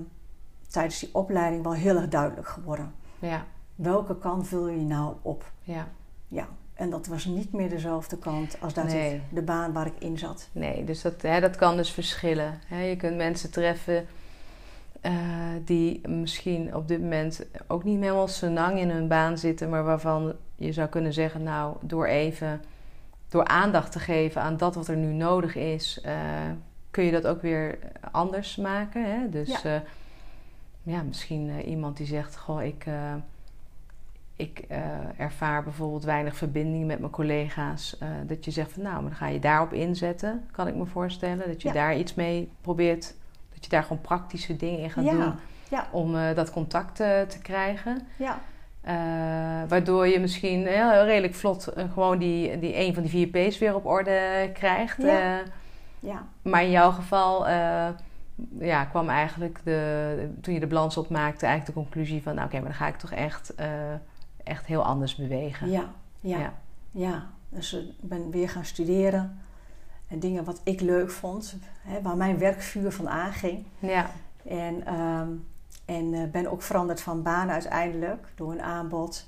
tijdens 0.67 1.00
die 1.00 1.10
opleiding 1.12 1.63
wel 1.63 1.73
heel 1.73 1.95
erg 1.95 2.08
duidelijk 2.08 2.47
geworden. 2.47 2.93
Ja. 3.19 3.45
Welke 3.76 4.17
kant 4.17 4.47
vul 4.47 4.67
je 4.67 4.82
nou 4.82 5.15
op? 5.21 5.52
Ja. 5.62 5.88
Ja, 6.28 6.47
en 6.73 6.89
dat 6.89 7.08
was 7.08 7.26
niet 7.26 7.54
meer 7.54 7.69
dezelfde 7.69 8.17
kant 8.17 8.58
als 8.62 8.73
dat 8.73 8.86
Nee. 8.86 9.15
ik, 9.15 9.21
de 9.32 9.41
baan 9.41 9.73
waar 9.73 9.86
ik 9.86 10.00
in 10.00 10.17
zat. 10.17 10.50
Nee, 10.52 10.84
dus 10.84 11.02
dat, 11.02 11.21
hè, 11.21 11.39
dat 11.39 11.56
kan 11.56 11.78
dus 11.78 11.91
verschillen. 11.91 12.60
Hè, 12.65 12.82
je 12.82 12.95
kunt 12.95 13.15
mensen 13.17 13.52
treffen 13.52 14.08
eh, 15.08 15.13
die 15.65 16.08
misschien 16.08 16.76
op 16.76 16.88
dit 16.88 17.02
moment 17.02 17.46
ook 17.67 17.84
niet 17.84 18.00
helemaal 18.02 18.28
senang 18.28 18.80
in 18.80 18.89
hun 18.89 19.08
baan 19.08 19.38
zitten, 19.38 19.70
maar 19.70 19.84
waarvan 19.84 20.34
je 20.56 20.72
zou 20.72 20.88
kunnen 20.89 21.13
zeggen, 21.13 21.43
nou, 21.43 21.78
door 21.82 22.06
even, 22.06 22.62
door 23.30 23.46
aandacht 23.46 23.91
te 23.91 24.00
geven 24.00 24.41
aan 24.41 24.58
dat 24.58 24.76
wat 24.76 24.88
er 24.88 24.98
nu 24.98 25.13
nodig 25.13 25.56
is, 25.56 26.02
eh, 26.02 26.13
kun 26.91 27.04
je 27.04 27.12
dat 27.12 27.28
ook 27.28 27.41
weer 27.41 27.78
anders 28.12 28.56
maken. 28.56 29.04
Hè? 29.20 29.30
Dus 29.30 29.62
Ja. 29.62 29.70
ja, 29.74 29.84
ja 30.84 31.02
misschien 31.04 31.50
eh, 31.50 31.67
iemand 31.67 31.98
die 31.98 32.08
zegt, 32.08 32.38
goh, 32.38 32.63
ik, 32.63 32.84
eh, 32.86 33.13
ik 34.36 34.60
eh, 34.67 34.80
ervaar 35.17 35.63
bijvoorbeeld 35.63 36.04
weinig 36.04 36.36
verbinding 36.36 36.86
met 36.88 37.00
mijn 37.00 37.12
collega's. 37.12 37.98
eh, 37.98 38.08
dat 38.28 38.46
je 38.46 38.52
zegt 38.52 38.72
van 38.72 38.84
nou, 38.84 38.96
maar 38.96 39.10
dan 39.10 39.15
ga 39.20 39.28
je 39.28 39.39
daarop 39.39 39.74
inzetten, 39.74 40.46
kan 40.52 40.67
ik 40.67 40.76
me 40.76 40.86
voorstellen. 40.86 41.48
Dat 41.48 41.62
je 41.62 41.67
Ja. 41.67 41.74
daar 41.74 41.98
iets 41.98 42.13
mee 42.13 42.50
probeert, 42.62 43.15
dat 43.58 43.65
je 43.65 43.70
daar 43.72 43.84
gewoon 43.84 44.02
praktische 44.02 44.56
dingen 44.56 44.80
in 44.80 44.89
gaat 44.89 45.04
Ja, 45.04 45.12
doen 45.12 45.34
ja. 45.70 45.88
om 45.91 46.15
eh, 46.15 46.36
dat 46.36 46.52
contact 46.52 47.00
eh, 47.00 47.22
te 47.22 47.39
krijgen. 47.41 48.08
Ja, 48.17 48.39
Eh, 48.82 48.93
waardoor 49.67 50.08
je 50.08 50.20
misschien 50.20 50.67
heel 50.67 51.04
redelijk 51.06 51.36
vlot 51.36 51.67
gewoon 51.93 52.17
die, 52.17 52.60
die 52.60 52.78
een 52.78 52.93
van 52.93 53.04
die 53.04 53.12
vier 53.12 53.28
P's 53.28 53.58
weer 53.58 53.76
op 53.76 53.86
orde 53.86 54.50
krijgt. 54.54 55.02
Ja. 55.02 55.41
Ja, 56.00 56.26
maar 56.41 56.63
in 56.63 56.70
jouw 56.72 56.91
geval 56.91 57.48
ja, 58.60 58.86
kwam 58.86 59.10
eigenlijk 59.10 59.60
de, 59.63 60.30
toen 60.41 60.54
je 60.54 60.60
de 60.60 60.67
balans 60.67 60.98
opmaakte, 60.98 61.46
eigenlijk 61.46 61.76
de 61.76 61.84
conclusie 61.84 62.22
van: 62.24 62.36
nou, 62.36 62.48
oké, 62.48 62.56
maar 62.56 62.65
dan 62.65 62.74
ga 62.74 62.88
ik 62.88 62.98
toch 62.98 63.12
echt, 63.12 63.54
echt 64.43 64.65
heel 64.65 64.84
anders 64.84 65.15
bewegen. 65.15 65.70
ja, 65.72 65.84
ja, 66.20 66.38
Ja. 66.38 66.54
ja. 66.91 67.26
Dus 67.50 67.74
ik 67.74 68.10
ben 68.10 68.32
weer 68.32 68.50
gaan 68.50 68.65
studeren. 68.65 69.41
En 70.08 70.20
dingen 70.20 70.43
wat 70.43 70.62
ik 70.63 70.82
leuk 70.82 71.12
vond, 71.12 71.58
hè, 71.82 72.02
waar 72.02 72.17
mijn 72.17 72.38
werkvuur 72.38 72.91
van 72.91 73.10
aanging. 73.10 73.65
Ja, 73.80 74.10
En, 74.46 74.86
ehm, 74.86 75.28
en 75.86 76.13
eh, 76.13 76.24
ben 76.32 76.52
ook 76.52 76.62
veranderd 76.62 77.02
van 77.02 77.22
baan 77.24 77.50
uiteindelijk 77.50 78.28
door 78.36 78.52
een 78.52 78.62
aanbod. 78.62 79.28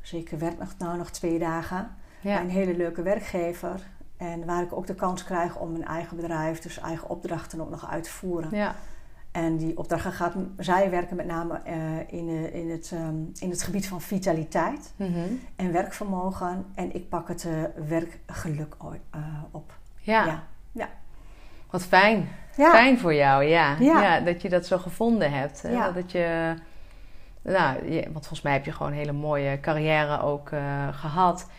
Dus 0.00 0.12
ik 0.12 0.28
werk 0.30 0.58
nog, 0.58 0.74
nou 0.78 0.98
nog 0.98 1.10
twee 1.10 1.38
dagen 1.38 1.90
bij 2.34 2.40
een 2.40 2.50
hele 2.50 2.76
leuke 2.76 3.02
werkgever. 3.02 3.80
En 4.16 4.44
waar 4.46 4.62
ik 4.62 4.72
ook 4.72 4.86
de 4.86 4.94
kans 4.94 5.24
krijg 5.24 5.56
om 5.58 5.72
mijn 5.72 5.84
eigen 5.84 6.16
bedrijf, 6.16 6.58
dus 6.60 6.78
eigen 6.80 7.08
opdrachten 7.08 7.60
ook 7.60 7.70
nog 7.70 7.90
uit 7.90 8.04
te 8.04 8.10
voeren. 8.10 8.48
ja, 8.56 8.74
En 9.30 9.56
die 9.56 9.78
opdrachten 9.78 10.12
gaat, 10.12 10.34
zij 10.58 10.90
werken 10.90 11.16
met 11.16 11.26
name 11.26 11.60
eh, 11.64 11.98
in, 12.12 12.28
eh, 12.28 12.54
in, 12.54 12.70
het, 12.70 12.90
ehm, 12.94 13.14
in 13.38 13.50
het 13.50 13.62
gebied 13.62 13.88
van 13.88 14.00
vitaliteit 14.00 14.92
Mhm. 14.96 15.18
en 15.56 15.72
werkvermogen. 15.72 16.64
En 16.74 16.94
ik 16.94 17.08
pak 17.08 17.28
het 17.28 17.46
werkgeluk 17.88 18.76
op. 19.50 19.80
ja. 20.02 20.24
Ja. 20.26 20.42
Ja. 20.72 20.88
Wat 21.70 21.84
fijn. 21.84 22.28
Ja. 22.56 22.70
Fijn 22.70 22.98
voor 22.98 23.14
jou, 23.14 23.44
ja. 23.44 23.76
Ja. 23.78 24.20
dat 24.20 24.42
je 24.42 24.48
dat 24.48 24.66
zo 24.66 24.78
gevonden 24.78 25.32
hebt. 25.32 25.62
Dat 25.92 26.12
je, 26.12 26.54
nou, 27.42 27.90
je- 27.92 28.02
want 28.02 28.12
volgens 28.26 28.42
mij 28.42 28.52
heb 28.52 28.64
je 28.64 28.72
gewoon 28.72 28.92
een 28.92 28.98
hele 28.98 29.12
mooie 29.12 29.60
carrière 29.60 30.20
ook 30.20 30.50
eh, 30.50 30.88
gehad. 30.92 31.50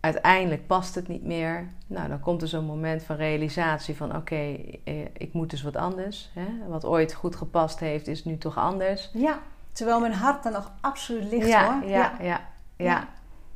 Uiteindelijk 0.00 0.66
past 0.66 0.94
het 0.94 1.08
niet 1.08 1.24
meer. 1.24 1.68
Nou, 1.86 2.08
dan 2.08 2.20
komt 2.20 2.42
er 2.42 2.48
zo'n 2.48 2.64
moment 2.64 3.02
van 3.02 3.16
realisatie 3.16 3.96
van... 3.96 4.16
oké, 4.16 4.56
eh, 4.84 5.00
ik 5.12 5.32
moet 5.32 5.50
dus 5.50 5.62
wat 5.62 5.76
anders. 5.76 6.30
Hè? 6.34 6.68
Wat 6.68 6.84
ooit 6.84 7.12
goed 7.14 7.36
gepast 7.36 7.80
heeft, 7.80 8.06
is 8.06 8.24
nu 8.24 8.38
toch 8.38 8.58
anders. 8.58 9.10
Ja, 9.12 9.38
Terwijl 9.72 10.00
mijn 10.00 10.12
hart 10.12 10.44
er 10.44 10.52
nog 10.52 10.72
absoluut 10.80 11.30
ligt 11.30 11.48
ja, 11.48 11.64
hoor. 11.80 11.90
Ja, 11.90 12.12
ja, 12.20 12.40
ja, 12.76 13.08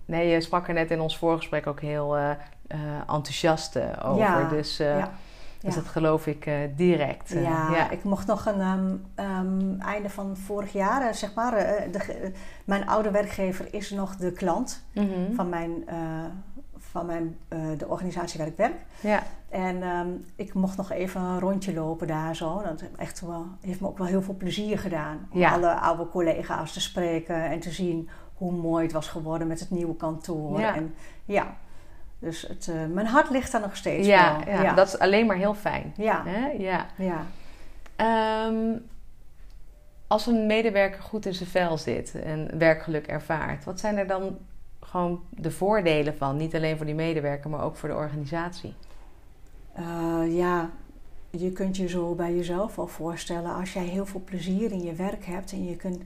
Nee, 0.04 0.28
je 0.28 0.40
sprak 0.40 0.68
er 0.68 0.74
net 0.74 0.90
in 0.90 1.00
ons 1.00 1.18
voorgesprek 1.18 1.66
ook 1.66 1.80
heel 1.80 2.18
uh, 2.18 2.30
enthousiast 3.06 3.76
over. 4.02 4.16
Ja, 4.16 4.48
dus, 4.48 4.80
uh, 4.80 5.04
dus 5.60 5.74
dat 5.74 5.84
geloof 5.84 6.26
ik 6.26 6.50
direct. 6.76 7.30
ja, 7.30 7.90
ik 7.90 8.04
mocht 8.04 8.26
nog 8.26 8.46
een 8.46 8.60
um, 8.60 9.04
um, 9.16 9.80
einde 9.80 10.10
van 10.10 10.36
vorig 10.36 10.72
jaar, 10.72 11.14
zeg 11.14 11.34
maar. 11.34 11.52
De, 11.90 12.32
mijn 12.64 12.88
oude 12.88 13.10
werkgever 13.10 13.74
is 13.74 13.90
nog 13.90 14.16
de 14.16 14.32
klant 14.32 14.84
mm 14.92 15.08
-hmm. 15.08 15.34
van 15.34 15.48
mijn 15.48 15.84
van 16.94 17.06
mijn, 17.06 17.36
uh, 17.48 17.78
de 17.78 17.88
organisatie 17.88 18.38
waar 18.38 18.48
ik 18.48 18.56
werk. 18.56 18.80
Ja. 19.00 19.22
En 19.48 19.82
um, 19.82 20.24
ik 20.36 20.54
mocht 20.54 20.76
nog 20.76 20.90
even 20.90 21.20
een 21.20 21.40
rondje 21.40 21.74
lopen 21.74 22.06
daar 22.06 22.36
zo. 22.36 22.62
Dat 22.62 22.82
echt 22.96 23.20
wel, 23.20 23.46
heeft 23.60 23.80
me 23.80 23.86
ook 23.86 23.98
wel 23.98 24.06
heel 24.06 24.22
veel 24.22 24.36
plezier 24.36 24.78
gedaan. 24.78 25.28
Om 25.30 25.38
ja. 25.38 25.52
alle 25.52 25.74
oude 25.74 26.08
collega's 26.08 26.72
te 26.72 26.80
spreken 26.80 27.44
en 27.44 27.60
te 27.60 27.70
zien 27.70 28.08
hoe 28.34 28.52
mooi 28.52 28.82
het 28.82 28.92
was 28.92 29.08
geworden 29.08 29.46
met 29.46 29.60
het 29.60 29.70
nieuwe 29.70 29.96
kantoor. 29.96 30.60
Ja. 30.60 30.74
En 30.74 30.94
ja, 31.24 31.56
dus 32.18 32.42
het, 32.42 32.66
uh, 32.66 32.86
mijn 32.92 33.06
hart 33.06 33.30
ligt 33.30 33.52
daar 33.52 33.60
nog 33.60 33.76
steeds 33.76 34.06
ja, 34.06 34.38
wel. 34.38 34.54
Ja, 34.54 34.62
ja, 34.62 34.74
dat 34.74 34.86
is 34.86 34.98
alleen 34.98 35.26
maar 35.26 35.36
heel 35.36 35.54
fijn. 35.54 35.92
Ja. 35.96 36.22
Hè? 36.26 36.46
ja. 36.46 36.86
ja. 36.96 37.26
Um, 38.46 38.86
als 40.06 40.26
een 40.26 40.46
medewerker 40.46 41.02
goed 41.02 41.26
in 41.26 41.34
zijn 41.34 41.48
vel 41.48 41.78
zit 41.78 42.14
en 42.14 42.58
werkgeluk 42.58 43.06
ervaart, 43.06 43.64
wat 43.64 43.80
zijn 43.80 43.96
er 43.96 44.06
dan 44.06 44.38
gewoon 44.80 45.22
de 45.30 45.50
voordelen 45.50 46.16
van? 46.16 46.36
Niet 46.36 46.54
alleen 46.54 46.76
voor 46.76 46.86
die 46.86 46.94
medewerker, 46.94 47.50
maar 47.50 47.62
ook 47.62 47.76
voor 47.76 47.88
de 47.88 47.94
organisatie. 47.94 48.74
Uh, 49.78 50.36
ja, 50.36 50.70
je 51.30 51.52
kunt 51.52 51.76
je 51.76 51.88
zo 51.88 52.14
bij 52.14 52.34
jezelf 52.34 52.78
al 52.78 52.86
voorstellen 52.86 53.54
als 53.54 53.72
jij 53.72 53.84
heel 53.84 54.06
veel 54.06 54.22
plezier 54.24 54.72
in 54.72 54.82
je 54.82 54.92
werk 54.92 55.24
hebt 55.24 55.52
en 55.52 55.64
je 55.64 55.76
kunt 55.76 56.02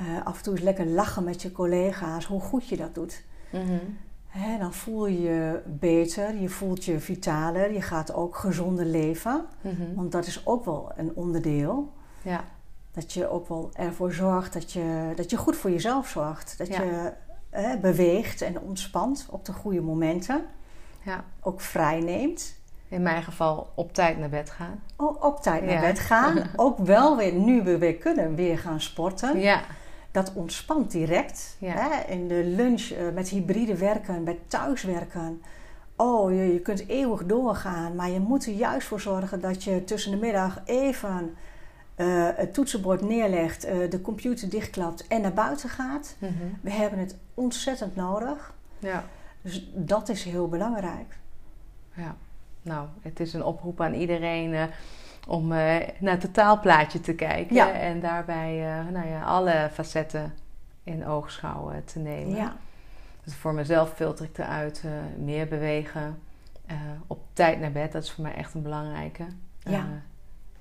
uh, 0.00 0.26
af 0.26 0.36
en 0.36 0.42
toe 0.42 0.52
eens 0.52 0.62
lekker 0.62 0.86
lachen 0.86 1.24
met 1.24 1.42
je 1.42 1.52
collega's, 1.52 2.24
hoe 2.24 2.40
goed 2.40 2.68
je 2.68 2.76
dat 2.76 2.94
doet. 2.94 3.24
Mm 3.50 3.60
-hmm. 3.60 3.98
Dan 4.58 4.72
voel 4.74 5.06
je 5.06 5.20
je 5.22 5.60
beter, 5.66 6.36
je 6.36 6.48
voelt 6.48 6.84
je 6.84 7.00
vitaler, 7.00 7.72
je 7.72 7.82
gaat 7.82 8.14
ook 8.14 8.36
gezonder 8.36 8.84
leven. 8.84 9.44
Mm 9.60 9.74
-hmm. 9.76 9.94
Want 9.94 10.12
dat 10.12 10.26
is 10.26 10.46
ook 10.46 10.64
wel 10.64 10.92
een 10.96 11.12
onderdeel. 11.14 11.92
Ja. 12.22 12.44
Dat 12.92 13.12
je 13.12 13.28
ook 13.30 13.48
wel 13.48 13.70
ervoor 13.72 14.12
zorgt 14.12 14.52
dat 14.52 14.72
je, 14.72 15.12
dat 15.16 15.30
je 15.30 15.36
goed 15.36 15.56
voor 15.56 15.70
jezelf 15.70 16.08
zorgt. 16.08 16.58
Dat 16.58 16.66
Ja. 16.66 16.82
je 16.82 17.78
beweegt 17.80 18.42
en 18.42 18.60
ontspant 18.60 19.26
op 19.30 19.44
de 19.44 19.52
goede 19.52 19.80
momenten. 19.80 20.44
ja. 21.02 21.24
Ook 21.40 21.60
vrij 21.60 22.00
neemt. 22.00 22.56
In 22.88 23.02
mijn 23.02 23.22
geval 23.22 23.70
op 23.74 23.92
tijd 23.92 24.18
naar 24.18 24.28
bed 24.28 24.50
gaan. 24.50 24.82
Ook 24.96 25.24
op 25.24 25.40
tijd 25.42 25.64
naar 25.64 25.80
bed 25.80 25.98
gaan. 25.98 26.42
ook 26.56 26.78
wel 26.78 27.16
weer, 27.16 27.32
nu 27.32 27.62
we 27.62 27.78
weer 27.78 27.96
kunnen, 27.96 28.34
weer 28.34 28.58
gaan 28.58 28.80
sporten. 28.80 29.40
Ja. 29.40 29.60
Dat 30.10 30.32
ontspant 30.34 30.90
direct. 30.90 31.56
Ja. 31.58 31.72
Hè? 31.72 32.12
In 32.12 32.28
de 32.28 32.44
lunch 32.44 32.90
eh, 32.90 33.08
met 33.14 33.28
hybride 33.28 33.76
werken, 33.76 34.22
met 34.22 34.36
thuiswerken. 34.46 35.42
Oh, 35.96 36.30
je, 36.30 36.52
je 36.52 36.60
kunt 36.60 36.88
eeuwig 36.88 37.24
doorgaan. 37.26 37.94
Maar 37.94 38.10
je 38.10 38.20
moet 38.20 38.46
er 38.46 38.52
juist 38.52 38.86
voor 38.86 39.00
zorgen 39.00 39.40
dat 39.40 39.64
je 39.64 39.84
tussen 39.84 40.10
de 40.10 40.16
middag 40.16 40.60
even 40.64 41.36
eh, 41.94 42.28
het 42.34 42.54
toetsenbord 42.54 43.00
neerlegt, 43.00 43.64
eh, 43.64 43.90
de 43.90 44.00
computer 44.00 44.48
dichtklapt 44.50 45.06
en 45.06 45.20
naar 45.20 45.32
buiten 45.32 45.68
gaat. 45.68 46.16
Mhm. 46.18 46.32
We 46.60 46.70
hebben 46.70 46.98
het 46.98 47.16
ontzettend 47.34 47.96
nodig. 47.96 48.54
ja. 48.78 49.04
Dus 49.42 49.70
dat 49.74 50.08
is 50.08 50.24
heel 50.24 50.48
belangrijk. 50.48 51.18
Ja. 51.94 52.16
Nou, 52.62 52.88
het 53.02 53.20
is 53.20 53.32
een 53.32 53.44
oproep 53.44 53.80
aan 53.80 53.94
iedereen 53.94 54.70
om 55.28 55.52
eh, 55.52 55.88
naar 55.98 56.12
het 56.12 56.20
totaalplaatje 56.20 57.00
te 57.00 57.14
kijken. 57.14 57.54
Ja. 57.54 57.72
En 57.72 58.00
daarbij 58.00 58.78
eh, 58.78 58.92
nou 58.92 59.08
ja, 59.08 59.22
alle 59.22 59.68
facetten 59.72 60.34
in 60.82 61.06
oogschouw 61.06 61.72
te 61.84 61.98
nemen. 61.98 62.36
Ja, 62.36 62.56
Dus 63.24 63.34
voor 63.34 63.54
mezelf 63.54 63.92
filter 63.92 64.24
ik 64.24 64.38
eruit 64.38 64.82
eh, 64.84 64.90
meer 65.24 65.48
bewegen. 65.48 66.18
op 67.06 67.20
tijd 67.32 67.60
naar 67.60 67.72
bed, 67.72 67.92
dat 67.92 68.02
is 68.02 68.10
voor 68.10 68.24
mij 68.24 68.34
echt 68.34 68.54
een 68.54 68.62
belangrijke. 68.62 69.24
Ja. 69.58 69.86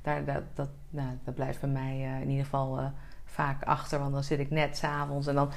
Daar, 0.01 0.25
dat, 0.25 0.41
dat, 0.53 0.69
nou, 0.89 1.09
dat 1.23 1.35
blijft 1.35 1.59
bij 1.59 1.69
mij 1.69 2.19
in 2.21 2.29
ieder 2.29 2.43
geval 2.43 2.91
vaak 3.25 3.63
achter. 3.63 3.99
Want 3.99 4.13
dan 4.13 4.23
zit 4.23 4.39
ik 4.39 4.49
net 4.49 4.77
s'avonds 4.77 5.27
en 5.27 5.35
dan 5.35 5.51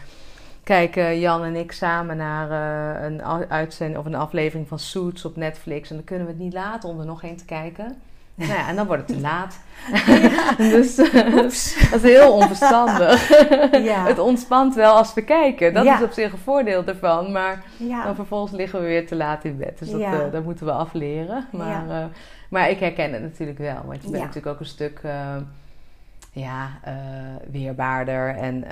kijken 0.65 1.19
Jan 1.19 1.45
en 1.45 1.57
ik 1.57 1.73
samen 1.73 2.17
naar 2.17 2.51
een 3.05 3.23
uitzending 3.51 3.99
of 3.99 4.05
een 4.05 4.15
aflevering 4.15 4.69
van 4.69 4.79
Suits 4.79 5.25
op 5.25 5.37
Netflix. 5.37 5.91
En 5.91 5.97
dan 5.97 6.05
kunnen 6.05 6.27
we 6.27 6.33
het 6.33 6.43
niet 6.43 6.53
laten 6.53 6.89
om 6.89 7.01
er 7.01 7.07
nog 7.07 7.23
één 7.23 7.37
te 7.37 7.45
kijken. 7.45 7.97
Nou 8.49 8.53
ja, 8.53 8.69
en 8.69 8.77
dan 8.77 8.87
wordt 8.87 9.07
het 9.07 9.17
te 9.17 9.23
laat. 9.23 9.59
dus 10.75 10.99
eh, 10.99 11.35
dat 11.35 11.53
is 11.93 12.03
heel 12.03 12.33
onverstandig. 12.33 13.29
Ja. 13.85 14.07
het 14.07 14.19
ontspant 14.19 14.75
wel 14.75 14.93
als 14.95 15.15
we 15.15 15.23
kijken. 15.23 15.75
Dat 15.75 15.85
Ja. 15.85 15.97
is 15.97 16.03
op 16.05 16.13
zich 16.13 16.33
een 16.33 16.39
voordeel 16.39 16.85
ervan. 16.85 17.33
Maar 17.33 17.63
dan 18.05 18.15
vervolgens 18.15 18.53
liggen 18.53 18.81
we 18.81 18.87
weer 18.87 19.07
te 19.07 19.15
laat 19.17 19.45
in 19.45 19.57
bed. 19.57 19.79
Dus 19.79 19.91
dat, 19.91 20.01
eh, 20.01 20.19
dat 20.33 20.45
moeten 20.45 20.67
we 20.67 20.73
afleren. 20.73 21.47
Maar, 21.53 21.89
eh, 21.91 22.05
maar 22.49 22.71
ik 22.71 22.79
herken 22.81 23.13
het 23.13 23.23
natuurlijk 23.23 23.59
wel. 23.59 23.83
Want 23.87 24.03
je 24.03 24.11
bent 24.11 24.23
natuurlijk 24.25 24.55
ook 24.55 24.61
een 24.61 24.67
stuk 24.67 25.01
ja, 26.33 26.69
weerbaarder. 27.51 28.37
En 28.37 28.65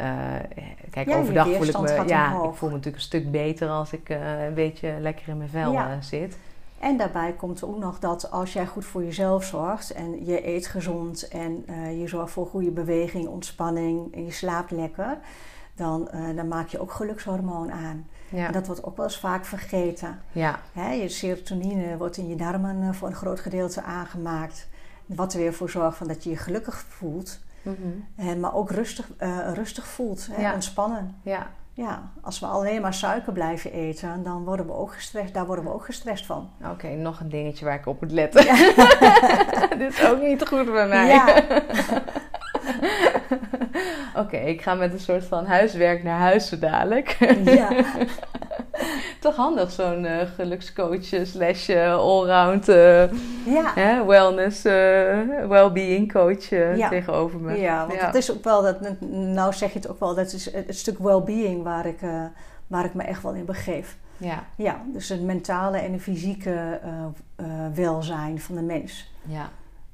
kijk, 0.91 1.11
overdag 1.11 1.47
voel 1.47 1.67
ik 1.69 1.81
me... 1.81 2.03
Ja, 2.07 2.33
omhoog. 2.33 2.51
ik 2.53 2.57
voel 2.59 2.69
me 2.69 2.75
natuurlijk 2.75 3.03
een 3.03 3.09
stuk 3.09 3.31
beter 3.31 3.69
als 3.69 3.93
ik 3.93 4.09
een 4.09 4.55
beetje 4.55 4.95
lekker 5.01 5.29
in 5.29 5.37
mijn 5.39 5.51
vel 5.51 5.73
Ja. 5.73 6.01
zit. 6.01 6.39
En 6.79 6.97
daarbij 6.97 7.33
komt 7.33 7.63
ook 7.65 7.79
nog 7.79 7.99
dat 7.99 8.31
als 8.31 8.53
jij 8.53 8.67
goed 8.67 8.85
voor 8.85 9.05
jezelf 9.05 9.45
zorgt 9.45 9.91
en 9.93 10.25
je 10.25 10.47
eet 10.47 10.67
gezond 10.67 11.29
en 11.29 11.63
eh, 11.67 12.01
je 12.01 12.09
zorgt 12.09 12.33
voor 12.33 12.47
goede 12.47 12.71
beweging, 12.71 13.27
ontspanning 13.29 14.15
en 14.15 14.25
je 14.25 14.31
slaapt 14.33 14.71
lekker, 14.71 15.19
dan, 15.75 16.09
eh, 16.11 16.37
dan 16.37 16.49
maak 16.49 16.69
je 16.69 16.81
ook 16.81 16.93
gelukshormoon 16.93 17.73
aan. 17.73 18.07
Ja. 18.29 18.47
En 18.47 18.53
dat 18.53 18.67
wordt 18.67 18.85
ook 18.85 18.97
wel 18.97 19.05
eens 19.07 19.19
vaak 19.19 19.45
vergeten. 19.45 20.19
ja. 20.33 20.61
Hè, 20.73 20.91
je 20.93 21.09
serotonine 21.09 21.97
wordt 21.97 22.17
in 22.17 22.29
je 22.29 22.37
darmen 22.37 22.83
eh, 22.83 22.93
voor 22.93 23.09
een 23.09 23.15
groot 23.15 23.41
gedeelte 23.41 23.83
aangemaakt. 23.83 24.69
Wat 25.07 25.33
er 25.33 25.39
weer 25.39 25.55
voor 25.55 25.71
zorgt 25.71 25.97
van 25.97 26.07
dat 26.09 26.25
je 26.25 26.31
je 26.31 26.37
gelukkig 26.37 26.85
voelt, 26.89 27.39
Mhm. 27.63 28.41
maar 28.41 28.55
ook 28.55 28.71
rustig, 28.71 29.11
rustig 29.55 29.87
voelt, 29.87 30.29
hè, 30.31 30.41
Ja. 30.43 30.55
ontspannen. 30.55 31.17
ja. 31.23 31.47
Ja, 31.79 32.11
als 32.21 32.41
we 32.41 32.47
alleen 32.47 32.81
maar 32.81 32.95
suiker 32.95 33.33
blijven 33.33 33.73
eten, 33.73 34.23
dan 34.23 34.45
worden 34.45 34.67
we 34.67 34.73
ook 34.73 34.95
gestrest. 34.95 35.35
Daar 35.35 35.47
worden 35.47 35.65
we 35.65 35.73
ook 35.73 35.85
gestrest 35.85 36.27
van. 36.27 36.51
Oké, 36.73 36.89
nog 36.89 37.21
een 37.21 37.29
dingetje 37.29 37.65
waar 37.65 37.75
ik 37.75 37.87
op 37.87 38.01
moet 38.01 38.13
letten. 38.13 38.45
Dit 39.79 39.93
is 39.93 40.05
ook 40.05 40.21
niet 40.21 40.49
goed 40.49 40.73
bij 40.73 40.89
mij. 40.89 41.07
Ja. 41.07 41.45
Oké, 44.23 44.37
ik 44.37 44.63
ga 44.63 44.75
met 44.75 44.93
een 44.93 45.01
soort 45.01 45.25
van 45.25 45.47
huiswerk 45.47 46.03
naar 46.03 46.19
huis 46.19 46.49
zo 46.49 46.59
dadelijk. 46.59 47.17
Ja. 47.45 47.71
Toch 49.21 49.37
handig, 49.37 49.71
zo'n 49.71 50.07
gelukscoach 50.37 51.13
eh, 51.13 51.25
slash 51.25 51.69
eh, 51.69 51.95
allround 51.95 52.69
eh, 52.69 53.13
Ja. 53.45 53.73
hè, 53.75 54.05
wellness, 54.05 54.63
well-being 55.49 56.13
coach 56.13 56.49
Ja. 56.77 56.89
tegenover 56.89 57.39
me. 57.41 57.59
Ja, 57.61 57.87
want 57.87 58.01
het 58.01 58.15
is 58.15 58.33
ook 58.33 58.45
wel, 58.45 58.63
dat, 58.63 59.01
nou 59.11 59.53
zeg 59.53 59.73
je 59.73 59.79
het 59.79 59.89
ook 59.89 60.01
wel, 60.01 60.15
dat 60.15 60.33
is 60.33 60.53
het, 60.53 60.77
stuk 60.79 60.99
well-being 60.99 61.63
waar 61.63 61.87
ik, 61.87 61.99
waar 62.67 62.85
ik 62.85 62.95
me 62.95 63.03
echt 63.03 63.23
wel 63.23 63.33
in 63.35 63.45
begeef. 63.45 63.97
Ja, 64.17 64.45
Ja, 64.57 64.83
dus 64.93 65.09
het 65.09 65.23
mentale 65.23 65.79
en 65.79 65.93
de 65.93 66.01
fysieke 66.01 66.81
welzijn 67.75 68.41
van 68.41 68.55
de 68.55 68.63
mens. 68.63 69.13
ja, 69.27 69.49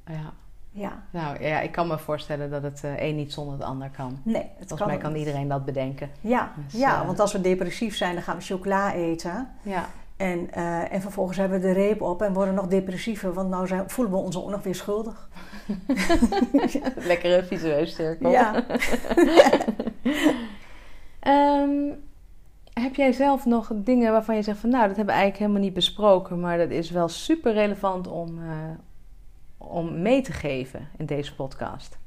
ja. 0.05 0.33
Ja, 0.77 1.03
Nou 1.09 1.43
ja, 1.43 1.59
ik 1.59 1.71
kan 1.71 1.87
me 1.87 1.97
voorstellen 1.97 2.49
dat 2.49 2.63
het 2.63 2.83
eh 2.83 3.07
een 3.07 3.15
niet 3.15 3.33
zonder 3.33 3.53
het 3.53 3.63
ander 3.63 3.89
kan. 3.89 4.19
nee, 4.23 4.41
het 4.41 4.51
Volgens 4.57 4.79
kan 4.79 4.87
mij 4.87 4.97
kan 4.97 5.11
niet. 5.11 5.19
iedereen 5.25 5.47
dat 5.47 5.65
bedenken. 5.65 6.09
Ja, 6.21 6.51
Dus, 6.65 6.79
ja 6.79 6.99
eh, 6.99 7.05
want 7.05 7.19
als 7.19 7.31
we 7.33 7.41
depressief 7.41 7.95
zijn, 7.95 8.13
dan 8.13 8.23
gaan 8.23 8.37
we 8.37 8.43
chocola 8.43 8.93
eten. 8.93 9.47
Ja, 9.61 9.85
En, 10.17 10.51
eh, 10.51 10.93
en 10.93 11.01
vervolgens 11.01 11.37
hebben 11.37 11.61
we 11.61 11.67
de 11.67 11.73
reep 11.73 12.01
op 12.01 12.21
en 12.21 12.33
worden 12.33 12.53
nog 12.53 12.67
depressiever, 12.67 13.33
want 13.33 13.49
nou 13.49 13.67
zijn, 13.67 13.89
voelen 13.89 14.13
we 14.13 14.19
ons 14.19 14.37
ook 14.37 14.49
nog 14.49 14.63
weer 14.63 14.75
schuldig. 14.75 15.29
lekkere 17.11 17.43
visuele 17.43 17.85
cirkel. 17.85 18.29
Ja. 18.31 18.63
Ehm, 21.19 21.91
heb 22.73 22.95
jij 22.95 23.11
zelf 23.11 23.45
nog 23.45 23.71
dingen 23.75 24.11
waarvan 24.11 24.35
je 24.35 24.41
zegt 24.41 24.59
van 24.59 24.69
nou, 24.69 24.87
dat 24.87 24.95
hebben 24.95 25.13
we 25.15 25.21
eigenlijk 25.21 25.41
helemaal 25.41 25.61
niet 25.67 25.73
besproken, 25.73 26.39
maar 26.39 26.57
dat 26.57 26.69
is 26.69 26.89
wel 26.91 27.07
super 27.07 27.53
relevant 27.53 28.07
om, 28.07 28.39
om 29.67 30.01
mee 30.01 30.21
te 30.21 30.31
geven 30.31 30.87
in 30.97 31.05
deze 31.05 31.35
podcast? 31.35 31.97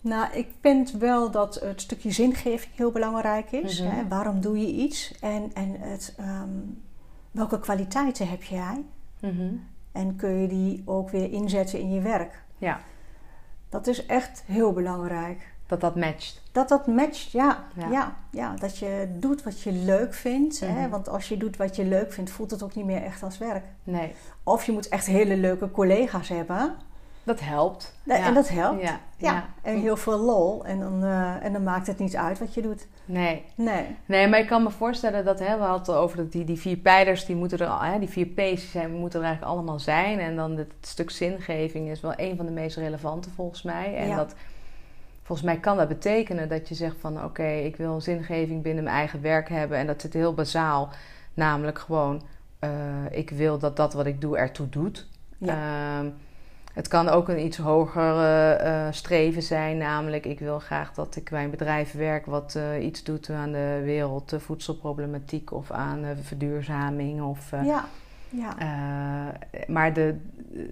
Nou, 0.00 0.32
ik 0.32 0.48
vind 0.60 0.90
wel 0.92 1.30
dat 1.30 1.54
het 1.54 1.80
stukje 1.80 2.10
zingeving 2.10 2.72
heel 2.74 2.90
belangrijk 2.92 3.52
is. 3.52 3.80
Mhm. 3.80 3.90
hè. 3.90 4.08
Waarom 4.08 4.40
doe 4.40 4.58
je 4.60 4.66
iets? 4.66 5.14
En, 5.20 5.50
en 5.54 5.80
het, 5.80 6.14
ehm, 6.18 6.48
welke 7.30 7.58
kwaliteiten 7.60 8.28
heb 8.28 8.42
jij? 8.42 8.84
Mhm. 9.20 9.54
En 9.92 10.16
kun 10.16 10.30
je 10.40 10.48
die 10.48 10.82
ook 10.84 11.10
weer 11.10 11.32
inzetten 11.32 11.78
in 11.78 11.92
je 11.92 12.00
werk? 12.00 12.42
Ja, 12.58 12.80
Dat 13.68 13.86
is 13.86 14.06
echt 14.06 14.42
heel 14.46 14.72
belangrijk. 14.72 15.54
dat 15.66 15.80
dat 15.80 15.96
matcht. 15.96 16.41
Dat 16.52 16.68
dat 16.68 16.86
matcht, 16.86 17.30
ja. 17.30 17.64
Ja. 17.76 17.88
Ja. 17.90 18.14
Ja, 18.30 18.54
dat 18.58 18.78
je 18.78 19.06
doet 19.18 19.42
wat 19.42 19.60
je 19.62 19.72
leuk 19.72 20.14
vindt. 20.14 20.60
hè. 20.60 20.80
Mhm. 20.80 20.88
Want 20.90 21.08
als 21.08 21.28
je 21.28 21.36
doet 21.36 21.56
wat 21.56 21.76
je 21.76 21.84
leuk 21.84 22.12
vindt, 22.12 22.30
voelt 22.30 22.50
het 22.50 22.62
ook 22.62 22.74
niet 22.74 22.84
meer 22.84 23.02
echt 23.02 23.22
als 23.22 23.38
werk. 23.38 23.64
Nee. 23.84 24.12
Of 24.42 24.64
je 24.64 24.72
moet 24.72 24.88
echt 24.88 25.06
hele 25.06 25.36
leuke 25.36 25.70
collega's 25.70 26.28
hebben. 26.28 26.74
Dat 27.24 27.40
helpt. 27.40 27.96
Ja, 28.02 28.16
ja. 28.16 28.26
En 28.26 28.34
dat 28.34 28.48
helpt. 28.48 28.82
Ja. 28.82 28.98
Ja. 29.16 29.44
En 29.62 29.80
heel 29.80 29.96
veel 29.96 30.18
lol. 30.18 30.64
En 30.64 30.78
dan, 30.80 31.04
eh, 31.04 31.44
en 31.44 31.52
dan 31.52 31.62
maakt 31.62 31.86
het 31.86 31.98
niet 31.98 32.16
uit 32.16 32.38
wat 32.38 32.54
je 32.54 32.62
doet. 32.62 32.86
Nee. 33.04 33.44
Nee. 33.54 33.84
Nee, 34.06 34.28
maar 34.28 34.38
ik 34.38 34.46
kan 34.46 34.62
me 34.62 34.70
voorstellen 34.70 35.24
dat 35.24 35.38
hè, 35.38 35.56
we 35.58 35.64
hadden 35.64 35.96
over 35.96 36.16
dat 36.16 36.32
die, 36.32 36.44
die 36.44 36.58
vier 36.58 36.76
pijlers, 36.76 37.24
die 37.24 37.36
moeten 37.36 37.58
er 37.58 37.66
al, 37.66 37.80
hè, 37.80 37.98
die 37.98 38.08
vier 38.08 38.26
P's 38.26 38.34
die 38.34 38.56
zijn, 38.58 38.92
moeten 38.92 39.20
er 39.20 39.26
eigenlijk 39.26 39.54
allemaal 39.56 39.78
zijn. 39.80 40.18
En 40.18 40.36
dan 40.36 40.56
het 40.56 40.72
stuk 40.80 41.10
zingeving 41.10 41.88
is 41.90 42.00
wel 42.00 42.12
een 42.16 42.36
van 42.36 42.46
de 42.46 42.52
meest 42.52 42.76
relevante 42.76 43.30
volgens 43.30 43.62
mij. 43.62 43.96
En 43.96 44.08
Ja. 44.08 44.16
dat 44.16 44.34
volgens 45.22 45.48
mij 45.48 45.58
kan 45.58 45.76
dat 45.76 45.88
betekenen 45.88 46.48
dat 46.48 46.68
je 46.68 46.74
zegt 46.74 46.96
van 47.00 47.24
oké, 47.24 47.48
ik 47.48 47.76
wil 47.76 48.00
zingeving 48.00 48.62
binnen 48.62 48.84
mijn 48.84 48.96
eigen 48.96 49.22
werk 49.22 49.48
hebben. 49.48 49.78
En 49.78 49.86
dat 49.86 50.00
zit 50.00 50.12
heel 50.12 50.34
bazaal. 50.34 50.88
Namelijk 51.34 51.78
gewoon, 51.78 52.22
eh, 52.58 52.70
ik 53.10 53.30
wil 53.30 53.58
dat 53.58 53.76
dat 53.76 53.92
wat 53.92 54.06
ik 54.06 54.20
doe 54.20 54.36
ertoe 54.36 54.68
doet. 54.68 55.06
Ja. 55.38 55.98
Ehm, 55.98 56.10
het 56.72 56.88
kan 56.88 57.08
ook 57.08 57.28
een 57.28 57.44
iets 57.44 57.56
hoger 57.56 58.18
eh, 58.56 58.86
streven 58.90 59.42
zijn, 59.42 59.76
namelijk 59.76 60.26
ik 60.26 60.38
wil 60.38 60.58
graag 60.58 60.94
dat 60.94 61.16
ik 61.16 61.30
bij 61.30 61.44
een 61.44 61.50
bedrijf 61.50 61.92
werk 61.92 62.26
wat 62.26 62.54
eh, 62.54 62.84
iets 62.84 63.02
doet 63.02 63.30
aan 63.30 63.52
de 63.52 63.80
wereld, 63.84 64.34
voedselproblematiek 64.38 65.52
of 65.52 65.70
aan 65.70 66.04
verduurzaming. 66.22 67.22
Of, 67.22 67.50
ja. 67.50 67.84
Ja. 68.28 68.54
maar 69.66 69.92
de, 69.92 70.16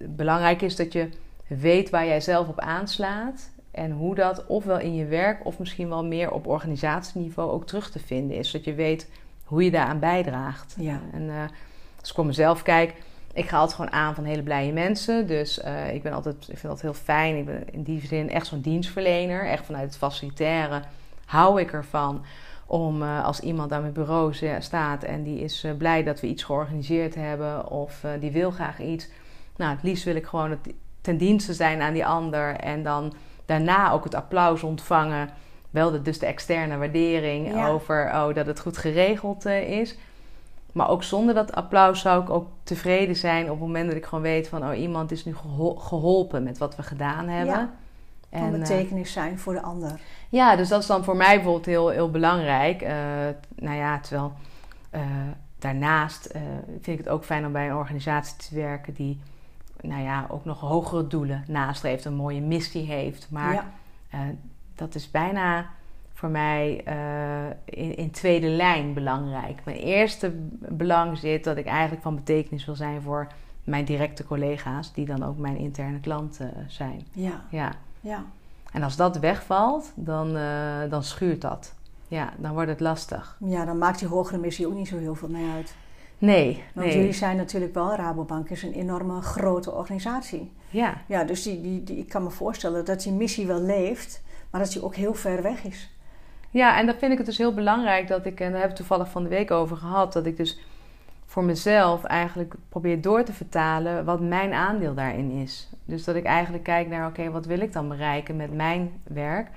belangrijk 0.07 0.61
is 0.61 0.75
dat 0.75 0.93
je 0.93 1.09
weet 1.47 1.89
waar 1.89 2.05
jij 2.05 2.21
zelf 2.21 2.47
op 2.47 2.59
aanslaat 2.59 3.49
en 3.71 3.91
hoe 3.91 4.15
dat 4.15 4.45
ofwel 4.47 4.79
in 4.79 4.95
je 4.95 5.05
werk 5.05 5.45
of 5.45 5.59
misschien 5.59 5.89
wel 5.89 6.05
meer 6.05 6.31
op 6.31 6.47
organisatieniveau 6.47 7.51
ook 7.51 7.67
terug 7.67 7.91
te 7.91 7.99
vinden 7.99 8.37
is. 8.37 8.51
Dat 8.51 8.63
je 8.63 8.73
weet 8.73 9.09
hoe 9.43 9.63
je 9.63 9.71
daaraan 9.71 9.99
bijdraagt. 9.99 10.75
Ja. 10.79 11.01
En 11.13 11.29
eh, 11.29 11.41
als 11.99 12.09
ik 12.09 12.15
voor 12.15 12.25
mezelf 12.25 12.61
kijk, 12.61 12.93
ik 13.33 13.49
ga 13.49 13.57
altijd 13.57 13.75
gewoon 13.75 13.91
aan 13.91 14.15
van 14.15 14.23
hele 14.23 14.43
blije 14.43 14.73
mensen. 14.73 15.27
Dus 15.27 15.59
eh, 15.59 15.93
ik 15.93 16.03
ben 16.03 16.13
altijd, 16.13 16.35
ik 16.35 16.57
vind 16.57 16.73
dat 16.73 16.81
heel 16.81 16.93
fijn. 16.93 17.37
Ik 17.37 17.45
ben 17.45 17.63
in 17.71 17.83
die 17.83 18.05
zin 18.05 18.29
echt 18.29 18.47
zo'n 18.47 18.61
dienstverlener. 18.61 19.47
Echt 19.47 19.65
vanuit 19.65 19.85
het 19.85 19.97
facilitaire 19.97 20.81
hou 21.25 21.61
ik 21.61 21.73
ervan 21.73 22.23
om 22.65 23.01
eh, 23.01 23.25
als 23.25 23.39
iemand 23.39 23.71
aan 23.71 23.81
mijn 23.81 23.93
bureau 23.93 24.33
staat 24.59 25.03
en 25.03 25.23
die 25.23 25.39
is 25.39 25.65
blij 25.77 26.03
dat 26.03 26.19
we 26.19 26.27
iets 26.27 26.43
georganiseerd 26.43 27.15
hebben 27.15 27.69
of 27.69 28.05
die 28.19 28.31
wil 28.31 28.51
graag 28.51 28.79
iets. 28.79 29.09
Nou, 29.55 29.75
het 29.75 29.83
liefst 29.83 30.03
wil 30.03 30.15
ik 30.15 30.25
gewoon 30.25 30.49
het 30.49 30.73
ten 31.01 31.17
dienste 31.17 31.53
zijn 31.53 31.81
aan 31.81 31.93
die 31.93 32.05
ander 32.05 32.55
en 32.55 32.83
dan 32.83 33.13
daarna 33.45 33.91
ook 33.91 34.03
het 34.03 34.15
applaus 34.15 34.63
ontvangen. 34.63 35.29
Wel 35.69 35.91
de, 35.91 36.01
dus 36.01 36.19
de 36.19 36.25
externe 36.25 36.77
waardering 36.77 37.47
Ja. 37.53 37.67
over 37.67 38.05
oh, 38.13 38.33
dat 38.35 38.45
het 38.45 38.59
goed 38.59 38.77
geregeld 38.77 39.45
eh, 39.45 39.69
is. 39.79 39.97
Maar 40.71 40.89
ook 40.89 41.03
zonder 41.03 41.35
dat 41.35 41.53
applaus 41.55 42.01
zou 42.01 42.21
ik 42.23 42.29
ook 42.29 42.47
tevreden 42.63 43.15
zijn 43.15 43.43
op 43.43 43.49
het 43.49 43.59
moment 43.59 43.87
dat 43.87 43.97
ik 43.97 44.05
gewoon 44.05 44.23
weet 44.23 44.47
van 44.47 44.63
oh, 44.69 44.77
iemand 44.79 45.11
is 45.11 45.25
nu 45.25 45.35
geho- 45.35 45.75
geholpen 45.75 46.43
met 46.43 46.57
wat 46.57 46.75
we 46.75 46.83
gedaan 46.83 47.27
hebben. 47.27 47.55
Ja. 47.55 47.69
Van 48.29 48.39
En, 48.39 48.53
eh, 48.53 48.59
betekenis 48.59 49.11
zijn 49.11 49.39
voor 49.39 49.53
de 49.53 49.61
ander. 49.61 49.99
ja, 50.29 50.55
dus 50.55 50.67
dat 50.69 50.81
is 50.81 50.87
dan 50.87 51.03
voor 51.03 51.15
mij 51.15 51.35
bijvoorbeeld 51.35 51.65
heel, 51.65 51.89
heel 51.89 52.11
belangrijk. 52.11 52.81
Eh, 52.81 52.93
nou 53.55 53.77
ja, 53.77 53.99
terwijl 53.99 54.33
daarnaast 55.59 56.31
vind 56.81 56.87
ik 56.87 56.97
het 56.97 57.09
ook 57.09 57.23
fijn 57.25 57.45
om 57.45 57.51
bij 57.51 57.69
een 57.69 57.75
organisatie 57.75 58.37
te 58.37 58.55
werken 58.55 58.93
die 58.93 59.19
nou 59.81 60.01
ja, 60.01 60.25
ook 60.29 60.45
nog 60.45 60.59
hogere 60.59 61.07
doelen 61.07 61.43
nastreeft, 61.47 62.05
een 62.05 62.13
mooie 62.13 62.41
missie 62.41 62.85
heeft. 62.85 63.27
Maar 63.29 63.53
ja. 63.53 63.71
eh, 64.09 64.19
dat 64.75 64.95
is 64.95 65.11
bijna 65.11 65.69
voor 66.13 66.29
mij 66.29 66.81
eh, 66.85 67.45
in, 67.65 67.95
in 67.95 68.11
tweede 68.11 68.47
lijn 68.47 68.93
belangrijk. 68.93 69.61
Mijn 69.65 69.77
eerste 69.77 70.31
belang 70.69 71.17
zit 71.17 71.43
dat 71.43 71.57
ik 71.57 71.65
eigenlijk 71.65 72.01
van 72.01 72.15
betekenis 72.15 72.65
wil 72.65 72.75
zijn 72.75 73.01
voor 73.01 73.27
mijn 73.63 73.85
directe 73.85 74.25
collega's, 74.25 74.93
die 74.93 75.05
dan 75.05 75.23
ook 75.23 75.37
mijn 75.37 75.57
interne 75.57 75.99
klanten 75.99 76.53
zijn. 76.67 77.07
Ja. 77.11 77.41
Ja. 77.49 77.71
Ja. 77.99 78.23
En 78.71 78.83
als 78.83 78.95
dat 78.95 79.17
wegvalt, 79.17 79.91
dan, 79.95 80.37
eh, 80.37 80.89
dan 80.89 81.03
schuurt 81.03 81.41
dat. 81.41 81.73
Ja, 82.07 82.33
dan 82.37 82.53
wordt 82.53 82.69
het 82.69 82.79
lastig. 82.79 83.37
ja, 83.39 83.65
dan 83.65 83.77
maakt 83.77 83.99
die 83.99 84.07
hogere 84.07 84.37
missie 84.37 84.67
ook 84.67 84.73
niet 84.73 84.87
zo 84.87 84.97
heel 84.97 85.15
veel 85.15 85.29
meer 85.29 85.51
uit. 85.51 85.75
Nee, 86.21 86.63
Want 86.73 86.87
nee. 86.87 86.97
jullie 86.97 87.13
zijn 87.13 87.37
natuurlijk 87.37 87.73
wel, 87.73 87.95
Rabobank 87.95 88.49
is 88.49 88.63
een 88.63 88.73
enorme 88.73 89.21
grote 89.21 89.71
organisatie. 89.71 90.51
Ja, 90.69 91.01
Ja, 91.07 91.23
dus 91.23 91.43
die, 91.43 91.61
die, 91.61 91.83
die, 91.83 91.97
ik 91.97 92.09
kan 92.09 92.23
me 92.23 92.29
voorstellen 92.29 92.85
dat 92.85 93.03
die 93.03 93.11
missie 93.11 93.47
wel 93.47 93.61
leeft, 93.61 94.21
maar 94.49 94.61
dat 94.61 94.71
die 94.71 94.83
ook 94.83 94.95
heel 94.95 95.13
ver 95.13 95.41
weg 95.41 95.63
is. 95.63 95.89
ja, 96.49 96.77
en 96.79 96.85
dan 96.85 96.95
vind 96.95 97.11
ik 97.11 97.17
het 97.17 97.27
dus 97.27 97.37
heel 97.37 97.53
belangrijk 97.53 98.07
dat 98.07 98.25
ik, 98.25 98.39
en 98.39 98.51
daar 98.51 98.59
hebben 98.59 98.69
we 98.69 98.83
toevallig 98.83 99.09
van 99.09 99.23
de 99.23 99.29
week 99.29 99.51
over 99.51 99.77
gehad, 99.77 100.13
dat 100.13 100.25
ik 100.25 100.37
dus 100.37 100.59
voor 101.25 101.43
mezelf 101.43 102.03
eigenlijk 102.03 102.53
probeer 102.69 103.01
door 103.01 103.23
te 103.23 103.33
vertalen 103.33 104.05
wat 104.05 104.21
mijn 104.21 104.53
aandeel 104.53 104.93
daarin 104.93 105.31
is. 105.31 105.69
Dus 105.85 106.03
dat 106.03 106.15
ik 106.15 106.25
eigenlijk 106.25 106.63
kijk 106.63 106.87
naar, 106.87 107.07
oké, 107.07 107.31
wat 107.31 107.45
wil 107.45 107.59
ik 107.59 107.73
dan 107.73 107.87
bereiken 107.87 108.35
met 108.35 108.53
mijn 108.53 108.91
werk? 109.03 109.47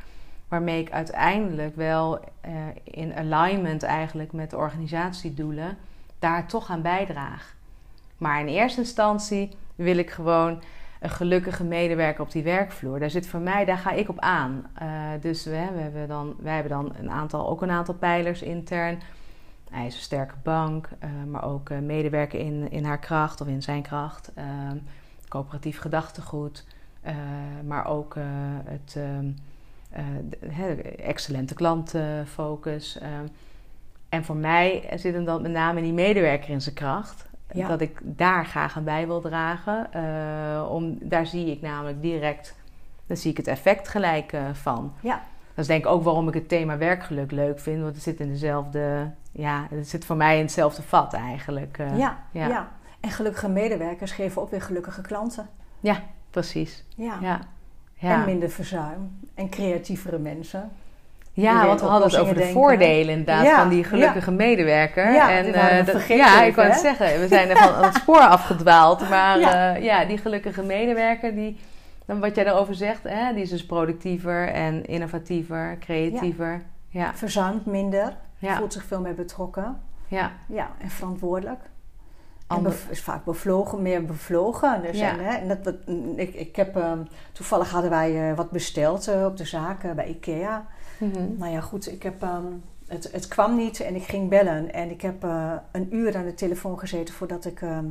Waarmee 0.49 0.81
ik 0.81 0.91
uiteindelijk 0.91 1.77
wel 1.77 2.21
eh, 2.41 2.53
in 2.85 3.15
alignment 3.15 3.83
eigenlijk 3.83 4.33
met 4.33 4.51
de 4.51 4.57
organisatiedoelen 4.57 5.77
daar 6.25 6.47
toch 6.47 6.71
aan 6.71 6.83
bijdraag. 6.83 7.55
Maar 8.19 8.41
in 8.41 8.47
eerste 8.47 8.81
instantie 8.81 9.57
wil 9.75 9.97
ik 9.97 10.11
gewoon 10.11 10.63
een 11.01 11.11
gelukkige 11.11 11.65
medewerker 11.65 12.23
op 12.23 12.31
die 12.33 12.43
werkvloer. 12.43 12.99
Daar 13.01 13.11
zit 13.11 13.27
voor 13.27 13.41
mij, 13.41 13.65
daar 13.65 13.79
ga 13.79 13.91
ik 13.91 14.09
op 14.09 14.19
aan. 14.19 14.67
Eh, 14.75 14.89
dus 15.21 15.45
we, 15.45 15.51
we 15.75 15.81
hebben 15.81 16.09
dan, 16.09 16.35
wij 16.39 16.55
hebben 16.55 16.73
dan 16.73 16.93
een 16.99 17.11
aantal, 17.11 17.49
ook 17.49 17.63
een 17.63 17.71
aantal 17.71 17.95
pijlers 17.95 18.43
intern. 18.43 19.01
Hij 19.71 19.87
is 19.87 19.95
een 19.95 20.01
sterke 20.01 20.35
bank, 20.43 20.89
eh, 20.99 21.09
maar 21.31 21.45
ook 21.45 21.71
eh, 21.71 21.79
medewerker 21.79 22.41
in, 22.41 22.71
in 22.71 22.85
haar 22.85 22.99
kracht 22.99 23.41
of 23.41 23.47
in 23.47 23.63
zijn 23.63 23.83
kracht. 23.83 24.31
eh, 24.35 24.45
coöperatief 25.29 25.79
gedachtegoed, 25.79 26.65
maar 27.67 27.87
ook 27.87 28.15
het 28.65 28.95
ehm, 28.97 29.31
eh, 29.91 30.05
de- 30.29 30.83
excellente 30.83 31.55
klantenfocus. 31.55 32.99
En 34.15 34.25
voor 34.25 34.37
mij 34.37 34.91
zit 34.95 35.15
hem 35.15 35.25
dan 35.25 35.43
met 35.43 35.51
name 35.53 35.81
die 35.83 35.93
medewerker 35.93 36.51
in 36.51 36.61
zijn 36.61 36.75
kracht. 36.75 37.27
Ja. 37.53 37.69
Dat 37.69 37.81
ik 37.81 37.99
daar 38.03 38.47
graag 38.47 38.77
aan 38.77 38.85
bij 38.85 39.07
wil 39.07 39.21
dragen. 39.21 39.93
eh, 39.93 40.71
om, 40.71 40.99
daar 41.01 41.27
zie 41.27 41.51
ik 41.51 41.61
namelijk 41.61 42.03
direct, 42.03 42.55
daar 43.07 43.17
zie 43.17 43.31
ik 43.31 43.37
het 43.37 43.47
effect 43.47 43.89
gelijk 43.89 44.33
eh, 44.33 44.43
van. 44.53 44.93
Ja. 45.01 45.23
Dat 45.55 45.65
is 45.65 45.67
denk 45.67 45.85
ik 45.85 45.91
ook 45.91 46.03
waarom 46.03 46.29
ik 46.29 46.35
het 46.35 46.49
thema 46.49 46.79
werkgeluk 46.79 47.31
leuk 47.31 47.61
vind. 47.61 47.83
Want 47.83 47.95
het 47.95 48.03
zit 48.03 48.21
in 48.21 48.29
dezelfde, 48.29 49.11
ja, 49.33 49.67
het 49.71 49.89
zit 49.89 50.05
voor 50.05 50.17
mij 50.17 50.37
in 50.37 50.43
hetzelfde 50.43 50.83
vat 50.83 51.13
eigenlijk. 51.13 51.79
eh. 51.79 51.99
ja, 51.99 52.19
ja. 52.31 52.47
ja. 52.49 52.69
En 53.01 53.11
gelukkige 53.11 53.49
medewerkers 53.49 54.13
geven 54.13 54.43
ook 54.43 54.51
weer 54.51 54.63
gelukkige 54.63 55.01
klanten. 55.01 55.49
precies. 56.31 56.85
Ja. 56.97 57.19
Ja. 57.21 57.41
En 57.99 58.09
Ja. 58.09 58.25
minder 58.25 58.51
verzuim. 58.51 59.19
En 59.35 59.49
creatievere 59.49 60.19
mensen. 60.19 60.71
Ja, 61.37 61.67
want 61.67 61.81
we 61.81 61.87
hadden 61.87 62.09
het 62.11 62.19
over 62.19 62.35
de 62.35 62.41
denken. 62.41 62.61
voordelen 62.61 63.09
inderdaad 63.11 63.45
Ja, 63.45 63.57
van 63.61 63.69
die 63.69 63.85
gelukkige 63.85 64.31
medewerker. 64.31 65.13
Ja, 65.13 65.31
en, 65.31 65.55
eh, 65.55 65.77
dat- 65.77 65.91
vergeten 65.91 66.17
ja, 66.25 66.43
ik 66.43 66.55
wou 66.55 66.69
het 66.69 66.79
zeggen, 66.79 67.21
we 67.21 67.29
zijn 67.29 67.49
er 67.51 67.57
van 67.57 67.85
het 67.85 67.95
spoor 68.03 68.21
afgedwaald. 68.21 69.09
Maar 69.09 69.39
Ja. 69.41 69.51
ja. 69.75 69.75
ja, 69.75 70.05
die 70.05 70.19
gelukkige 70.19 70.63
medewerker, 70.63 71.35
die, 71.35 71.61
dan 72.07 72.21
wat 72.21 72.35
jij 72.35 72.45
daarover 72.45 72.75
zegt, 72.75 73.03
hè, 73.03 73.33
die 73.33 73.43
is 73.43 73.51
dus 73.51 73.67
productiever 73.67 74.49
en 74.49 74.85
innovatiever, 74.87 75.77
creatiever. 75.81 76.63
Ja, 76.89 77.11
Verzuimt 77.15 77.67
minder. 77.67 78.13
Voelt 78.41 78.73
zich 78.73 78.85
veel 78.85 79.01
meer 79.01 79.15
betrokken. 79.15 79.81
ja. 80.09 80.31
Ja, 80.49 80.69
en 80.81 80.91
verantwoordelijk. 80.91 81.61
Ander- 82.47 82.75
is 82.91 83.01
vaak 83.03 83.25
bevlogen, 83.25 83.83
meer 83.83 84.05
bevlogen. 84.05 84.83
Dus 84.83 84.99
Ja. 84.99 85.11
en, 85.11 85.19
hè, 85.25 85.35
en 85.37 85.49
dat, 85.49 85.75
ik, 86.17 86.35
ik 86.35 86.57
heb, 86.57 86.77
ehm, 86.77 86.99
toevallig 87.33 87.71
hadden 87.71 87.91
wij 87.91 88.31
eh, 88.31 88.37
wat 88.37 88.51
besteld 88.51 89.09
eh, 89.09 89.25
op 89.25 89.37
de 89.37 89.45
zaak 89.45 89.83
eh, 89.85 89.91
bij 89.91 90.07
IKEA. 90.07 90.67
Mhm. 90.99 91.37
Nou 91.37 91.53
ja, 91.53 91.61
goed, 91.61 91.93
ik 91.93 92.03
heb, 92.03 92.23
ehm, 92.23 92.45
het, 92.87 93.09
het 93.13 93.29
kwam 93.29 93.57
niet 93.57 93.81
en 93.81 93.95
ik 93.95 94.03
ging 94.03 94.29
bellen. 94.29 94.73
En 94.73 94.91
ik 94.91 95.01
heb 95.01 95.25
eh, 95.25 95.53
een 95.73 95.95
uur 95.95 96.17
aan 96.17 96.25
de 96.25 96.35
telefoon 96.35 96.79
gezeten 96.79 97.15
voordat 97.15 97.45
ik 97.45 97.61
ehm, 97.63 97.85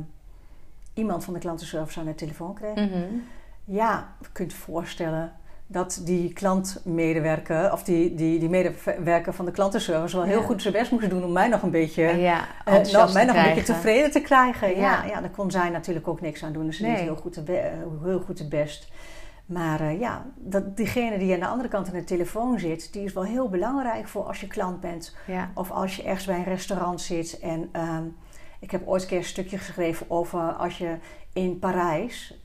iemand 0.94 1.24
van 1.24 1.32
de 1.34 1.40
klantenservice 1.40 2.00
aan 2.00 2.06
de 2.06 2.14
telefoon 2.14 2.54
kreeg. 2.54 2.74
Mhm. 2.74 3.04
Ja, 3.64 4.08
je 4.20 4.26
kunt 4.32 4.52
je 4.52 4.58
voorstellen 4.58 5.32
dat 5.66 6.00
die 6.04 6.32
klantmedewerker, 6.32 7.72
of 7.72 7.82
die, 7.82 8.14
die, 8.14 8.38
die 8.38 8.48
medewerker 8.48 9.32
van 9.34 9.44
de 9.44 9.50
klantenservice 9.50 10.16
wel 10.16 10.24
heel 10.24 10.40
Ja. 10.40 10.46
goed 10.46 10.62
zijn 10.62 10.74
best 10.74 10.90
moest 10.90 11.10
doen 11.10 11.24
om 11.24 11.32
mij 11.32 11.48
nog 11.48 11.62
een 11.62 11.70
beetje, 11.70 12.02
Ja, 12.02 12.44
eh, 12.64 13.12
mij 13.12 13.24
nog 13.24 13.36
een 13.36 13.42
beetje 13.42 13.62
tevreden 13.62 14.10
te 14.10 14.20
krijgen. 14.20 14.68
Ja, 14.70 14.76
Ja. 14.76 15.04
ja. 15.04 15.20
daar 15.20 15.30
kon 15.30 15.50
zij 15.50 15.70
natuurlijk 15.70 16.08
ook 16.08 16.20
niks 16.20 16.44
aan 16.44 16.52
doen. 16.52 16.66
Dus 16.66 16.76
ze 16.76 16.82
Nee. 16.82 16.94
deed 16.94 17.02
heel 17.04 17.16
goed, 17.16 17.46
de 17.46 17.70
heel 18.02 18.20
goed 18.20 18.38
het 18.38 18.48
best. 18.48 18.88
Maar 19.46 19.80
eh, 19.80 20.00
ja, 20.00 20.26
dat, 20.36 20.76
diegene 20.76 21.18
die 21.18 21.34
aan 21.34 21.40
de 21.40 21.46
andere 21.46 21.68
kant 21.68 21.86
aan 21.86 21.94
de 21.94 22.04
telefoon 22.04 22.58
zit, 22.58 22.92
die 22.92 23.04
is 23.04 23.12
wel 23.12 23.24
heel 23.24 23.48
belangrijk 23.48 24.08
voor 24.08 24.24
als 24.24 24.40
je 24.40 24.46
klant 24.46 24.80
bent. 24.80 25.16
Ja, 25.26 25.50
Of 25.54 25.70
als 25.70 25.96
je 25.96 26.02
ergens 26.02 26.26
bij 26.26 26.36
een 26.36 26.44
restaurant 26.44 27.00
zit. 27.00 27.38
En 27.38 27.68
ehm, 27.72 28.04
ik 28.60 28.70
heb 28.70 28.86
ooit 28.86 29.02
een 29.02 29.08
keer 29.08 29.18
een 29.18 29.24
stukje 29.24 29.58
geschreven 29.58 30.10
over 30.10 30.52
als 30.52 30.78
je 30.78 30.96
in 31.32 31.58
Parijs 31.58 32.42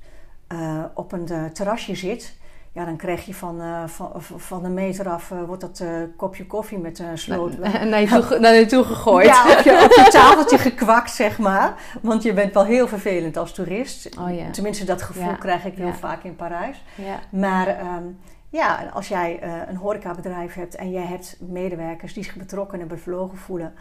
eh, 0.47 0.83
op 0.93 1.11
een 1.11 1.27
eh, 1.27 1.45
terrasje 1.45 1.95
zit. 1.95 2.37
Ja, 2.79 2.85
dan 2.85 2.97
krijg 2.97 3.25
je 3.25 3.33
van, 3.33 3.61
uh, 3.61 3.83
van, 3.87 4.11
van 4.21 4.63
de 4.63 4.69
meter 4.69 5.09
af, 5.09 5.31
uh, 5.31 5.43
wordt 5.43 5.61
dat 5.61 5.79
uh, 5.79 5.89
kopje 6.15 6.45
koffie 6.47 6.77
met 6.77 6.99
een 6.99 7.17
sloot 7.17 7.57
naar, 7.83 8.01
je 8.01 8.07
toe, 8.07 8.39
naar 8.39 8.53
je 8.53 8.65
toe 8.65 8.83
gegooid. 8.83 9.25
Ja, 9.25 9.43
op 9.57 9.63
je, 9.63 9.71
op 9.83 9.91
je 10.05 10.07
tafeltje 10.11 10.57
gekwakt, 10.57 11.11
zeg 11.11 11.37
maar. 11.39 11.73
Want 12.01 12.23
je 12.23 12.33
bent 12.33 12.53
wel 12.53 12.65
heel 12.65 12.87
vervelend 12.87 13.37
als 13.37 13.53
toerist. 13.53 14.17
Oh, 14.19 14.35
ja. 14.35 14.49
Tenminste, 14.51 14.85
dat 14.85 15.01
gevoel 15.01 15.23
Ja. 15.23 15.33
krijg 15.35 15.65
ik 15.65 15.75
heel 15.75 15.85
Ja. 15.85 15.93
vaak 15.93 16.23
in 16.23 16.35
Parijs. 16.35 16.83
Ja. 16.95 17.19
Maar 17.29 17.67
ehm, 17.67 18.03
ja, 18.49 18.89
als 18.93 19.07
jij 19.07 19.39
eh, 19.41 19.51
een 19.67 19.75
horecabedrijf 19.75 20.53
hebt 20.53 20.75
en 20.75 20.91
jij 20.91 21.05
hebt 21.05 21.37
medewerkers 21.39 22.13
die 22.13 22.23
zich 22.23 22.35
betrokken 22.35 22.79
en 22.81 22.87
bevlogen 22.87 23.37
voelen, 23.37 23.73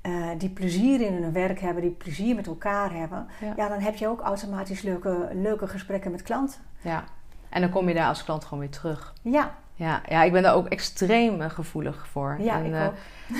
eh, 0.00 0.12
die 0.38 0.48
plezier 0.50 1.00
in 1.00 1.22
hun 1.22 1.32
werk 1.32 1.60
hebben, 1.60 1.82
die 1.82 1.90
plezier 1.90 2.34
met 2.34 2.46
elkaar 2.46 2.92
hebben, 2.94 3.26
Ja. 3.40 3.52
ja, 3.56 3.68
dan 3.68 3.80
heb 3.80 3.94
je 3.94 4.08
ook 4.08 4.20
automatisch 4.20 4.82
leuke, 4.82 5.28
leuke 5.32 5.66
gesprekken 5.66 6.10
met 6.10 6.22
klanten. 6.22 6.60
ja. 6.80 7.04
En 7.48 7.60
dan 7.60 7.70
kom 7.70 7.88
je 7.88 7.94
daar 7.94 8.08
als 8.08 8.24
klant 8.24 8.44
gewoon 8.44 8.58
weer 8.58 8.70
terug. 8.70 9.14
Ja, 9.22 9.54
Ja, 9.74 10.02
ja 10.08 10.22
ik 10.22 10.32
ben 10.32 10.42
daar 10.42 10.54
ook 10.54 10.66
extreem 10.66 11.40
eh, 11.40 11.50
gevoelig 11.50 12.06
voor. 12.06 12.36
ja 12.40 12.58
En, 12.58 12.64
ik 12.64 12.72
eh, 12.72 12.86
ook. 12.86 12.94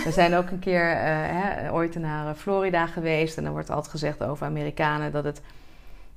We 0.05 0.11
zijn 0.13 0.35
ook 0.35 0.51
een 0.51 0.59
keer 0.59 0.91
eh, 0.91 1.03
hè, 1.07 1.73
ooit 1.73 1.95
naar 1.95 2.35
Florida 2.35 2.87
geweest. 2.87 3.37
En 3.37 3.45
dan 3.45 3.53
wordt 3.53 3.71
altijd 3.71 3.91
gezegd 3.91 4.23
over 4.23 4.47
Amerikanen 4.47 5.13
dat 5.13 5.25
het 5.25 5.43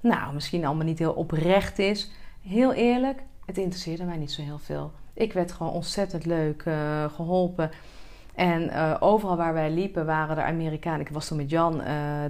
nou, 0.01 0.33
misschien 0.33 0.65
allemaal 0.65 0.85
niet 0.85 0.99
heel 0.99 1.13
oprecht 1.13 1.79
is. 1.79 2.11
Heel 2.41 2.73
eerlijk, 2.73 3.21
het 3.45 3.57
interesseerde 3.57 4.03
mij 4.03 4.17
niet 4.17 4.31
zo 4.31 4.41
heel 4.41 4.59
veel. 4.59 4.91
Ik 5.13 5.33
werd 5.33 5.51
gewoon 5.51 5.73
ontzettend 5.73 6.25
leuk 6.25 6.61
eh, 6.65 7.05
geholpen. 7.15 7.71
En 8.35 8.71
overal 8.99 9.37
waar 9.37 9.53
wij 9.53 9.71
liepen 9.71 10.05
waren 10.05 10.37
er 10.37 10.43
Amerikanen. 10.43 10.99
Ik 10.99 11.09
was 11.09 11.27
toen 11.27 11.37
met 11.37 11.49
Jan 11.49 11.81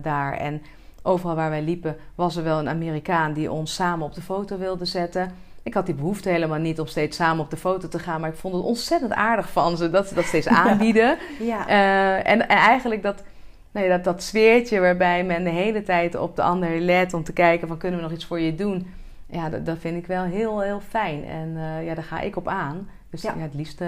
daar. 0.01 0.33
En 0.33 0.61
overal 1.01 1.35
waar 1.35 1.49
wij 1.49 1.61
liepen 1.61 1.95
was 2.15 2.35
er 2.35 2.43
wel 2.43 2.59
een 2.59 2.69
Amerikaan 2.69 3.33
die 3.33 3.51
ons 3.51 3.73
samen 3.73 4.05
op 4.05 4.13
de 4.13 4.21
foto 4.21 4.57
wilde 4.57 4.85
zetten. 4.85 5.31
Ik 5.67 5.73
had 5.73 5.85
die 5.85 5.95
behoefte 5.95 6.29
helemaal 6.29 6.59
niet 6.59 6.79
om 6.79 6.85
steeds 6.87 7.17
samen 7.17 7.43
op 7.43 7.49
de 7.49 7.57
foto 7.57 7.87
te 7.87 7.99
gaan. 7.99 8.21
Maar 8.21 8.29
ik 8.29 8.35
vond 8.35 8.53
het 8.53 8.63
ontzettend 8.63 9.13
aardig 9.13 9.49
van 9.51 9.77
ze 9.77 9.89
dat 9.89 10.07
ze 10.07 10.13
dat 10.15 10.23
steeds 10.25 10.47
aanbieden. 10.65 11.17
Ja, 11.39 11.67
Eh, 11.67 12.15
en, 12.15 12.23
en 12.25 12.57
eigenlijk 12.57 13.03
dat, 13.03 13.23
nou 13.71 13.85
ja, 13.85 13.91
dat, 13.95 14.03
dat 14.03 14.23
sfeertje 14.23 14.79
waarbij 14.79 15.23
men 15.23 15.43
de 15.43 15.49
hele 15.49 15.83
tijd 15.83 16.15
op 16.15 16.35
de 16.35 16.41
ander 16.41 16.79
let 16.79 17.13
om 17.13 17.23
te 17.23 17.33
kijken 17.33 17.67
van 17.67 17.77
kunnen 17.77 17.99
we 17.99 18.05
nog 18.05 18.13
iets 18.15 18.25
voor 18.25 18.39
je 18.39 18.55
doen. 18.55 18.87
Ja, 19.29 19.49
dat, 19.49 19.65
dat 19.65 19.77
vind 19.79 19.97
ik 19.97 20.07
wel 20.07 20.23
heel, 20.23 20.59
heel 20.61 20.81
fijn. 20.89 21.25
En 21.25 21.53
eh, 21.57 21.85
ja, 21.85 21.93
daar 21.95 22.03
ga 22.03 22.19
ik 22.19 22.35
op 22.35 22.47
aan. 22.47 22.89
Dus 23.09 23.21
ja, 23.21 23.33
Ja. 23.35 23.41
het 23.41 23.53
liefst... 23.53 23.81
eh, 23.81 23.87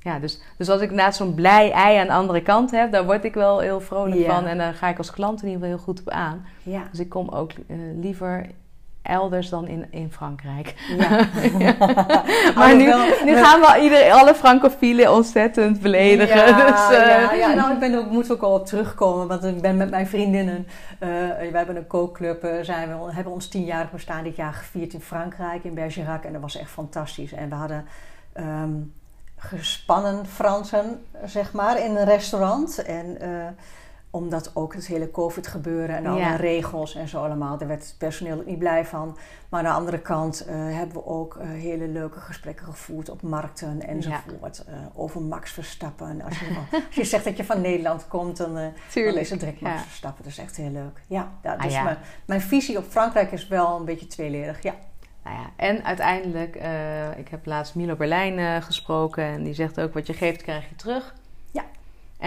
ja, 0.00 0.18
dus, 0.18 0.40
dus 0.58 0.68
als 0.68 0.80
ik 0.80 0.90
naast 0.90 1.16
zo'n 1.16 1.34
blij 1.34 1.70
ei 1.72 1.96
aan 1.98 2.06
de 2.06 2.12
andere 2.12 2.42
kant 2.42 2.70
heb, 2.70 2.92
daar 2.92 3.04
word 3.04 3.24
ik 3.24 3.34
wel 3.34 3.58
heel 3.60 3.80
vrolijk 3.80 4.20
Ja. 4.20 4.34
van. 4.34 4.46
En 4.46 4.58
daar 4.58 4.74
ga 4.74 4.88
ik 4.88 4.98
als 4.98 5.10
klant 5.10 5.42
in 5.42 5.48
ieder 5.48 5.62
geval 5.62 5.76
heel 5.76 5.84
goed 5.84 6.00
op 6.00 6.10
aan. 6.10 6.46
ja, 6.62 6.82
Dus 6.90 7.00
ik 7.00 7.08
kom 7.08 7.28
ook 7.28 7.50
eh, 7.52 7.76
liever 8.00 8.46
elders 9.06 9.48
dan 9.48 9.68
in, 9.68 9.86
in 9.90 10.12
Frankrijk. 10.12 10.74
ja. 10.98 11.28
Maar 12.58 12.76
nu, 12.76 12.84
nu 13.24 13.36
gaan 13.36 13.60
we 13.60 13.78
ieder, 13.82 14.12
alle 14.12 14.34
francofielen 14.34 15.12
ontzettend 15.12 15.80
beledigen. 15.80 16.36
Ja, 16.36 16.66
dus, 16.70 16.98
eh, 16.98 17.06
ja, 17.06 17.32
ja, 17.32 17.54
nou, 17.54 17.72
ik 17.72 17.78
ben 17.78 17.94
ook, 17.94 18.10
moet 18.10 18.32
ook 18.32 18.42
al 18.42 18.54
op 18.54 18.66
terugkomen, 18.66 19.28
want 19.28 19.44
ik 19.44 19.60
ben 19.60 19.76
met 19.76 19.90
mijn 19.90 20.06
vriendinnen. 20.06 20.66
eh 20.98 21.08
wij 21.36 21.50
hebben 21.52 21.76
een 21.76 21.86
kookclub, 21.86 22.44
eh, 22.44 22.62
zijn 22.62 22.88
we, 22.88 23.12
hebben 23.12 23.32
ons 23.32 23.48
tienjarig 23.48 23.90
bestaan 23.90 24.24
dit 24.24 24.36
jaar 24.36 24.52
gevierd 24.52 24.92
in 24.92 25.00
Frankrijk, 25.00 25.64
in 25.64 25.74
Bergerac. 25.74 26.24
En 26.24 26.32
dat 26.32 26.42
was 26.42 26.56
echt 26.56 26.70
fantastisch. 26.70 27.32
En 27.32 27.48
we 27.48 27.54
hadden 27.54 27.86
ehm, 28.32 28.74
gespannen 29.36 30.26
Fransen, 30.26 31.04
zeg 31.24 31.52
maar, 31.52 31.84
in 31.84 31.96
een 31.96 32.04
restaurant. 32.04 32.82
En 32.82 33.18
omdat 34.16 34.50
ook 34.54 34.74
het 34.74 34.86
hele 34.86 35.10
COVID-gebeuren 35.10 35.96
en 35.96 36.06
alle 36.06 36.18
Ja. 36.18 36.36
regels 36.36 36.94
en 36.94 37.08
zo 37.08 37.24
allemaal, 37.24 37.58
daar 37.58 37.68
werd 37.68 37.82
het 37.82 37.94
personeel 37.98 38.42
niet 38.46 38.58
blij 38.58 38.84
van. 38.84 39.16
Maar 39.48 39.60
aan 39.60 39.66
de 39.72 39.78
andere 39.78 39.98
kant 39.98 40.44
eh, 40.44 40.54
hebben 40.56 40.94
we 40.96 41.06
ook 41.06 41.36
eh, 41.36 41.48
hele 41.48 41.88
leuke 41.88 42.20
gesprekken 42.20 42.66
gevoerd 42.66 43.08
op 43.10 43.22
markten 43.22 43.82
enzovoort. 43.82 44.64
eh, 44.64 44.74
over 44.94 45.20
Max 45.22 45.50
Verstappen. 45.52 46.22
Als 46.22 46.38
je, 46.38 46.44
van- 46.44 46.80
als 46.86 46.94
je 46.94 47.04
zegt 47.04 47.24
dat 47.24 47.36
je 47.36 47.44
van 47.44 47.60
Nederland 47.60 48.08
komt, 48.08 48.36
dan, 48.36 48.54
dan 48.54 48.72
is 48.94 49.30
het 49.30 49.40
direct 49.40 49.60
Max 49.60 49.74
Ja. 49.76 49.82
Verstappen. 49.82 50.22
Dat 50.22 50.32
is 50.32 50.38
echt 50.38 50.56
heel 50.56 50.70
leuk. 50.70 51.00
Ja, 51.06 51.28
ja, 51.42 51.52
Ah, 51.54 51.62
dus 51.62 51.72
ja. 51.72 51.82
Mijn, 51.82 51.98
mijn 52.26 52.40
visie 52.40 52.78
op 52.78 52.84
Frankrijk 52.88 53.32
is 53.32 53.48
wel 53.48 53.76
een 53.78 53.84
beetje 53.84 54.06
tweeledig. 54.06 54.62
Ja, 54.62 54.74
Nou 55.24 55.36
ja, 55.36 55.50
en 55.56 55.84
uiteindelijk, 55.84 56.54
ik 57.16 57.28
heb 57.28 57.46
laatst 57.46 57.74
Milo 57.74 57.96
Berlijn 57.96 58.62
gesproken 58.62 59.24
en 59.24 59.42
die 59.42 59.54
zegt 59.54 59.80
ook: 59.80 59.94
wat 59.94 60.06
je 60.06 60.12
geeft, 60.12 60.42
krijg 60.42 60.68
je 60.68 60.74
terug. 60.76 61.14
Ja. 61.50 61.64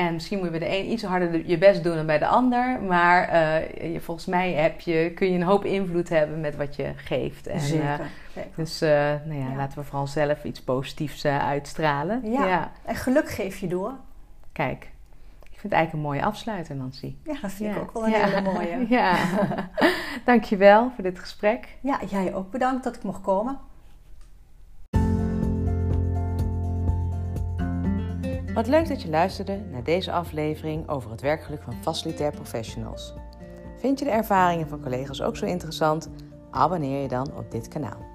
En 0.08 0.14
misschien 0.14 0.38
moet 0.38 0.46
je 0.54 0.60
bij 0.60 0.70
de 0.70 0.78
een 0.78 0.92
iets 0.92 1.04
harder 1.04 1.32
de- 1.32 1.48
je 1.48 1.58
best 1.58 1.84
doen 1.84 1.96
dan 1.96 2.06
bij 2.06 2.18
de 2.20 2.28
ander, 2.28 2.82
maar 2.82 3.28
eh, 3.28 3.94
je, 3.94 4.00
volgens 4.02 4.26
mij 4.26 4.54
heb 4.54 4.80
je, 4.80 5.12
kun 5.16 5.28
je 5.32 5.36
een 5.36 5.44
hoop 5.44 5.66
invloed 5.66 6.10
hebben 6.10 6.40
met 6.40 6.56
wat 6.56 6.76
je 6.76 6.92
geeft. 6.96 7.48
En, 7.48 7.60
zeker. 7.60 7.86
eh, 7.86 8.00
zeker. 8.34 8.50
dus 8.56 8.82
eh, 8.82 8.90
nou 9.26 9.34
ja, 9.40 9.50
Ja. 9.50 9.56
laten 9.56 9.78
we 9.80 9.84
vooral 9.86 10.08
zelf 10.08 10.44
iets 10.44 10.62
positiefs 10.62 11.26
uitstralen. 11.26 12.32
Ja. 12.32 12.72
En 12.86 12.96
geluk 12.96 13.30
geef 13.30 13.58
je 13.58 13.68
door. 13.68 13.94
Kijk, 14.52 14.84
ik 15.44 15.60
vind 15.60 15.64
het 15.64 15.72
eigenlijk 15.74 15.94
een 15.94 16.12
mooie 16.12 16.24
afsluiter, 16.26 16.76
Nancy. 16.76 17.16
Ja, 17.24 17.36
dat 17.42 17.52
vind 17.52 17.70
Ja. 17.70 17.76
ik 17.76 17.82
ook 17.82 17.94
wel 17.94 18.06
een 18.06 18.12
Ja. 18.12 18.26
hele 18.28 18.42
mooie. 18.42 18.86
Ja, 19.00 19.16
dankjewel 20.26 20.92
voor 20.96 21.04
dit 21.04 21.20
gesprek. 21.20 21.68
Ja, 21.82 22.00
jij 22.10 22.34
ook 22.34 22.52
bedankt 22.52 22.84
dat 22.84 22.96
ik 22.96 23.04
mocht 23.04 23.22
komen. 23.22 23.58
Wat 28.60 28.68
leuk 28.68 28.88
dat 28.88 29.02
je 29.02 29.10
luisterde 29.10 29.62
naar 29.72 29.84
deze 29.84 30.12
aflevering 30.12 30.90
over 30.90 31.12
het 31.12 31.22
werkgeluk 31.22 31.62
van 31.64 31.74
facilitair 31.82 32.32
professionals. 32.32 33.14
Vind 33.78 34.00
je 34.00 34.06
de 34.06 34.12
ervaringen 34.12 34.68
van 34.68 34.82
collega's 34.82 35.22
ook 35.22 35.38
zo 35.38 35.46
interessant? 35.46 36.10
Abonneer 36.52 37.02
je 37.02 37.08
dan 37.08 37.36
op 37.38 37.52
dit 37.52 37.68
kanaal. 37.68 38.08